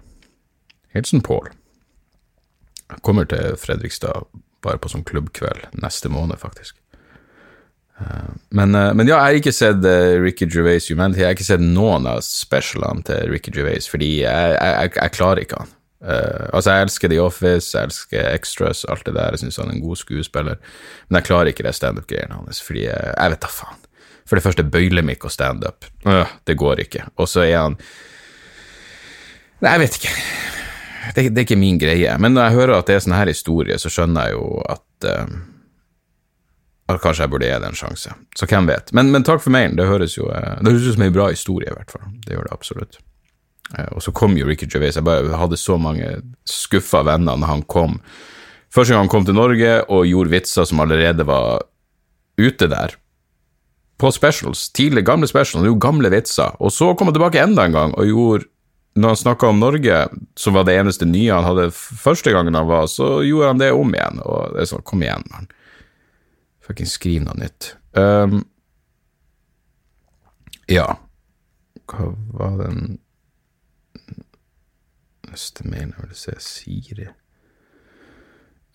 Hilsen 0.99 1.23
Pål. 1.23 1.53
Jeg 2.91 3.07
kommer 3.07 3.31
til 3.31 3.55
Fredrikstad 3.63 4.27
bare 4.67 4.83
på 4.83 4.91
sånn 4.91 5.07
klubbkveld 5.07 5.71
neste 5.79 6.11
måned, 6.11 6.43
faktisk. 6.43 6.80
Eh, 8.01 8.31
men, 8.49 8.75
eh, 8.75 8.95
men, 8.95 9.09
ja, 9.09 9.19
jeg 9.19 9.27
har 9.27 9.41
ikke 9.41 9.55
sett 9.55 9.85
uh, 9.85 10.17
Ricky 10.23 10.49
Gervais 10.51 10.89
Humanity. 10.91 11.21
Jeg 11.23 11.29
har 11.29 11.37
ikke 11.37 11.51
sett 11.51 11.65
noen 11.65 12.09
av 12.09 12.23
specialene 12.27 13.05
til 13.07 13.29
Ricky 13.33 13.53
Gervais, 13.55 13.89
fordi 13.91 14.11
jeg, 14.23 14.57
jeg, 14.57 14.95
jeg 14.97 15.15
klarer 15.17 15.45
ikke 15.45 15.61
han. 15.63 15.77
Uh, 16.01 16.49
altså, 16.57 16.73
jeg 16.73 16.87
elsker 16.87 17.13
The 17.13 17.21
Office, 17.21 17.75
jeg 17.77 17.91
elsker 17.91 18.31
Extras, 18.33 18.87
alt 18.89 19.05
det 19.07 19.17
der. 19.19 19.37
Jeg 19.37 19.45
syns 19.45 19.61
han 19.61 19.73
er 19.73 19.77
en 19.77 19.85
god 19.85 20.01
skuespiller, 20.01 20.61
men 21.09 21.21
jeg 21.21 21.29
klarer 21.29 21.53
ikke 21.53 21.67
det 21.67 21.77
standup-greiene 21.77 22.41
hans, 22.41 22.63
fordi 22.65 22.87
jeg, 22.87 23.15
jeg 23.17 23.35
vet 23.35 23.43
da 23.45 23.53
faen. 23.53 23.83
For 24.29 24.39
det 24.39 24.47
første, 24.47 24.65
bøylemikk 24.65 25.27
og 25.27 25.35
standup, 25.35 25.89
uh, 26.07 26.25
det 26.49 26.57
går 26.61 26.87
ikke. 26.87 27.05
Og 27.21 27.29
så 27.29 27.45
er 27.49 27.59
han 27.59 27.81
Nei, 29.61 29.75
jeg 29.75 29.81
vet 29.83 29.97
ikke. 29.99 30.13
Det, 31.13 31.23
det, 31.27 31.41
er 31.43 31.45
ikke 31.45 31.57
min 31.61 31.77
greie. 31.77 32.13
Men 32.17 32.33
når 32.33 32.47
jeg 32.47 32.57
hører 32.57 32.79
at 32.79 32.87
det 32.89 32.95
er 32.97 33.03
sånn 33.05 33.13
her 33.13 33.29
historie, 33.29 33.77
så 33.77 33.91
skjønner 33.93 34.31
jeg 34.31 34.39
jo 34.39 34.47
at 34.73 35.09
uh, 35.11 35.35
kanskje 36.99 37.27
jeg 37.27 37.33
burde 37.33 37.47
gi 37.47 37.61
det 37.63 37.69
en 37.71 37.79
sjanse. 37.79 38.15
Så 38.37 38.49
hvem 38.51 38.67
vet. 38.71 38.91
Men, 38.97 39.13
men 39.15 39.27
takk 39.27 39.43
for 39.45 39.55
mailen. 39.55 39.77
Det 39.79 39.87
høres 39.89 40.17
jo 40.17 40.27
eh, 40.35 40.59
det 40.61 40.73
høres 40.73 40.89
ut 40.89 40.97
som 40.97 41.07
en 41.07 41.15
bra 41.15 41.29
historie, 41.31 41.71
i 41.71 41.77
hvert 41.77 41.95
fall. 41.95 42.11
Det 42.27 42.35
gjør 42.35 42.49
det 42.49 42.57
absolutt. 42.57 43.01
Eh, 43.77 43.91
og 43.95 44.03
så 44.05 44.15
kom 44.17 44.37
jo 44.39 44.49
Ricky 44.49 44.69
Gervais. 44.71 44.99
Jeg 44.99 45.07
bare 45.07 45.41
hadde 45.41 45.61
så 45.61 45.79
mange 45.81 46.09
skuffa 46.49 47.05
venner 47.07 47.39
når 47.39 47.53
han 47.55 47.67
kom. 47.71 48.01
Første 48.75 48.95
gang 48.95 49.07
han 49.07 49.13
kom 49.13 49.27
til 49.27 49.39
Norge 49.39 49.77
og 49.89 50.09
gjorde 50.09 50.35
vitser 50.35 50.67
som 50.69 50.83
allerede 50.83 51.27
var 51.27 51.67
ute 52.41 52.71
der. 52.71 52.95
På 54.01 54.13
specials. 54.15 54.69
Tidlig, 54.73 55.05
gamle 55.07 55.29
specials. 55.29 55.61
Han 55.61 55.69
gjorde 55.69 55.85
gamle 55.85 56.13
vitser. 56.13 56.57
Og 56.59 56.73
så 56.73 56.95
kom 56.95 57.11
han 57.11 57.19
tilbake 57.19 57.43
enda 57.43 57.67
en 57.67 57.77
gang 57.77 57.95
og 57.99 58.09
gjorde 58.09 58.49
når 58.99 59.13
han 59.13 59.17
snakka 59.21 59.47
om 59.47 59.61
Norge, 59.61 59.97
som 60.37 60.57
var 60.57 60.65
det 60.67 60.75
eneste 60.75 61.07
nye 61.07 61.31
han 61.31 61.47
hadde 61.47 61.69
første 61.73 62.33
gangen 62.35 62.57
han 62.59 62.67
var, 62.67 62.89
så 62.91 63.21
gjorde 63.23 63.53
han 63.53 63.61
det 63.63 63.71
om 63.73 63.93
igjen. 63.95 64.19
Og 64.27 64.55
det 64.55 64.65
er 64.65 64.71
sånn, 64.73 64.83
kom 64.87 65.05
igjen, 65.05 65.23
mann. 65.31 65.47
Fuckings 66.71 66.93
skriv 66.95 67.25
noe 67.27 67.35
nytt. 67.35 67.73
Um, 67.99 68.45
ja. 70.71 70.87
Hva 71.91 72.13
var 72.31 72.61
den 72.61 73.01
neste 75.27 75.67
mailen 75.67 75.97
jeg 75.97 76.05
ville 76.05 76.19
se? 76.19 76.35
Siri 76.39 77.09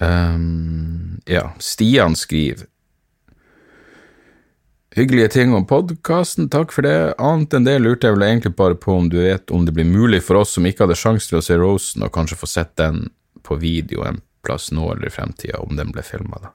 um, 0.03 1.21
Ja, 1.23 1.53
Stian 1.63 2.17
skriver 2.19 2.67
Hyggelige 4.95 5.31
ting 5.38 5.55
om 5.55 5.63
podkasten, 5.67 6.49
takk 6.51 6.75
for 6.75 6.84
det. 6.88 7.15
Annet 7.15 7.55
enn 7.55 7.65
det 7.67 7.77
lurte 7.79 8.08
jeg 8.08 8.15
vel 8.15 8.27
egentlig 8.27 8.53
bare 8.60 8.75
på 8.79 8.93
om 8.95 9.10
du 9.12 9.17
vet 9.21 9.51
om 9.51 9.63
det 9.67 9.73
blir 9.75 9.88
mulig 9.88 10.21
for 10.23 10.39
oss 10.39 10.53
som 10.55 10.67
ikke 10.67 10.84
hadde 10.86 10.99
sjanse 10.99 11.31
til 11.31 11.39
å 11.39 11.43
se 11.43 11.55
Rosen, 11.60 12.03
og 12.03 12.13
kanskje 12.15 12.39
få 12.39 12.47
sett 12.47 12.75
den 12.79 13.10
på 13.43 13.55
video 13.60 14.03
en 14.08 14.21
plass 14.47 14.69
nå 14.71 14.93
eller 14.93 15.08
i 15.08 15.12
fremtida, 15.12 15.60
om 15.60 15.75
den 15.75 15.91
ble 15.95 16.03
filma, 16.03 16.39
da. 16.43 16.53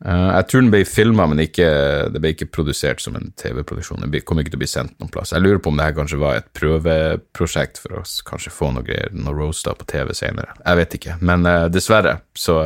Uh, 0.00 0.30
jeg 0.32 0.46
tror 0.48 0.62
den 0.62 0.70
ble 0.72 0.80
filma, 0.88 1.26
men 1.28 1.42
ikke, 1.44 1.66
det 2.08 2.22
ble 2.22 2.32
ikke 2.32 2.48
produsert 2.48 3.02
som 3.04 3.18
en 3.18 3.34
TV-produksjon. 3.36 4.00
Den 4.00 4.24
kom 4.24 4.40
ikke 4.40 4.54
til 4.54 4.60
å 4.60 4.62
bli 4.62 4.70
sendt 4.70 4.94
noen 4.96 5.12
plass. 5.12 5.34
Jeg 5.34 5.44
lurer 5.44 5.60
på 5.60 5.72
om 5.72 5.76
det 5.76 5.90
her 5.90 5.96
kanskje 5.98 6.20
var 6.22 6.38
et 6.38 6.48
prøveprosjekt 6.56 7.82
for 7.82 7.98
oss, 8.00 8.14
kanskje 8.24 8.54
få 8.54 8.70
noe 8.72 8.86
greier, 8.86 9.12
noe 9.12 9.36
roaster 9.36 9.76
på 9.76 9.88
TV 9.90 10.14
senere. 10.16 10.56
Jeg 10.62 10.80
vet 10.80 10.96
ikke, 11.00 11.18
men 11.20 11.44
uh, 11.44 11.66
dessverre 11.72 12.16
så, 12.32 12.62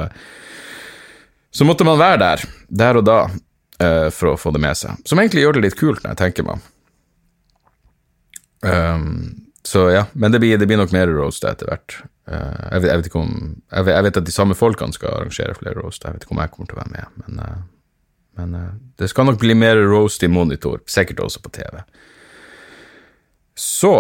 så 1.51 1.67
måtte 1.67 1.87
man 1.89 1.99
være 1.99 2.21
der, 2.23 2.47
der 2.85 3.01
og 3.03 3.09
da, 3.09 3.19
uh, 3.83 4.09
for 4.15 4.35
å 4.35 4.39
få 4.39 4.55
det 4.55 4.63
med 4.63 4.79
seg. 4.79 5.03
Som 5.03 5.23
egentlig 5.23 5.43
gjør 5.43 5.59
det 5.59 5.67
litt 5.67 5.81
kult, 5.81 6.05
når 6.05 6.15
jeg 6.15 6.23
tenker 6.23 6.47
meg 6.47 6.61
om. 6.61 6.69
um, 8.71 9.19
Så 9.65 9.91
ja, 9.91 10.07
men 10.13 10.33
det 10.33 10.41
blir, 10.43 10.59
det 10.59 10.67
blir, 10.69 10.77
nok 10.77 10.93
mer 10.93 11.09
roaster 11.09 11.55
etter 11.55 11.71
hvert. 11.71 11.97
Uh, 12.29 12.35
jeg, 12.73 12.83
vet, 12.85 12.91
jeg, 12.91 13.03
vet, 13.03 13.15
om 13.17 13.31
jeg 13.73 13.87
vet, 13.87 13.95
jeg 13.95 14.07
vet, 14.07 14.19
at 14.21 14.27
de 14.29 14.35
samme 14.35 14.57
folkene 14.57 14.97
skal 14.97 15.15
arrangere 15.15 15.57
flere 15.57 15.81
roaster. 15.81 16.09
jeg 16.09 16.19
vet 16.19 16.27
ikke 16.27 16.37
om 16.37 16.43
jeg 16.43 16.53
kommer 16.53 16.69
til 16.69 16.77
å 16.77 16.83
være 16.83 16.93
med, 16.93 17.23
men, 17.23 17.41
uh, 17.41 18.03
men 18.41 18.59
uh, 18.61 18.67
det 19.01 19.09
skal 19.13 19.29
nok 19.31 19.41
bli 19.41 19.57
mer 19.57 19.81
roast 19.89 20.25
i 20.25 20.29
monitor, 20.29 20.83
sikkert 20.91 21.25
også 21.25 21.41
på 21.45 21.55
TV. 21.57 21.81
Så 23.57 23.95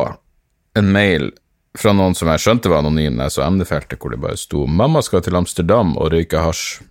en 0.77 0.93
mail 0.93 1.31
fra 1.79 1.95
noen 1.97 2.15
som 2.19 2.29
jeg 2.31 2.43
skjønte 2.43 2.71
var 2.71 2.85
anonym, 2.85 3.21
jeg 3.23 3.35
så 3.35 3.47
emnefeltet 3.47 3.99
hvor 3.99 4.13
det 4.13 4.21
bare 4.23 4.39
sto 4.39 4.67
'Mamma 4.67 5.03
skal 5.03 5.25
til 5.25 5.37
Amsterdam 5.41 5.97
og 5.97 6.13
røyke 6.13 6.45
hasj'. 6.45 6.83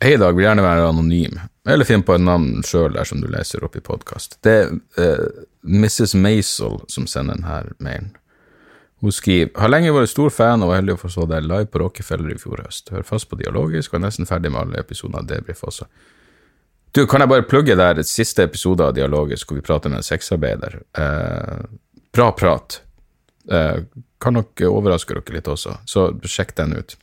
Hei, 0.00 0.14
Dag, 0.16 0.32
vil 0.32 0.46
gjerne 0.46 0.62
være 0.64 0.86
anonym, 0.88 1.34
eller 1.68 1.84
finn 1.84 2.00
på 2.00 2.14
et 2.16 2.22
navn 2.24 2.62
sjøl 2.64 2.94
dersom 2.94 3.20
du 3.20 3.26
leser 3.28 3.60
opp 3.66 3.74
i 3.76 3.82
podkast. 3.84 4.38
Det 4.40 4.52
er 4.56 4.70
uh, 4.96 5.42
Mrs. 5.60 6.14
Maisel 6.16 6.78
som 6.88 7.04
sender 7.04 7.36
denne 7.36 7.74
mailen. 7.84 8.14
Hun 9.04 9.12
skriver 9.12 9.52
har 9.60 9.68
lenge 9.68 9.92
vært 9.92 10.08
stor 10.14 10.32
fan 10.32 10.64
og 10.64 10.70
var 10.70 10.80
heldig 10.80 10.94
å 10.96 11.00
få 11.02 11.10
så 11.12 11.26
deg 11.28 11.44
live 11.44 11.68
på 11.68 11.82
Rockefeller 11.82 12.32
i 12.32 12.38
fjor 12.40 12.62
høst. 12.64 12.88
Hør 12.94 13.04
fast 13.10 13.28
på 13.28 13.36
Dialogisk 13.42 13.92
og 13.92 13.98
er 13.98 14.06
nesten 14.06 14.28
ferdig 14.30 14.54
med 14.54 14.62
alle 14.62 14.80
episoder 14.80 15.20
av 15.20 15.28
Debrif 15.28 15.60
også. 15.68 15.84
Du, 16.96 17.02
kan 17.04 17.20
jeg 17.20 17.32
bare 17.34 17.46
plugge 17.52 17.76
der 17.76 18.00
siste 18.08 18.48
episode 18.48 18.88
av 18.88 18.96
Dialogisk 18.96 19.52
hvor 19.52 19.60
vi 19.60 19.66
prater 19.68 19.92
med 19.92 20.00
en 20.00 20.08
sexarbeider? 20.08 20.78
Eh, 20.96 21.68
bra 22.16 22.30
prat. 22.40 22.80
Eh, 23.52 23.84
kan 24.16 24.38
nok 24.40 24.64
overraske 24.64 25.12
dere 25.20 25.36
litt 25.36 25.52
også, 25.58 25.76
så 25.84 26.08
sjekk 26.24 26.56
den 26.64 26.78
ut. 26.80 26.96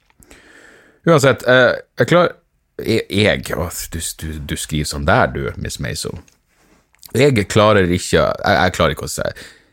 Uansett, 1.06 1.46
eh, 1.46 1.78
jeg 2.02 2.14
klar 2.16 2.34
jeg, 2.78 3.44
du, 3.48 4.00
du, 4.22 4.28
du, 4.46 4.56
skriver 4.58 4.86
sånn 4.86 5.08
der, 5.08 5.32
du, 5.34 5.46
Miss 5.58 5.80
Maisel. 5.82 6.20
Jeg 7.18 7.48
klarer 7.50 7.88
ikke 7.88 8.20
jeg, 8.20 8.36
jeg, 8.44 8.74
klarer 8.76 8.94
ikke 8.94 9.08
å 9.08 9.10
se 9.10 9.24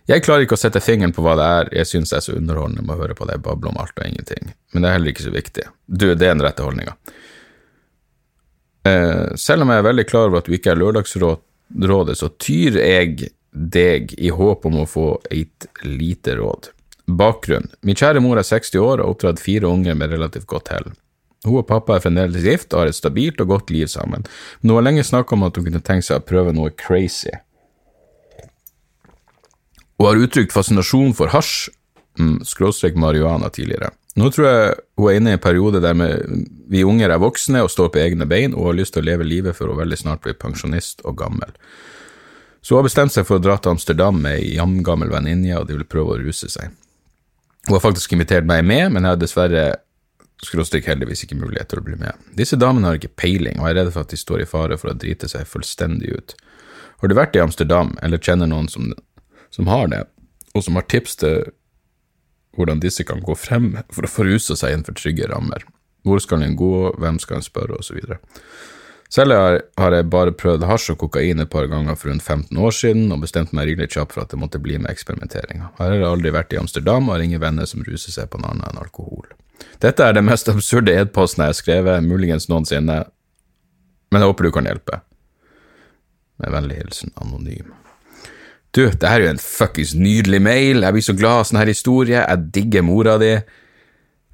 Jeg 0.06 0.22
klarer 0.22 0.44
ikke 0.44 0.54
å 0.54 0.60
sette 0.60 0.80
fingeren 0.80 1.12
på 1.12 1.24
hva 1.24 1.34
det 1.36 1.46
er 1.58 1.70
jeg 1.80 1.90
syns 1.90 2.14
er 2.14 2.22
så 2.22 2.36
underholdende 2.38 2.84
med 2.86 2.94
å 2.94 3.00
høre 3.02 3.16
på 3.18 3.26
deg 3.28 3.42
bable 3.42 3.72
om 3.72 3.80
alt 3.82 3.96
og 3.98 4.06
ingenting, 4.06 4.52
men 4.72 4.84
det 4.84 4.90
er 4.90 4.98
heller 4.98 5.12
ikke 5.12 5.26
så 5.26 5.34
viktig. 5.34 5.66
Du, 5.86 6.06
det 6.14 6.28
er 6.28 6.36
den 6.36 6.44
rette 6.44 6.64
holdninga. 6.64 6.94
Eh, 8.88 9.34
selv 9.40 9.64
om 9.64 9.72
jeg 9.72 9.80
er 9.80 9.88
veldig 9.88 10.06
klar 10.08 10.28
over 10.28 10.42
at 10.42 10.48
du 10.48 10.56
ikke 10.56 10.74
er 10.74 10.80
Lørdagsrådet, 10.80 12.18
så 12.20 12.30
tyr 12.36 12.78
jeg 12.80 13.30
deg 13.54 14.12
i 14.18 14.32
håp 14.34 14.66
om 14.68 14.82
å 14.82 14.88
få 14.88 15.08
et 15.32 15.68
lite 15.86 16.36
råd. 16.36 16.70
Bakgrunn. 17.04 17.70
Min 17.84 17.98
kjære 17.98 18.22
mor 18.24 18.40
er 18.40 18.46
60 18.46 18.80
år 18.80 18.98
og 18.98 19.04
har 19.04 19.10
oppdratt 19.12 19.42
fire 19.42 19.68
unger 19.68 19.96
med 19.98 20.12
relativt 20.12 20.48
godt 20.50 20.72
hell. 20.72 20.92
Hun 21.44 21.60
og 21.60 21.66
pappa 21.68 21.98
er 21.98 22.04
fremdeles 22.04 22.44
gift 22.44 22.72
og 22.72 22.84
har 22.84 22.92
et 22.92 22.96
stabilt 22.96 23.40
og 23.44 23.50
godt 23.52 23.72
liv 23.74 23.88
sammen, 23.92 24.24
men 24.60 24.70
hun 24.70 24.78
har 24.78 24.86
lenge 24.88 25.04
snakka 25.04 25.36
om 25.36 25.44
at 25.46 25.58
hun 25.58 25.66
kunne 25.68 25.82
tenke 25.84 26.06
seg 26.06 26.22
å 26.22 26.26
prøve 26.26 26.54
noe 26.56 26.72
crazy. 26.72 27.32
Hun 30.00 30.08
har 30.08 30.22
uttrykt 30.24 30.54
fascinasjon 30.54 31.12
for 31.16 31.30
hasj, 31.34 31.68
mm, 32.18 32.40
skråstrek 32.48 32.96
marihuana, 32.98 33.50
tidligere. 33.52 33.92
Nå 34.14 34.30
tror 34.30 34.46
jeg 34.46 34.74
hun 34.98 35.08
er 35.10 35.16
inne 35.18 35.32
i 35.32 35.36
en 35.36 35.42
periode 35.42 35.80
der 35.82 35.96
vi 36.70 36.84
unger 36.86 37.10
er 37.10 37.22
voksne 37.22 37.64
og 37.64 37.72
står 37.72 37.90
på 37.94 38.02
egne 38.02 38.26
bein, 38.30 38.54
og 38.54 38.70
har 38.70 38.78
lyst 38.78 38.94
til 38.94 39.02
å 39.02 39.08
leve 39.10 39.26
livet 39.26 39.58
for 39.58 39.70
å 39.70 39.78
veldig 39.78 39.98
snart 39.98 40.22
bli 40.22 40.34
pensjonist 40.38 41.02
og 41.04 41.18
gammel. 41.18 41.50
Så 42.62 42.74
hun 42.74 42.80
har 42.80 42.88
bestemt 42.88 43.12
seg 43.12 43.26
for 43.28 43.36
å 43.36 43.44
dra 43.44 43.58
til 43.58 43.74
Amsterdam 43.74 44.22
med 44.24 44.38
ei 44.38 44.54
jamgammel 44.56 45.10
venninne, 45.12 45.58
og 45.58 45.68
de 45.68 45.76
vil 45.76 45.88
prøve 45.90 46.14
å 46.14 46.22
ruse 46.22 46.48
seg. 46.48 46.72
Hun 47.66 47.76
har 47.76 47.82
faktisk 47.84 48.12
invitert 48.14 48.46
meg 48.48 48.64
med, 48.64 48.92
men 48.92 49.04
jeg 49.04 49.16
har 49.16 49.20
dessverre 49.20 49.64
skråstrek 50.46 50.86
heldigvis 50.88 51.24
ikke 51.26 51.38
mulighet 51.40 51.70
til 51.72 51.80
å 51.80 51.84
bli 51.86 51.98
med. 52.00 52.20
Disse 52.38 52.58
damene 52.60 52.90
har 52.90 52.98
ikke 52.98 53.14
peiling, 53.20 53.58
og 53.60 53.68
er 53.68 53.78
redde 53.80 53.94
for 53.94 54.04
at 54.04 54.14
de 54.14 54.20
står 54.20 54.44
i 54.44 54.48
fare 54.48 54.78
for 54.80 54.92
å 54.92 54.96
drite 54.98 55.30
seg 55.30 55.48
fullstendig 55.48 56.14
ut. 56.14 56.36
Har 57.02 57.10
du 57.10 57.16
vært 57.18 57.36
i 57.36 57.42
Amsterdam, 57.42 57.94
eller 58.02 58.22
kjenner 58.22 58.50
noen 58.50 58.70
som, 58.72 58.92
som 59.54 59.70
har 59.72 59.90
det, 59.92 60.04
og 60.54 60.64
som 60.66 60.78
har 60.78 60.86
tips 60.90 61.18
til 61.24 61.50
hvordan 62.54 62.80
disse 62.82 63.02
kan 63.06 63.22
gå 63.24 63.34
frem 63.34 63.72
for 63.92 64.06
å 64.06 64.10
få 64.10 64.28
rusa 64.28 64.56
seg 64.56 64.76
innenfor 64.76 64.96
trygge 64.98 65.28
rammer? 65.30 65.66
Hvor 66.04 66.20
skal 66.22 66.44
en 66.44 66.56
gå, 66.56 66.94
hvem 67.00 67.18
skal 67.22 67.40
en 67.40 67.46
spørre, 67.46 67.80
osv. 67.80 67.98
Selv 69.14 69.36
har, 69.36 69.94
jeg 69.94 70.10
bare 70.10 70.34
prøvd 70.34 70.66
hasj 70.66 70.94
og 70.94 70.98
kokain 71.04 71.42
et 71.42 71.50
par 71.52 71.68
ganger 71.70 71.96
for 71.98 72.10
rundt 72.10 72.24
15 72.24 72.58
år 72.58 72.74
siden, 72.74 73.12
og 73.14 73.22
bestemte 73.22 73.54
meg 73.56 73.68
rimelig 73.68 73.92
kjapt 73.94 74.14
for 74.16 74.24
at 74.24 74.32
det 74.32 74.40
måtte 74.40 74.60
bli 74.62 74.78
med 74.80 74.90
eksperimenteringa. 74.90 75.70
Her 75.78 75.92
har 75.92 75.98
jeg 76.00 76.08
aldri 76.08 76.32
vært 76.34 76.54
i 76.54 76.60
Amsterdam, 76.60 77.08
og 77.08 77.16
har 77.16 77.24
ingen 77.26 77.42
venner 77.42 77.68
som 77.68 77.84
ruser 77.86 78.14
seg 78.14 78.30
på 78.32 78.40
noe 78.40 78.54
annet 78.54 78.70
enn 78.70 78.80
alkohol. 78.82 79.28
Dette 79.82 80.06
er 80.06 80.16
det 80.16 80.24
mest 80.24 80.48
absurde 80.48 80.94
e-posten 80.94 81.44
jeg 81.44 81.52
har 81.52 81.58
skrevet, 81.58 82.06
muligens 82.06 82.48
noensinne, 82.50 83.02
men 84.10 84.22
jeg 84.22 84.30
håper 84.30 84.46
du 84.46 84.52
kan 84.54 84.68
hjelpe. 84.68 85.00
Med 86.42 86.54
vennlig 86.54 86.78
hilsen 86.80 87.14
Anonym. 87.22 87.72
Du, 88.74 88.88
det 88.90 89.06
her 89.06 89.20
er 89.20 89.28
jo 89.28 89.34
en 89.36 89.42
fuckings 89.42 89.92
nydelig 89.94 90.40
mail, 90.42 90.82
jeg 90.82 90.96
blir 90.96 91.06
så 91.06 91.14
glad 91.14 91.40
av 91.42 91.44
sånn 91.46 91.60
her 91.60 91.70
historie, 91.70 92.24
jeg 92.24 92.48
digger 92.54 92.86
mora 92.86 93.14
di. 93.22 93.36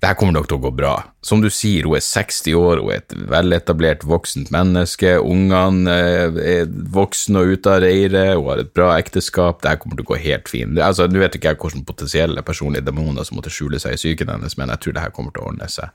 Det 0.00 0.08
her 0.08 0.16
kommer 0.16 0.32
nok 0.32 0.46
til 0.48 0.56
å 0.56 0.62
gå 0.64 0.70
bra. 0.72 0.94
Som 1.20 1.42
du 1.44 1.50
sier, 1.52 1.84
hun 1.84 1.98
er 1.98 2.04
60 2.04 2.54
år, 2.56 2.80
hun 2.80 2.92
er 2.94 3.02
et 3.02 3.14
veletablert, 3.28 4.06
voksent 4.08 4.48
menneske, 4.54 5.18
ungene 5.20 5.92
eh, 5.92 6.38
er 6.54 6.70
voksne 6.94 7.42
og 7.42 7.52
ute 7.52 7.74
av 7.74 7.82
reiret, 7.84 8.30
hun 8.38 8.48
har 8.48 8.62
et 8.62 8.70
bra 8.72 8.94
ekteskap, 8.96 9.58
det 9.60 9.74
her 9.74 9.80
kommer 9.82 9.98
til 9.98 10.06
å 10.06 10.10
gå 10.14 10.20
helt 10.22 10.48
fint. 10.48 10.80
Altså, 10.80 11.04
Nå 11.04 11.20
vet 11.20 11.36
ikke 11.36 11.52
jeg 11.52 11.60
hvilke 11.60 11.84
potensielle 11.90 12.44
personlige 12.46 12.86
demoner 12.88 13.28
som 13.28 13.36
måtte 13.36 13.52
skjule 13.52 13.80
seg 13.82 13.98
i 13.98 14.00
psyken 14.00 14.32
hennes, 14.32 14.56
men 14.56 14.72
jeg 14.72 14.86
tror 14.86 14.96
det 14.96 15.04
her 15.04 15.12
kommer 15.18 15.36
til 15.36 15.44
å 15.44 15.50
ordne 15.52 15.68
seg 15.68 15.92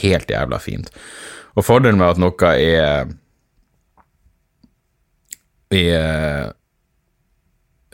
helt 0.00 0.32
jævla 0.32 0.60
fint. 0.62 0.88
Og 1.56 1.64
fordelen 1.64 2.00
med 2.00 2.14
at 2.14 2.20
noe 2.20 2.52
er 2.56 3.10
er 5.76 6.54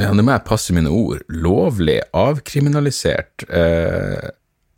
ja, 0.00 0.12
nå 0.14 0.22
må 0.24 0.32
jeg 0.34 0.46
passe 0.46 0.74
mine 0.74 0.90
ord. 0.90 1.22
Lovlig 1.30 1.98
avkriminalisert. 2.16 3.44
Eh, 3.48 4.30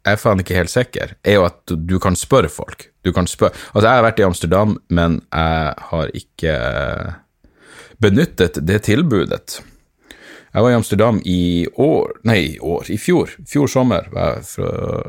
jeg 0.04 0.18
er 0.18 0.20
faen 0.20 0.40
ikke 0.42 0.56
helt 0.58 0.72
sikker, 0.72 1.14
er 1.24 1.38
jo 1.38 1.46
at 1.46 1.72
du 1.88 1.96
kan 2.02 2.16
spørre 2.18 2.50
folk. 2.52 2.90
Du 3.04 3.12
kan 3.16 3.28
spørre 3.28 3.56
Altså, 3.72 3.86
jeg 3.88 3.96
har 3.96 4.04
vært 4.04 4.20
i 4.20 4.26
Amsterdam, 4.26 4.76
men 4.92 5.22
jeg 5.32 5.86
har 5.90 6.12
ikke 6.20 6.56
benyttet 8.04 8.60
det 8.66 8.82
tilbudet. 8.84 9.62
Jeg 10.54 10.62
var 10.62 10.70
i 10.70 10.76
Amsterdam 10.76 11.20
i 11.24 11.66
år 11.80 12.12
Nei, 12.28 12.38
i 12.54 12.58
år, 12.60 12.90
i 12.92 12.98
fjor. 13.00 13.32
Fjor 13.48 13.70
sommer 13.70 14.06
var 14.12 14.36
jeg 14.36 14.46
for 14.52 14.84
å 14.84 15.02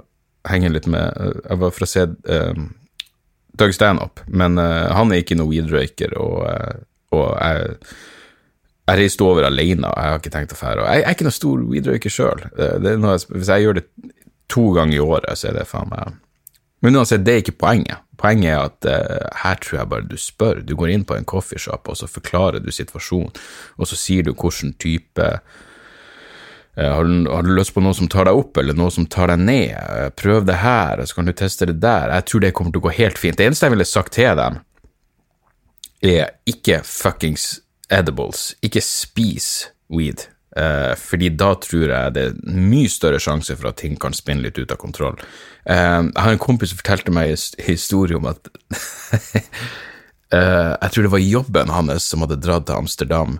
henge 0.49 0.71
litt 0.71 0.87
med 0.87 1.11
Jeg 1.43 1.59
var 1.61 1.75
for 1.75 1.85
å 1.85 1.89
se 1.89 2.07
um, 2.07 2.65
Doug 3.55 3.75
Stanhope, 3.75 4.23
men 4.27 4.59
uh, 4.59 4.91
han 4.95 5.11
er 5.11 5.23
ikke 5.23 5.37
noe 5.39 5.51
weed-røyker, 5.51 6.15
og, 6.19 6.43
og 7.15 7.27
jeg 7.39 7.79
jeg 8.85 8.99
reiste 8.99 9.25
over 9.25 9.47
alene, 9.47 9.87
og 9.89 9.95
jeg 9.97 10.11
har 10.11 10.19
ikke 10.19 10.31
tenkt 10.33 10.51
å 10.53 10.57
fære. 10.59 10.83
Jeg, 10.85 11.01
er 11.01 11.15
ikke 11.15 11.25
noe 11.25 11.33
stor 11.33 11.61
weed-røyker 11.71 12.13
sjøl. 12.13 12.43
Hvis 13.33 13.49
jeg 13.49 13.63
gjør 13.63 13.79
det 13.79 13.85
to 14.51 14.69
ganger 14.75 14.97
i 14.97 15.03
året, 15.03 15.37
så 15.37 15.49
er 15.49 15.59
det 15.59 15.67
faen 15.69 15.91
meg 15.91 16.15
Men 16.83 16.99
uansett, 16.99 17.23
det 17.25 17.33
er 17.33 17.41
ikke 17.41 17.59
poenget. 17.63 18.01
Poenget 18.21 18.51
er 18.51 18.59
at 18.61 18.87
uh, 18.87 19.29
her 19.41 19.55
tror 19.63 19.79
jeg 19.79 19.89
bare 19.89 20.05
du 20.05 20.17
spør. 20.21 20.59
Du 20.61 20.75
går 20.77 20.91
inn 20.93 21.05
på 21.07 21.15
en 21.15 21.25
coffeeshop, 21.25 21.87
og 21.89 21.97
så 21.97 22.07
forklarer 22.07 22.61
du 22.61 22.69
situasjonen, 22.71 23.31
og 23.77 23.89
så 23.89 23.97
sier 23.97 24.27
du 24.27 24.35
hvilken 24.35 24.75
type 24.77 25.25
uh, 25.25 25.39
har, 26.77 27.07
du, 27.07 27.25
har, 27.31 27.47
du, 27.47 27.55
lyst 27.57 27.73
på 27.73 27.81
noe 27.81 27.95
som 27.97 28.11
tar 28.11 28.29
deg 28.29 28.37
opp, 28.37 28.59
eller 28.61 28.77
noe 28.77 28.93
som 28.93 29.07
tar 29.09 29.33
deg 29.33 29.41
ned? 29.47 29.73
Uh, 29.73 30.11
prøv 30.13 30.45
det 30.45 30.59
her, 30.61 31.01
så 31.07 31.17
kan 31.17 31.31
du 31.31 31.33
teste 31.33 31.71
det 31.71 31.79
der. 31.81 32.13
Jeg 32.19 32.29
tror 32.29 32.45
det 32.45 32.53
kommer 32.53 32.75
til 32.75 32.83
å 32.83 32.87
gå 32.87 32.95
helt 32.99 33.21
fint. 33.21 33.39
Det 33.39 33.49
eneste 33.49 33.65
jeg 33.65 33.77
ville 33.77 33.89
sagt 33.89 34.15
til 34.19 34.37
dem, 34.39 34.61
er 36.05 36.35
ikke 36.45 36.83
fuckings 36.85 37.63
edibles. 37.89 38.53
Ikke 38.61 38.83
spis 38.83 39.71
weed. 39.89 40.27
Uh, 40.55 40.93
fordi 40.95 41.33
da 41.35 41.49
tror 41.59 41.89
jeg 41.91 42.13
det 42.15 42.21
er 42.29 42.35
mye 42.47 42.87
større 42.87 43.19
sjanse 43.19 43.57
for 43.59 43.67
at 43.73 43.81
ting 43.81 43.97
kan 43.99 44.15
spinne 44.15 44.45
litt 44.45 44.59
ut 44.61 44.71
av 44.71 44.79
kontroll. 44.79 45.17
Eh, 45.65 46.01
jeg 46.05 46.21
har 46.21 46.31
en 46.31 46.41
kompis 46.41 46.71
som 46.71 46.79
fortalte 46.79 47.11
meg 47.11 47.33
en 47.33 47.63
historie 47.65 48.15
om 48.15 48.27
at 48.29 48.47
eh, 50.35 50.71
Jeg 50.77 50.91
tror 50.93 51.07
det 51.07 51.11
var 51.11 51.23
jobben 51.23 51.73
hans 51.73 52.07
som 52.11 52.21
hadde 52.23 52.37
dratt 52.39 52.67
til 52.69 52.77
Amsterdam 52.77 53.39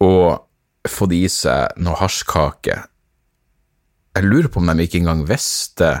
og 0.00 0.88
fått 0.88 1.12
i 1.12 1.26
seg 1.28 1.76
noe 1.84 1.98
hasjkake. 2.00 2.78
Jeg 4.16 4.26
lurer 4.26 4.48
på 4.48 4.62
om 4.62 4.72
de 4.72 4.86
ikke 4.86 5.02
engang 5.02 5.26
visste 5.28 5.92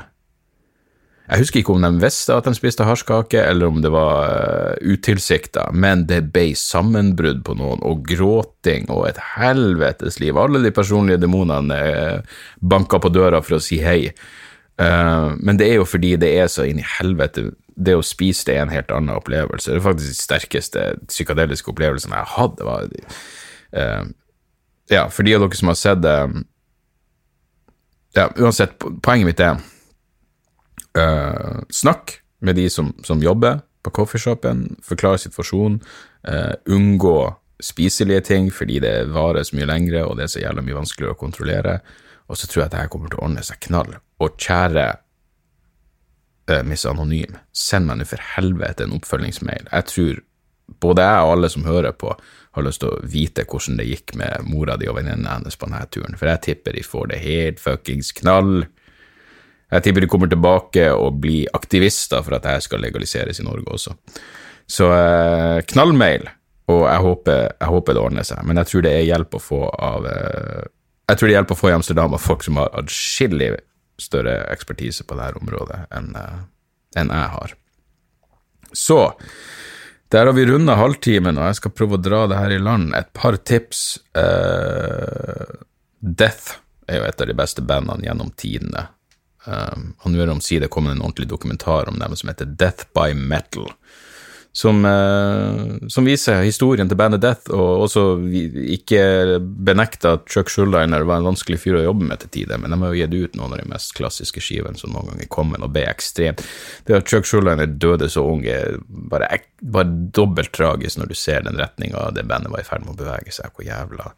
jeg 1.30 1.44
husker 1.44 1.60
ikke 1.60 1.74
om 1.76 1.84
de 1.84 2.02
visste 2.02 2.34
at 2.34 2.46
de 2.48 2.52
spiste 2.58 2.82
hasjkake, 2.86 3.38
eller 3.38 3.70
om 3.70 3.78
det 3.84 3.92
var 3.94 4.16
uh, 4.26 4.80
utilsikta, 4.82 5.68
men 5.70 6.02
det 6.10 6.24
ble 6.34 6.48
sammenbrudd 6.58 7.44
på 7.46 7.54
noen, 7.54 7.84
og 7.86 8.02
gråting 8.08 8.88
og 8.90 9.04
et 9.12 9.20
helvetes 9.36 10.18
liv. 10.18 10.34
Alle 10.34 10.62
de 10.64 10.74
personlige 10.74 11.22
demonene 11.22 11.78
uh, 11.78 12.42
banka 12.58 12.98
på 12.98 13.12
døra 13.14 13.44
for 13.46 13.60
å 13.60 13.62
si 13.62 13.78
hei. 13.84 14.10
Uh, 14.80 15.38
men 15.38 15.60
det 15.60 15.70
er 15.70 15.78
jo 15.78 15.86
fordi 15.86 16.16
det 16.18 16.34
er 16.40 16.50
så 16.50 16.64
inn 16.66 16.80
i 16.80 16.86
helvete 16.98 17.50
Det 17.76 17.92
å 17.92 18.04
spise 18.04 18.46
det 18.48 18.54
er 18.56 18.62
en 18.64 18.72
helt 18.74 18.90
annen 18.90 19.14
opplevelse. 19.14 19.70
Det 19.70 19.78
er 19.78 19.86
faktisk 19.86 20.10
de 20.10 20.22
sterkeste 20.24 20.86
psykadeliske 21.06 21.70
opplevelsene 21.70 22.16
jeg 22.16 22.30
har 22.32 22.48
hatt. 22.50 22.96
Uh, 23.70 24.10
ja, 24.90 25.06
for 25.14 25.22
de 25.22 25.38
av 25.38 25.46
dere 25.46 25.58
som 25.62 25.70
har 25.70 25.78
sett 25.78 26.02
det 26.02 26.16
Ja, 28.18 28.32
uansett, 28.34 28.74
poenget 29.04 29.28
mitt 29.30 29.44
er 29.46 29.60
Uh, 30.98 31.60
snakk 31.70 32.16
med 32.40 32.56
de 32.58 32.70
som, 32.70 32.90
som 33.06 33.22
jobber 33.22 33.60
på 33.84 33.92
coffeeshopen, 33.94 34.76
forklare 34.82 35.20
situasjonen, 35.22 35.78
uh, 36.28 36.54
unngå 36.66 37.18
spiselige 37.60 38.24
ting 38.30 38.48
fordi 38.52 38.80
det 38.80 38.94
varer 39.12 39.44
så 39.44 39.56
mye 39.56 39.68
lengre 39.68 40.04
og 40.06 40.16
det 40.16 40.26
er 40.26 40.32
så 40.32 40.42
jævla 40.42 40.64
mye 40.64 40.78
vanskeligere 40.80 41.16
å 41.16 41.20
kontrollere. 41.20 41.76
Og 42.30 42.38
så 42.38 42.48
tror 42.48 42.62
jeg 42.62 42.70
at 42.70 42.74
dette 42.76 42.92
kommer 42.92 43.10
til 43.10 43.20
å 43.20 43.26
ordne 43.26 43.44
seg 43.44 43.60
knall. 43.66 43.94
Og 44.22 44.34
kjære 44.40 44.88
uh, 46.50 46.62
Miss 46.66 46.86
Anonym, 46.88 47.38
send 47.52 47.88
meg 47.88 48.00
nå 48.00 48.08
for 48.08 48.32
helvete 48.34 48.86
en 48.86 48.96
oppfølgingsmail. 48.98 49.70
Jeg 49.70 49.88
tror 49.92 50.20
både 50.80 51.06
jeg 51.06 51.24
og 51.24 51.32
alle 51.34 51.50
som 51.50 51.66
hører 51.66 51.96
på, 51.98 52.12
har 52.50 52.66
lyst 52.66 52.82
til 52.82 52.90
å 52.90 53.00
vite 53.06 53.46
hvordan 53.46 53.78
det 53.78 53.86
gikk 53.88 54.14
med 54.18 54.46
mora 54.50 54.76
di 54.78 54.88
og 54.90 54.96
venninnen 54.98 55.28
hennes 55.30 55.58
på 55.58 55.68
denne 55.68 55.86
turen, 55.94 56.16
for 56.18 56.30
jeg 56.30 56.42
tipper 56.46 56.74
de 56.74 56.86
får 56.86 57.10
det 57.12 57.22
helt 57.22 57.62
fuckings 57.62 58.10
knall. 58.18 58.64
Jeg 59.70 59.84
tipper 59.84 60.04
de 60.04 60.10
kommer 60.10 60.30
tilbake 60.30 60.88
og 60.92 61.20
blir 61.22 61.50
aktivister 61.56 62.24
for 62.26 62.36
at 62.36 62.46
dette 62.46 62.66
skal 62.66 62.82
legaliseres 62.82 63.40
i 63.40 63.46
Norge 63.46 63.76
også. 63.76 63.94
Så 64.70 64.90
eh, 64.94 65.60
knallmail, 65.70 66.28
og 66.70 66.84
jeg 66.86 67.04
håper, 67.06 67.40
jeg 67.56 67.72
håper, 67.74 67.96
det 67.96 68.02
ordner 68.02 68.26
seg. 68.26 68.44
Men 68.46 68.60
jeg 68.60 68.70
tror 68.70 68.86
det 68.86 68.94
er 68.94 69.08
hjelp 69.08 69.34
å 69.34 69.42
få 69.42 69.64
av 69.70 70.06
eh, 70.06 70.68
Jeg 71.10 71.18
tror 71.18 71.28
det 71.28 71.34
hjelper 71.34 71.56
å 71.56 71.60
få 71.60 71.70
i 71.70 71.76
Amsterdam 71.78 72.14
av 72.14 72.22
folk 72.22 72.46
som 72.46 72.60
har 72.60 72.70
adskillig 72.78 73.50
større 74.00 74.36
ekspertise 74.52 75.04
på 75.04 75.18
dette 75.18 75.42
området 75.42 75.84
enn 75.96 76.14
eh, 76.16 76.38
enn 76.98 77.10
jeg 77.14 77.30
har. 77.34 77.54
Så 78.72 78.98
der 80.10 80.26
har 80.26 80.34
vi 80.34 80.46
runda 80.46 80.74
halvtimen, 80.74 81.38
og 81.38 81.50
jeg 81.50 81.58
skal 81.60 81.74
prøve 81.74 81.98
å 81.98 82.02
dra 82.02 82.24
det 82.30 82.38
her 82.40 82.54
i 82.54 82.62
land. 82.62 82.94
Et 82.98 83.10
par 83.14 83.38
tips. 83.46 84.00
Uh, 84.16 85.60
Death 86.00 86.56
er 86.90 86.98
jo 86.98 87.06
et 87.06 87.22
av 87.22 87.30
de 87.30 87.36
beste 87.38 87.62
bandene 87.62 88.08
gjennom 88.08 88.32
tidene. 88.34 88.88
Um, 89.44 89.94
han 89.98 90.12
det 90.12 90.28
omsider 90.28 90.68
kommet 90.68 90.92
en 90.92 91.02
ordentlig 91.02 91.28
dokumentar 91.28 91.88
om 91.88 91.98
dem 91.98 92.16
som 92.16 92.28
heter 92.28 92.44
Death 92.44 92.84
by 92.94 93.14
Metal. 93.14 93.72
Som, 94.52 94.84
uh, 94.84 95.88
som 95.88 96.04
viser 96.04 96.42
historien 96.42 96.88
til 96.90 96.98
bandet 96.98 97.22
Death, 97.22 97.52
og 97.54 97.84
også 97.86 98.02
ikke 98.74 99.38
benekter 99.40 100.18
at 100.18 100.26
Chuck 100.28 100.50
Schuldiner 100.50 101.06
var 101.06 101.20
en 101.20 101.28
vanskelig 101.30 101.60
fyr 101.62 101.78
å 101.78 101.84
jobbe 101.84 102.08
med 102.08 102.20
til 102.24 102.32
tider, 102.34 102.58
men 102.58 102.74
de 102.74 102.80
har 102.82 102.90
jo 102.90 102.98
gitt 102.98 103.14
ut 103.14 103.38
noen 103.38 103.54
av 103.54 103.62
de 103.62 103.68
mest 103.70 103.94
klassiske 103.96 104.42
skivene 104.42 104.80
som 104.80 104.92
noen 104.92 105.12
gang 105.12 105.22
er 105.22 105.30
kommet, 105.30 105.62
og 105.62 105.72
ble 105.72 105.86
ekstremt 105.86 106.42
Det 106.84 106.98
at 106.98 107.08
Chuck 107.08 107.30
Schuldiner 107.30 107.70
døde 107.70 108.10
så 108.10 108.26
ung, 108.26 108.42
er 108.44 108.76
bare, 108.88 109.30
bare 109.62 109.94
dobbelt 110.18 110.52
tragisk 110.52 110.98
når 110.98 111.14
du 111.14 111.16
ser 111.16 111.46
den 111.46 111.60
retninga 111.60 112.10
det 112.16 112.26
bandet 112.28 112.52
var 112.52 112.64
i 112.64 112.68
ferd 112.68 112.84
med 112.84 112.96
å 112.96 113.00
bevege 113.04 113.32
seg. 113.32 113.54
Hvor 113.54 113.64
jævla 113.64 114.10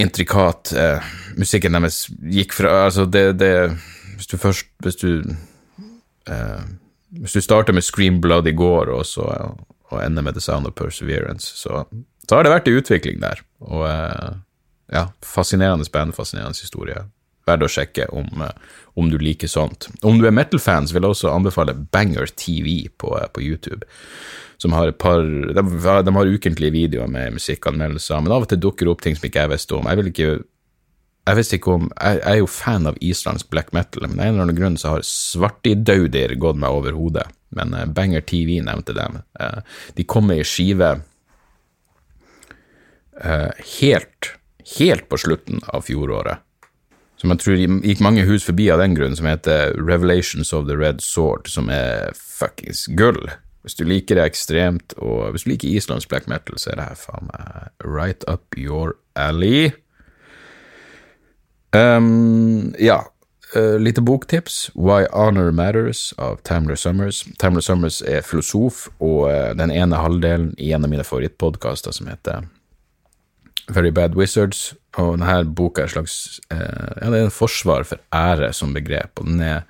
intrikat 0.00 0.72
eh, 0.72 1.10
musikken 1.36 1.76
deres 1.76 2.06
gikk 2.32 2.54
fra 2.56 2.84
Altså, 2.86 3.04
det, 3.04 3.38
det 3.40 3.52
Hvis 4.16 4.30
du 4.30 4.36
først 4.40 4.70
Hvis 4.84 4.96
du 4.96 5.10
eh, 6.28 6.62
Hvis 7.20 7.36
du 7.36 7.40
starter 7.40 7.76
med 7.76 7.84
Scream 7.84 8.20
Blood 8.20 8.46
i 8.48 8.56
går, 8.56 8.88
og 8.88 9.06
så 9.06 9.28
og 9.92 10.00
ender 10.00 10.24
med 10.24 10.32
The 10.32 10.40
Sound 10.40 10.66
of 10.66 10.74
Perseverance, 10.74 11.52
så, 11.56 11.84
så 12.28 12.36
har 12.36 12.46
det 12.46 12.52
vært 12.54 12.68
en 12.68 12.78
utvikling 12.80 13.18
der. 13.20 13.42
Og 13.60 13.82
eh, 13.84 14.38
ja, 14.92 15.06
fascinerende 15.26 15.84
band, 15.92 16.14
fascinerende 16.16 16.56
historie. 16.56 17.04
Verdt 17.48 17.66
å 17.66 17.70
sjekke 17.74 18.06
om, 18.14 18.28
eh, 18.46 18.78
om, 18.96 19.10
du 19.12 19.18
liker 19.20 19.50
sånt. 19.50 19.90
Om 20.00 20.20
du 20.20 20.28
er 20.28 20.32
metal-fans, 20.32 20.94
vil 20.94 21.04
jeg 21.04 21.16
også 21.16 21.32
anbefale 21.34 21.76
Banger 21.92 22.32
TV 22.32 22.86
på, 22.96 23.12
eh, 23.20 23.28
på 23.28 23.44
YouTube 23.44 23.84
som 24.62 24.74
har 24.76 24.92
et 24.92 24.98
par 25.00 25.22
De, 25.22 25.62
de 26.06 26.14
har 26.14 26.32
ukentlige 26.36 26.74
videoer 26.74 27.10
med 27.10 27.34
musikkanmeldelser, 27.38 28.22
men 28.22 28.34
av 28.34 28.46
og 28.46 28.50
til 28.52 28.62
dukker 28.62 28.86
det 28.86 28.94
opp 28.94 29.02
ting 29.02 29.18
som 29.18 29.26
ikke 29.26 29.44
jeg 29.44 29.52
visste 29.56 29.78
om. 29.78 29.88
Jeg 29.90 29.98
vil 30.00 30.10
ikke 30.12 30.32
jeg 31.22 31.38
visste 31.38 31.58
ikke 31.58 31.74
om, 31.76 31.84
jeg, 31.94 32.18
jeg, 32.18 32.32
er 32.32 32.40
jo 32.40 32.48
fan 32.50 32.88
av 32.90 32.96
islandsk 32.98 33.50
black 33.52 33.70
metal, 33.76 34.08
men 34.08 34.18
av 34.18 34.24
en 34.24 34.32
eller 34.32 34.46
annen 34.48 34.58
grunn 34.58 34.78
så 34.80 34.96
har 34.96 35.04
Svartidaudir 35.06 36.34
gått 36.42 36.58
meg 36.58 36.74
over 36.74 36.96
hodet. 36.98 37.28
Men 37.54 37.74
uh, 37.76 37.84
Banger 37.86 38.24
TV 38.26 38.56
nevnte 38.64 38.96
dem. 38.96 39.20
Uh, 39.38 39.60
de 39.94 40.06
kom 40.08 40.26
med 40.26 40.42
ei 40.42 40.48
skive 40.48 40.90
uh, 43.22 43.50
helt, 43.78 44.32
helt 44.78 45.06
på 45.10 45.20
slutten 45.22 45.62
av 45.70 45.86
fjoråret. 45.86 46.42
Som 47.22 47.30
jeg 47.30 47.38
tror 47.44 47.60
gikk 47.86 48.02
mange 48.02 48.26
hus 48.26 48.42
forbi 48.42 48.66
av 48.74 48.82
den 48.82 48.96
grunn, 48.98 49.14
som 49.14 49.28
heter 49.30 49.76
Revelations 49.78 50.50
of 50.50 50.66
the 50.66 50.74
Red 50.74 50.98
Sword, 51.06 51.46
som 51.46 51.70
er 51.70 52.10
fuckings 52.18 52.88
gull. 52.98 53.30
Hvis 53.62 53.78
du 53.78 53.84
liker 53.86 54.18
det 54.18 54.24
ekstremt, 54.26 54.94
og 54.98 55.30
hvis 55.30 55.44
du 55.46 55.52
liker 55.52 55.70
islandsk 55.70 56.10
black 56.10 56.26
metal, 56.30 56.58
så 56.58 56.72
er 56.72 56.80
det 56.80 56.88
her 56.90 56.98
faen 56.98 57.28
meg 57.30 57.86
right 57.86 58.26
up 58.26 58.58
your 58.58 58.96
alley. 59.14 59.70
Um, 61.72 62.74
ja, 62.82 63.04
uh, 63.56 63.78
lite 63.78 64.02
boktips. 64.02 64.70
Why 64.74 65.06
Honor 65.12 65.52
Matters 65.54 66.10
av 66.18 66.40
Tamler 66.42 66.76
Summers. 66.76 67.22
Tamler 67.38 67.64
Summers 67.64 68.02
er 68.02 68.26
filosof, 68.26 68.88
og 68.98 69.30
uh, 69.30 69.52
den 69.56 69.70
ene 69.70 70.02
halvdelen 70.02 70.52
i 70.58 70.72
en 70.74 70.84
av 70.84 70.92
mine 70.92 71.06
favorittpodkaster 71.06 71.94
som 71.94 72.10
heter 72.10 72.48
Very 73.70 73.94
Bad 73.94 74.18
Wizards. 74.18 74.72
Og 74.98 75.14
denne 75.16 75.54
boka 75.56 75.86
er 75.86 75.94
slags 75.94 76.40
uh, 76.52 76.98
Ja, 76.98 77.08
er 77.08 77.22
en 77.22 77.32
forsvar 77.32 77.86
for 77.88 78.02
ære 78.12 78.52
som 78.52 78.74
begrep, 78.74 79.22
og 79.22 79.30
den 79.30 79.40
er 79.46 79.62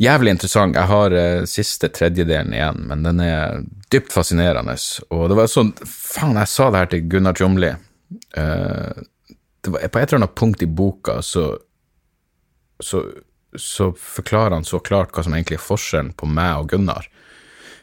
jævlig 0.00 0.34
interessant. 0.36 0.76
Jeg 0.76 0.90
har 0.90 1.14
uh, 1.14 1.46
siste 1.48 1.90
tredjedelen 1.92 2.54
igjen, 2.56 2.82
men 2.90 3.06
den 3.06 3.22
er 3.24 3.62
dypt 3.92 4.14
fascinerende. 4.14 4.76
Og 5.14 5.28
det 5.30 5.38
var 5.38 5.50
sånn 5.50 5.72
Faen, 5.84 6.38
jeg 6.40 6.50
sa 6.50 6.68
det 6.70 6.82
her 6.82 6.92
til 6.92 7.08
Gunnar 7.12 7.38
Tjomli. 7.38 7.72
Uh, 8.36 9.02
det 9.60 9.74
var, 9.74 9.86
på 9.86 10.00
et 10.00 10.08
eller 10.08 10.22
annet 10.22 10.38
punkt 10.38 10.62
i 10.64 10.66
boka 10.66 11.20
så, 11.22 11.44
så, 12.80 13.04
så 13.54 13.90
forklarer 13.92 14.56
han 14.56 14.66
så 14.66 14.80
klart 14.82 15.12
hva 15.12 15.24
som 15.26 15.36
egentlig 15.36 15.60
er 15.60 15.66
forskjellen 15.66 16.14
på 16.16 16.28
meg 16.30 16.62
og 16.62 16.70
Gunnar 16.72 17.10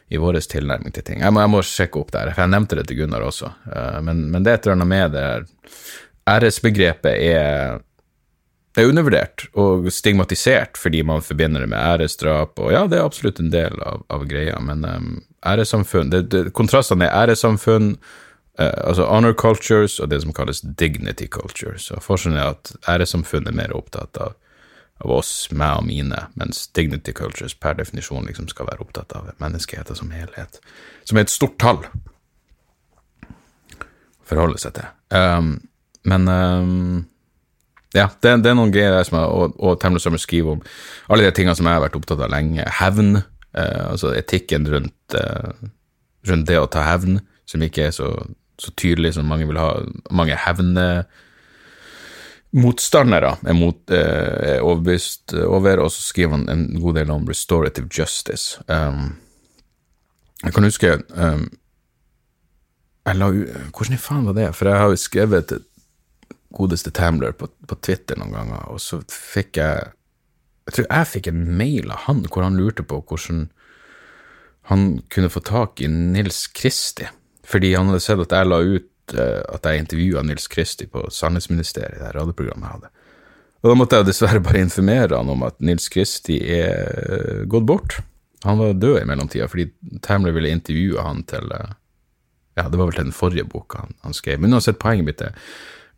i 0.08 0.18
vår 0.20 0.40
tilnærming 0.40 0.94
til 0.96 1.04
ting. 1.04 1.20
Jeg 1.20 1.34
må, 1.34 1.42
jeg 1.44 1.52
må 1.52 1.60
sjekke 1.64 2.00
opp 2.00 2.12
det 2.14 2.22
her, 2.22 2.32
for 2.32 2.46
jeg 2.46 2.54
nevnte 2.54 2.78
det 2.78 2.86
til 2.88 3.02
Gunnar 3.02 3.26
også. 3.28 3.52
Uh, 3.68 3.98
men, 4.04 4.26
men, 4.32 4.42
det 4.42 4.52
er 4.52 4.60
et 4.60 4.66
eller 4.66 4.80
annet 4.80 4.92
med 4.94 5.14
det 5.16 5.26
Æresbegrepet 6.28 7.14
er 7.14 7.78
det 8.76 8.84
er 8.84 8.90
undervurdert 8.92 9.46
og 9.58 9.88
stigmatisert 9.92 10.78
fordi 10.78 11.02
man 11.06 11.24
forbinder 11.24 11.64
det 11.64 11.70
med 11.72 11.80
æresdrap, 11.80 12.58
og 12.58 12.72
ja, 12.72 12.84
det 12.86 12.98
er 12.98 13.06
absolutt 13.06 13.40
en 13.40 13.52
del 13.52 13.74
av, 13.82 14.04
av 14.12 14.26
greia, 14.28 14.58
men 14.62 14.84
um, 14.84 15.12
æressamfunn 15.46 16.12
det, 16.12 16.26
det, 16.32 16.42
Kontrastene 16.56 17.08
er 17.08 17.14
æressamfunn, 17.24 17.94
uh, 18.60 18.80
altså 18.84 19.08
honor 19.08 19.34
cultures, 19.38 19.98
og 20.00 20.12
det 20.12 20.20
som 20.22 20.34
kalles 20.36 20.60
dignity 20.78 21.26
cultures. 21.32 21.88
Så 21.88 22.00
Forskjellen 22.04 22.38
er 22.38 22.52
at 22.52 22.74
æressamfunn 22.88 23.48
er 23.48 23.56
mer 23.56 23.74
opptatt 23.76 24.20
av, 24.20 24.36
av 25.00 25.16
oss, 25.16 25.32
meg 25.50 25.80
og 25.80 25.88
mine, 25.88 26.20
mens 26.38 26.66
dignity 26.76 27.16
cultures 27.16 27.56
per 27.56 27.80
definisjon 27.80 28.28
liksom 28.28 28.50
skal 28.52 28.68
være 28.68 28.84
opptatt 28.84 29.16
av 29.16 29.32
menneskeheten 29.40 29.96
som 29.96 30.12
helhet, 30.12 30.60
som 31.08 31.16
er 31.16 31.26
et 31.26 31.34
stort 31.34 31.56
tall 31.62 31.80
å 33.24 34.28
forholde 34.28 34.60
seg 34.60 34.76
til. 34.76 34.90
Um, 35.08 35.54
men 36.08 36.28
um, 36.28 37.06
ja, 37.96 38.08
det, 38.20 38.34
det, 38.44 38.50
er 38.50 38.56
noen 38.58 38.72
greier 38.72 38.92
der 38.92 39.06
som 39.08 39.16
jeg, 39.16 39.28
og, 39.32 39.54
og 39.64 39.78
Tamler 39.80 40.02
Summer 40.02 40.20
skriver 40.20 40.56
om 40.56 40.64
alle 41.08 41.24
de 41.24 41.32
tingene 41.36 41.56
som 41.56 41.68
jeg 41.68 41.78
har 41.78 41.84
vært 41.86 41.96
opptatt 41.96 42.20
av 42.24 42.32
lenge. 42.32 42.66
Hevn, 42.80 43.22
eh, 43.56 43.84
altså 43.86 44.12
etikken 44.16 44.68
rundt, 44.68 45.16
eh, 45.16 45.68
rundt, 46.28 46.48
det 46.50 46.58
å 46.60 46.68
ta 46.68 46.84
hevn, 46.84 47.22
som 47.48 47.64
ikke 47.64 47.88
er 47.88 47.94
så, 47.96 48.10
så 48.60 48.74
tydelig 48.76 49.14
som 49.16 49.30
mange 49.30 49.48
vil 49.48 49.60
ha. 49.60 49.70
Mange 50.12 50.36
hevne 50.36 50.88
motstandere 52.58 53.34
er, 53.44 53.56
mot, 53.56 53.80
eh, 53.92 54.56
er 54.56 54.66
overbevist 54.66 55.36
over, 55.46 55.84
og 55.84 55.92
så 55.92 56.04
skriver 56.10 56.36
han 56.36 56.46
en 56.52 56.68
god 56.80 57.00
del 57.00 57.14
om 57.14 57.26
restorative 57.28 57.88
justice. 57.92 58.60
Um, 58.68 59.16
jeg 60.44 60.54
kan 60.54 60.68
huske 60.68 60.92
um, 61.16 61.48
jeg 63.08 63.16
la, 63.18 63.28
Hvordan 63.72 63.96
i 63.96 64.00
faen 64.00 64.26
var 64.28 64.36
det? 64.36 64.48
For 64.56 64.68
jeg 64.68 64.80
har 64.80 64.92
jo 64.92 65.00
skrevet 65.00 65.52
godeste 66.54 66.90
Tamler 66.94 67.34
på, 67.36 67.48
på 67.68 67.78
Twitter 67.84 68.18
noen 68.18 68.34
ganger, 68.34 68.66
og 68.72 68.80
så 68.82 69.02
fikk 69.12 69.60
jeg 69.60 69.94
Jeg 70.68 70.74
tror 70.76 70.86
jeg 70.90 71.08
fikk 71.08 71.26
en 71.30 71.44
mail 71.56 71.88
av 71.88 72.02
han 72.04 72.18
hvor 72.28 72.44
han 72.44 72.58
lurte 72.60 72.84
på 72.84 72.98
hvordan 73.00 73.46
han 74.68 75.00
kunne 75.08 75.30
få 75.32 75.40
tak 75.40 75.80
i 75.80 75.88
Nils 75.88 76.42
Kristi, 76.52 77.06
fordi 77.48 77.70
han 77.72 77.88
hadde 77.88 78.02
sett 78.04 78.20
at 78.20 78.34
jeg 78.36 78.48
la 78.50 78.58
ut 78.60 79.14
uh, 79.16 79.40
at 79.54 79.64
jeg 79.64 79.80
intervjua 79.80 80.22
Nils 80.28 80.44
Kristi 80.52 80.84
på 80.92 81.06
Sannhetsministeriet, 81.08 82.02
det 82.02 82.12
radioprogrammet 82.12 82.66
jeg 82.66 82.74
hadde. 82.74 82.90
Og 83.62 83.70
da 83.70 83.78
måtte 83.80 83.96
jeg 83.96 84.10
dessverre 84.10 84.44
bare 84.44 84.60
informere 84.60 85.16
han 85.16 85.32
om 85.32 85.46
at 85.48 85.56
Nils 85.64 85.88
Kristi 85.88 86.36
er 86.52 87.46
gått 87.48 87.64
bort. 87.66 87.96
Han 88.44 88.60
var 88.60 88.76
død 88.76 89.00
i 89.00 89.08
mellomtida 89.08 89.48
fordi 89.50 89.70
Tamler 90.04 90.36
ville 90.36 90.52
intervjue 90.52 91.00
han 91.02 91.24
til 91.32 91.48
uh, 91.48 91.72
Ja, 92.58 92.68
det 92.68 92.76
var 92.76 92.90
vel 92.90 92.98
til 92.98 93.08
den 93.08 93.16
forrige 93.16 93.48
boka 93.48 93.86
han, 93.86 93.96
han 94.04 94.14
skrev. 94.14 94.36
Men 94.42 94.52
uansett, 94.52 94.82
poenget 94.82 95.08
mitt 95.08 95.24
er 95.24 95.32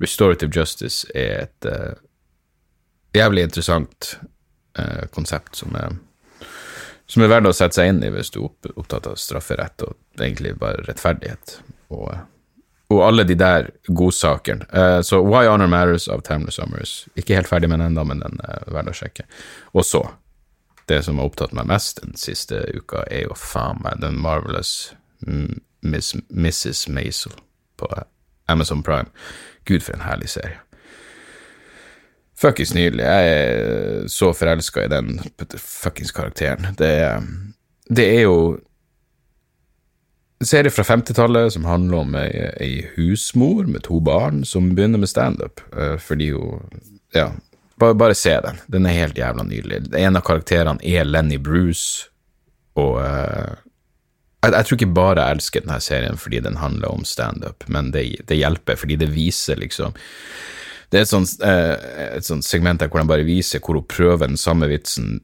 Restorative 0.00 0.52
Justice 0.54 1.08
er 1.14 1.44
et 1.44 1.68
uh, 1.68 1.92
jævlig 3.16 3.44
interessant 3.48 4.14
uh, 4.78 5.06
konsept 5.12 5.60
som 5.60 5.74
er, 5.76 5.96
som 7.10 7.24
er 7.24 7.32
verdt 7.32 7.50
å 7.50 7.54
sette 7.56 7.80
seg 7.80 7.92
inn 7.92 8.02
i 8.06 8.12
hvis 8.14 8.32
du 8.32 8.42
er 8.44 8.76
opptatt 8.76 9.10
av 9.10 9.18
strafferett 9.20 9.84
og 9.86 9.96
egentlig 10.20 10.54
bare 10.60 10.86
rettferdighet. 10.86 11.58
Og, 11.92 12.08
og 12.90 13.02
alle 13.04 13.26
de 13.28 13.36
der 13.38 13.68
godsakene. 13.88 14.66
Uh, 14.72 15.00
så 15.04 15.20
Why 15.26 15.50
Honor 15.50 15.70
Matters 15.70 16.08
av 16.08 16.24
Tamler 16.26 16.54
Summers. 16.54 17.04
Ikke 17.20 17.36
helt 17.36 17.50
ferdig 17.50 17.68
med 17.68 17.82
den 17.82 17.92
ennå, 17.92 18.06
men 18.08 18.24
den 18.24 18.40
er 18.46 18.64
verdt 18.72 18.94
å 18.94 18.96
sjekke. 19.02 19.28
Og 19.74 19.84
så, 19.84 20.04
det 20.88 21.02
som 21.06 21.20
har 21.20 21.28
opptatt 21.28 21.52
meg 21.56 21.68
mest 21.68 22.00
den 22.00 22.16
siste 22.18 22.64
uka, 22.72 23.04
er 23.10 23.28
jo 23.28 23.36
faen 23.36 23.82
meg 23.84 24.00
den 24.00 24.16
Marvelous 24.22 24.94
Miss, 25.80 26.14
Mrs. 26.28 26.88
Maisel 26.88 27.36
på 27.76 27.88
Amazon 28.48 28.82
Prime. 28.82 29.08
Gud, 29.68 29.82
for 29.84 29.96
en 29.96 30.06
herlig 30.06 30.30
serie. 30.32 30.58
Fuckings 32.40 32.72
nydelig. 32.74 33.04
Jeg 33.04 33.32
er 33.36 34.08
så 34.08 34.32
forelska 34.32 34.86
i 34.86 34.90
den 34.92 35.18
fuckings 35.58 36.12
karakteren. 36.16 36.72
Det 36.78 36.88
er, 37.04 37.26
det 37.92 38.06
er 38.14 38.22
jo 38.22 38.36
en 40.40 40.48
serie 40.48 40.72
fra 40.72 40.86
50-tallet 40.88 41.52
som 41.52 41.68
handler 41.68 42.00
om 42.00 42.14
ei, 42.16 42.30
ei, 42.64 42.74
husmor 42.94 43.66
med 43.68 43.84
to 43.84 44.00
barn 44.00 44.40
som 44.48 44.70
begynner 44.72 45.02
med 45.02 45.10
standup 45.12 45.60
uh, 45.76 45.98
fordi 46.00 46.30
hun 46.32 46.64
Ja, 47.12 47.32
bare, 47.76 47.94
bare, 47.94 48.14
se 48.14 48.32
den. 48.40 48.60
Den 48.70 48.86
er 48.86 48.94
helt 48.94 49.18
jævla 49.18 49.42
nydelig. 49.42 49.82
En 49.98 50.16
av 50.16 50.22
karakterene 50.24 50.78
er 50.86 51.04
Lenny 51.04 51.40
Bruce, 51.42 52.06
og 52.78 53.00
uh, 53.02 53.58
jeg, 54.40 54.54
jeg, 54.54 54.66
tror 54.66 54.78
ikke 54.78 54.94
bare 54.96 55.24
jeg 55.24 55.36
elsker 55.36 55.64
denne 55.64 55.80
serien 55.84 56.20
fordi 56.20 56.40
den 56.44 56.60
handler 56.60 56.94
om 56.94 57.04
standup, 57.04 57.66
men 57.68 57.92
det, 57.94 58.06
det, 58.28 58.40
hjelper 58.40 58.78
fordi 58.80 58.96
det 59.00 59.10
viser 59.12 59.60
liksom 59.60 59.96
Det 60.90 60.98
er 60.98 61.04
et 61.04 61.12
sånt, 61.12 61.36
eh, 61.46 61.74
et 62.16 62.26
sånt 62.26 62.44
segment 62.44 62.80
der 62.80 62.88
hvor 62.90 63.02
de 63.02 63.10
bare 63.10 63.26
viser 63.26 63.62
hvor 63.62 63.78
hun 63.78 63.86
prøver 63.86 64.26
den 64.26 64.40
samme 64.40 64.68
vitsen 64.70 65.20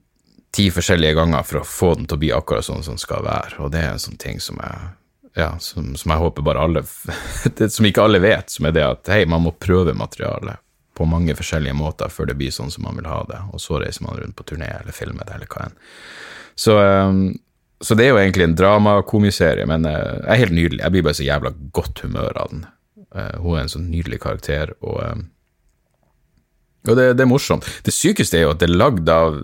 ti 0.55 0.69
forskjellige 0.73 1.17
ganger 1.19 1.43
for 1.45 1.61
å 1.61 1.67
få 1.69 1.95
den 1.97 2.07
til 2.07 2.17
å 2.17 2.23
bli 2.23 2.31
akkurat 2.33 2.65
sånn 2.65 2.85
som 2.85 2.95
den 2.95 3.03
skal 3.03 3.25
være, 3.27 3.59
og 3.61 3.73
det 3.75 3.83
er 3.83 3.91
en 3.93 4.01
sånn 4.01 4.21
ting 4.21 4.39
som 4.41 4.61
jeg 4.63 4.95
ja, 5.37 5.51
som, 5.61 5.91
som 6.01 6.15
jeg 6.15 6.23
håper 6.23 6.45
bare 6.47 6.63
alle 6.65 6.83
det, 7.59 7.69
Som 7.69 7.85
ikke 7.85 8.07
alle 8.07 8.23
vet, 8.25 8.49
som 8.49 8.69
er 8.69 8.73
det 8.73 8.87
at 8.87 9.11
hei, 9.13 9.27
man 9.29 9.45
må 9.45 9.53
prøve 9.53 9.93
materialet 9.93 10.63
på 10.97 11.05
mange 11.05 11.35
forskjellige 11.37 11.77
måter 11.77 12.09
før 12.09 12.31
det 12.31 12.39
blir 12.41 12.55
sånn 12.55 12.71
som 12.73 12.87
man 12.87 12.97
vil 12.97 13.09
ha 13.11 13.19
det, 13.29 13.43
og 13.53 13.61
så 13.61 13.83
reiser 13.83 14.07
man 14.07 14.17
rundt 14.17 14.37
på 14.39 14.47
turné 14.49 14.71
eller 14.79 14.97
filmer 14.97 15.29
det, 15.29 15.35
eller 15.37 15.51
hva 15.51 15.67
enn. 15.67 15.75
Så 16.57 16.79
um, 16.81 17.19
så 17.85 17.97
det 17.99 18.07
er 18.07 18.15
jo 18.15 18.21
egentlig 18.21 18.47
en 18.47 18.57
dramakomiserie, 18.57 19.67
men 19.69 19.85
jeg 19.85 20.23
er 20.33 20.41
helt 20.41 20.57
nydelig. 20.57 20.81
Jeg 20.81 20.95
blir 20.95 21.05
bare 21.05 21.19
så 21.19 21.27
jævla 21.27 21.53
godt 21.77 22.01
humør 22.07 22.39
av 22.41 22.53
den. 22.53 22.63
Uh, 23.17 23.37
hun 23.41 23.57
er 23.57 23.65
en 23.65 23.73
sånn 23.73 23.91
nydelig 23.91 24.21
karakter, 24.25 24.73
og, 24.85 24.97
uh, 25.01 26.11
og 26.87 26.99
det, 26.99 27.11
det, 27.19 27.25
er 27.25 27.31
morsomt. 27.31 27.69
Det 27.87 27.95
sykeste 27.95 28.39
er 28.39 28.47
jo 28.47 28.55
at 28.55 28.63
det 28.63 28.69
er 28.71 28.81
lagd 28.81 29.09
av 29.13 29.39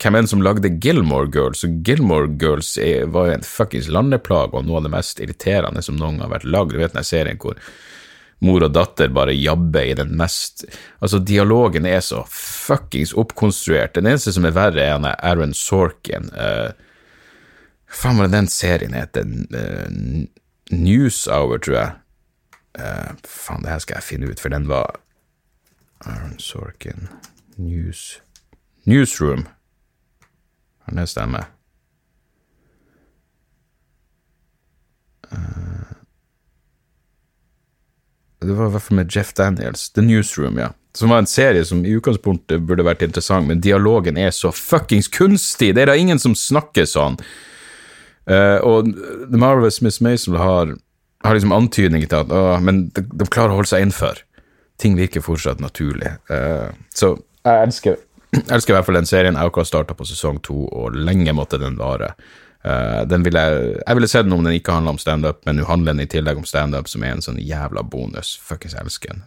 hvem 0.00 0.16
enn 0.16 0.28
som 0.30 0.42
lagde 0.44 0.72
Gilmore 0.80 1.28
Girls, 1.32 1.62
og 1.66 1.80
Gilmore 1.84 2.30
Girls 2.40 2.72
er, 2.80 3.06
var 3.12 3.28
jo 3.28 3.36
en 3.36 3.46
fuckings 3.46 3.90
landeplag 3.92 4.54
og 4.56 4.64
noe 4.66 4.80
av 4.80 4.86
det 4.86 4.94
mest 4.94 5.20
irriterende 5.20 5.82
som 5.84 5.98
noen 6.00 6.22
har 6.24 6.32
vært 6.32 6.48
lagd. 6.48 6.72
Du 6.72 6.80
vet 6.80 6.96
den 6.96 7.06
serien 7.06 7.40
hvor 7.40 7.58
mor 8.40 8.64
og 8.64 8.72
datter 8.72 9.12
bare 9.12 9.36
jabber 9.36 9.84
i 9.84 9.96
den 9.98 10.14
mest 10.16 10.64
Altså, 11.04 11.20
dialogen 11.20 11.84
er 11.84 12.00
så 12.04 12.22
fuckings 12.32 13.12
oppkonstruert. 13.12 13.92
Den 13.98 14.08
eneste 14.08 14.32
som 14.32 14.48
er 14.48 14.56
verre, 14.56 14.86
er 14.88 15.10
Aaron 15.20 15.52
Sorkin. 15.56 16.32
Uh, 16.32 16.72
faen 17.90 18.18
var 18.18 18.28
det 18.28 18.36
den 18.36 18.48
serien 18.48 18.94
heter? 18.94 19.26
Uh, 19.54 20.26
News 20.70 21.26
Hour, 21.28 21.58
tror 21.58 21.76
jeg. 21.76 21.92
Uh, 22.78 23.12
faen, 23.26 23.62
det 23.64 23.72
her 23.72 23.82
skal 23.82 23.98
jeg 24.00 24.08
finne 24.08 24.30
ut, 24.30 24.40
for 24.40 24.52
den 24.52 24.68
var 24.70 25.00
Aaron 26.06 26.38
Sorkin 26.38 27.08
News 27.56 28.20
Newsroom. 28.88 29.44
Har 30.86 30.96
det 30.96 31.08
stemmer? 31.10 31.50
Uh, 35.32 35.94
det 38.40 38.56
var 38.56 38.70
i 38.70 38.72
hvert 38.72 38.82
fall 38.82 38.96
med 38.96 39.16
Jeff 39.16 39.34
Daniels. 39.36 39.90
The 39.90 40.02
Newsroom, 40.02 40.58
ja. 40.58 40.70
Som 40.96 41.12
var 41.12 41.18
en 41.22 41.28
serie 41.28 41.64
som 41.64 41.84
i 41.86 41.92
utgangspunktet 41.94 42.64
burde 42.66 42.86
vært 42.86 43.04
interessant, 43.04 43.46
men 43.46 43.60
dialogen 43.62 44.16
er 44.18 44.32
så 44.34 44.50
fuckings 44.54 45.10
kunstig! 45.12 45.74
Det 45.76 45.84
er 45.84 45.92
da 45.92 45.98
ingen 45.98 46.18
som 46.18 46.34
snakker 46.34 46.88
sånn! 46.88 47.20
Uh, 48.28 48.58
og 48.66 48.90
The 49.30 49.38
Marvelous 49.40 49.80
Miss 49.82 50.00
Maisel 50.00 50.36
har, 50.36 50.74
har 51.24 51.36
liksom 51.36 51.54
antydninger 51.56 52.10
til 52.10 52.20
at 52.20 52.34
uh, 52.34 52.60
Men 52.62 52.84
de, 52.94 53.02
de, 53.02 53.26
klarer 53.26 53.54
å 53.54 53.60
holde 53.60 53.72
seg 53.72 53.86
innenfor. 53.86 54.20
Ting 54.80 54.98
virker 54.98 55.24
fortsatt 55.24 55.62
naturlig. 55.62 56.12
Uh, 56.30 56.68
så 56.94 57.14
jeg 57.46 57.64
elsker, 57.64 57.96
jeg 58.36 58.46
elsker 58.52 58.74
i 58.74 58.76
hvert 58.76 58.86
fall 58.86 59.00
den 59.00 59.08
serien. 59.08 59.34
Jeg 59.34 59.42
har 59.42 59.50
akkurat 59.50 59.70
starta 59.70 59.96
på 59.96 60.06
sesong 60.08 60.38
to, 60.44 60.66
og 60.68 60.96
lenge 60.96 61.34
måtte 61.36 61.60
den 61.60 61.78
vare. 61.80 62.12
Uh, 62.60 63.06
den 63.08 63.24
ville, 63.24 63.42
jeg 63.80 63.96
ville 63.96 64.10
sett 64.12 64.28
den 64.28 64.36
om 64.36 64.44
den 64.44 64.58
ikke 64.58 64.76
handler 64.76 64.94
om 64.94 65.00
standup, 65.00 65.40
men 65.48 65.56
nå 65.56 65.64
handler 65.68 65.96
den 65.96 66.04
i 66.04 66.10
tillegg 66.12 66.42
om 66.42 66.48
standup, 66.48 66.90
som 66.92 67.06
er 67.06 67.16
en 67.16 67.24
sånn 67.24 67.40
jævla 67.40 67.82
bonus. 67.88 68.34
Fuckings 68.44 68.76
elsker 68.76 69.16
den. 69.16 69.24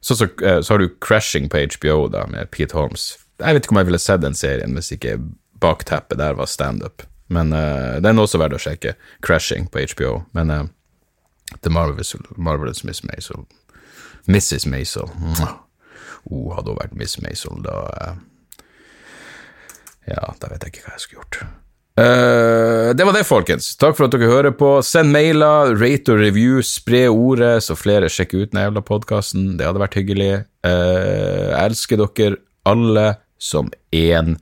Så, 0.00 0.18
så, 0.18 0.26
så, 0.34 0.66
har 0.74 0.82
du 0.82 0.90
Crashing 1.00 1.46
på 1.52 1.62
HBO, 1.78 2.08
da, 2.10 2.26
med 2.30 2.50
Pete 2.50 2.76
Holmes. 2.76 3.12
Jeg 3.38 3.54
vet 3.54 3.64
ikke 3.64 3.76
om 3.76 3.80
jeg 3.80 3.90
ville 3.90 4.02
sett 4.02 4.22
den 4.22 4.36
serien 4.38 4.74
hvis 4.76 4.92
ikke 4.94 5.16
bakteppet 5.62 6.18
der 6.18 6.34
var 6.38 6.50
standup. 6.50 7.06
Men 7.32 7.52
uh, 7.56 7.98
den 8.04 8.16
er 8.16 8.26
også 8.26 8.40
verdt 8.42 8.58
å 8.58 8.62
sjekke. 8.62 8.94
Crashing 9.24 9.70
på 9.72 9.84
HBO. 9.94 10.20
Men 10.36 10.52
uh, 10.52 10.62
The 11.64 11.72
Marvelous, 11.72 12.84
Miss 12.84 13.02
Maisel 13.04 13.44
Mrs. 14.26 14.66
Maisel. 14.66 15.08
Oh, 16.30 16.52
hadde 16.54 16.70
hun 16.70 16.78
vært 16.78 16.94
Miss 16.98 17.18
Maisel, 17.22 17.58
da 17.64 17.80
uh, 17.90 18.14
Ja, 20.06 20.30
da 20.38 20.52
vet 20.52 20.62
jeg 20.62 20.74
ikke 20.74 20.86
hva 20.86 20.94
jeg 20.94 21.04
skulle 21.04 21.24
gjort. 21.24 21.42
Uh, 21.92 22.90
det 22.96 23.04
var 23.04 23.16
det, 23.16 23.24
folkens. 23.28 23.72
Takk 23.76 23.98
for 23.98 24.06
at 24.06 24.14
dere 24.14 24.30
hører 24.30 24.54
på. 24.56 24.76
Send 24.86 25.12
mailer, 25.14 25.74
rate 25.76 26.14
og 26.14 26.22
review, 26.22 26.62
spre 26.64 27.04
ordet, 27.10 27.56
så 27.66 27.76
flere 27.78 28.10
sjekker 28.12 28.44
ut 28.44 28.54
den 28.54 28.62
jævla 28.62 28.84
podkasten. 28.86 29.56
Det 29.58 29.66
hadde 29.68 29.82
vært 29.82 29.98
hyggelig. 29.98 30.32
Uh, 30.64 31.50
jeg 31.50 31.66
elsker 31.66 32.04
dere 32.04 32.40
alle 32.68 33.08
som 33.42 33.70
én. 33.90 34.36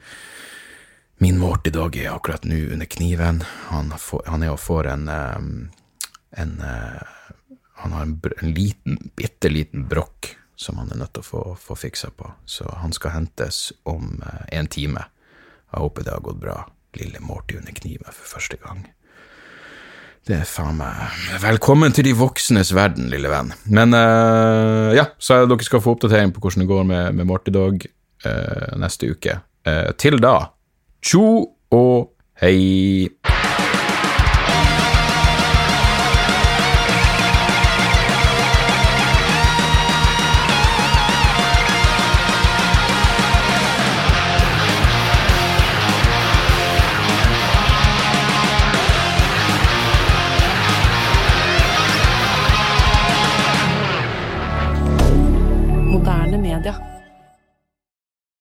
Min 1.23 1.39
Morty 1.39 1.71
Dog 1.71 1.97
er 2.01 2.15
akkurat 2.15 2.45
nå 2.49 2.57
under 2.73 2.87
kniven. 2.87 3.43
Han, 3.69 3.93
får, 3.99 4.23
han 4.27 4.43
er 4.43 4.55
og 4.55 4.61
får 4.61 4.87
en, 4.89 5.09
en 6.33 6.53
Han 7.81 7.93
har 7.93 8.03
en, 8.03 8.15
en 8.41 8.55
liten, 8.57 8.97
bitte 9.17 9.51
liten 9.53 9.85
brokk 9.89 10.31
som 10.57 10.79
han 10.81 10.89
er 10.93 10.97
nødt 11.03 11.13
til 11.17 11.21
å 11.21 11.29
få, 11.29 11.43
få 11.61 11.77
fiksa 11.77 12.09
på, 12.17 12.31
så 12.49 12.69
han 12.81 12.93
skal 12.97 13.15
hentes 13.15 13.73
om 13.89 14.23
en 14.49 14.69
time. 14.73 15.05
Jeg 15.73 15.85
håper 15.85 16.07
det 16.09 16.15
har 16.15 16.25
gått 16.25 16.41
bra. 16.41 16.57
Lille 16.97 17.21
Morty 17.21 17.57
under 17.61 17.77
kniven 17.77 18.09
for 18.09 18.27
første 18.39 18.57
gang. 18.61 18.83
Det 20.27 20.37
er 20.41 20.49
faen 20.49 20.77
meg 20.77 21.37
Velkommen 21.41 21.95
til 21.97 22.05
de 22.09 22.15
voksnes 22.17 22.75
verden, 22.77 23.09
lille 23.13 23.29
venn. 23.33 23.53
Men 23.73 23.97
uh, 23.97 24.91
ja, 24.97 25.07
så 25.21 25.43
dere 25.45 25.69
skal 25.69 25.85
få 25.85 25.95
oppdatering 25.97 26.33
på 26.33 26.43
hvordan 26.45 26.65
det 26.65 26.71
går 26.73 26.89
med, 26.89 27.21
med 27.21 27.29
Morty 27.29 27.53
Dog 27.55 27.87
uh, 28.27 28.73
neste 28.81 29.13
uke. 29.13 29.39
Uh, 29.69 29.93
til 30.01 30.21
da 30.21 30.51
Tjo 31.03 31.57
og 31.71 32.13
hei! 32.43 33.09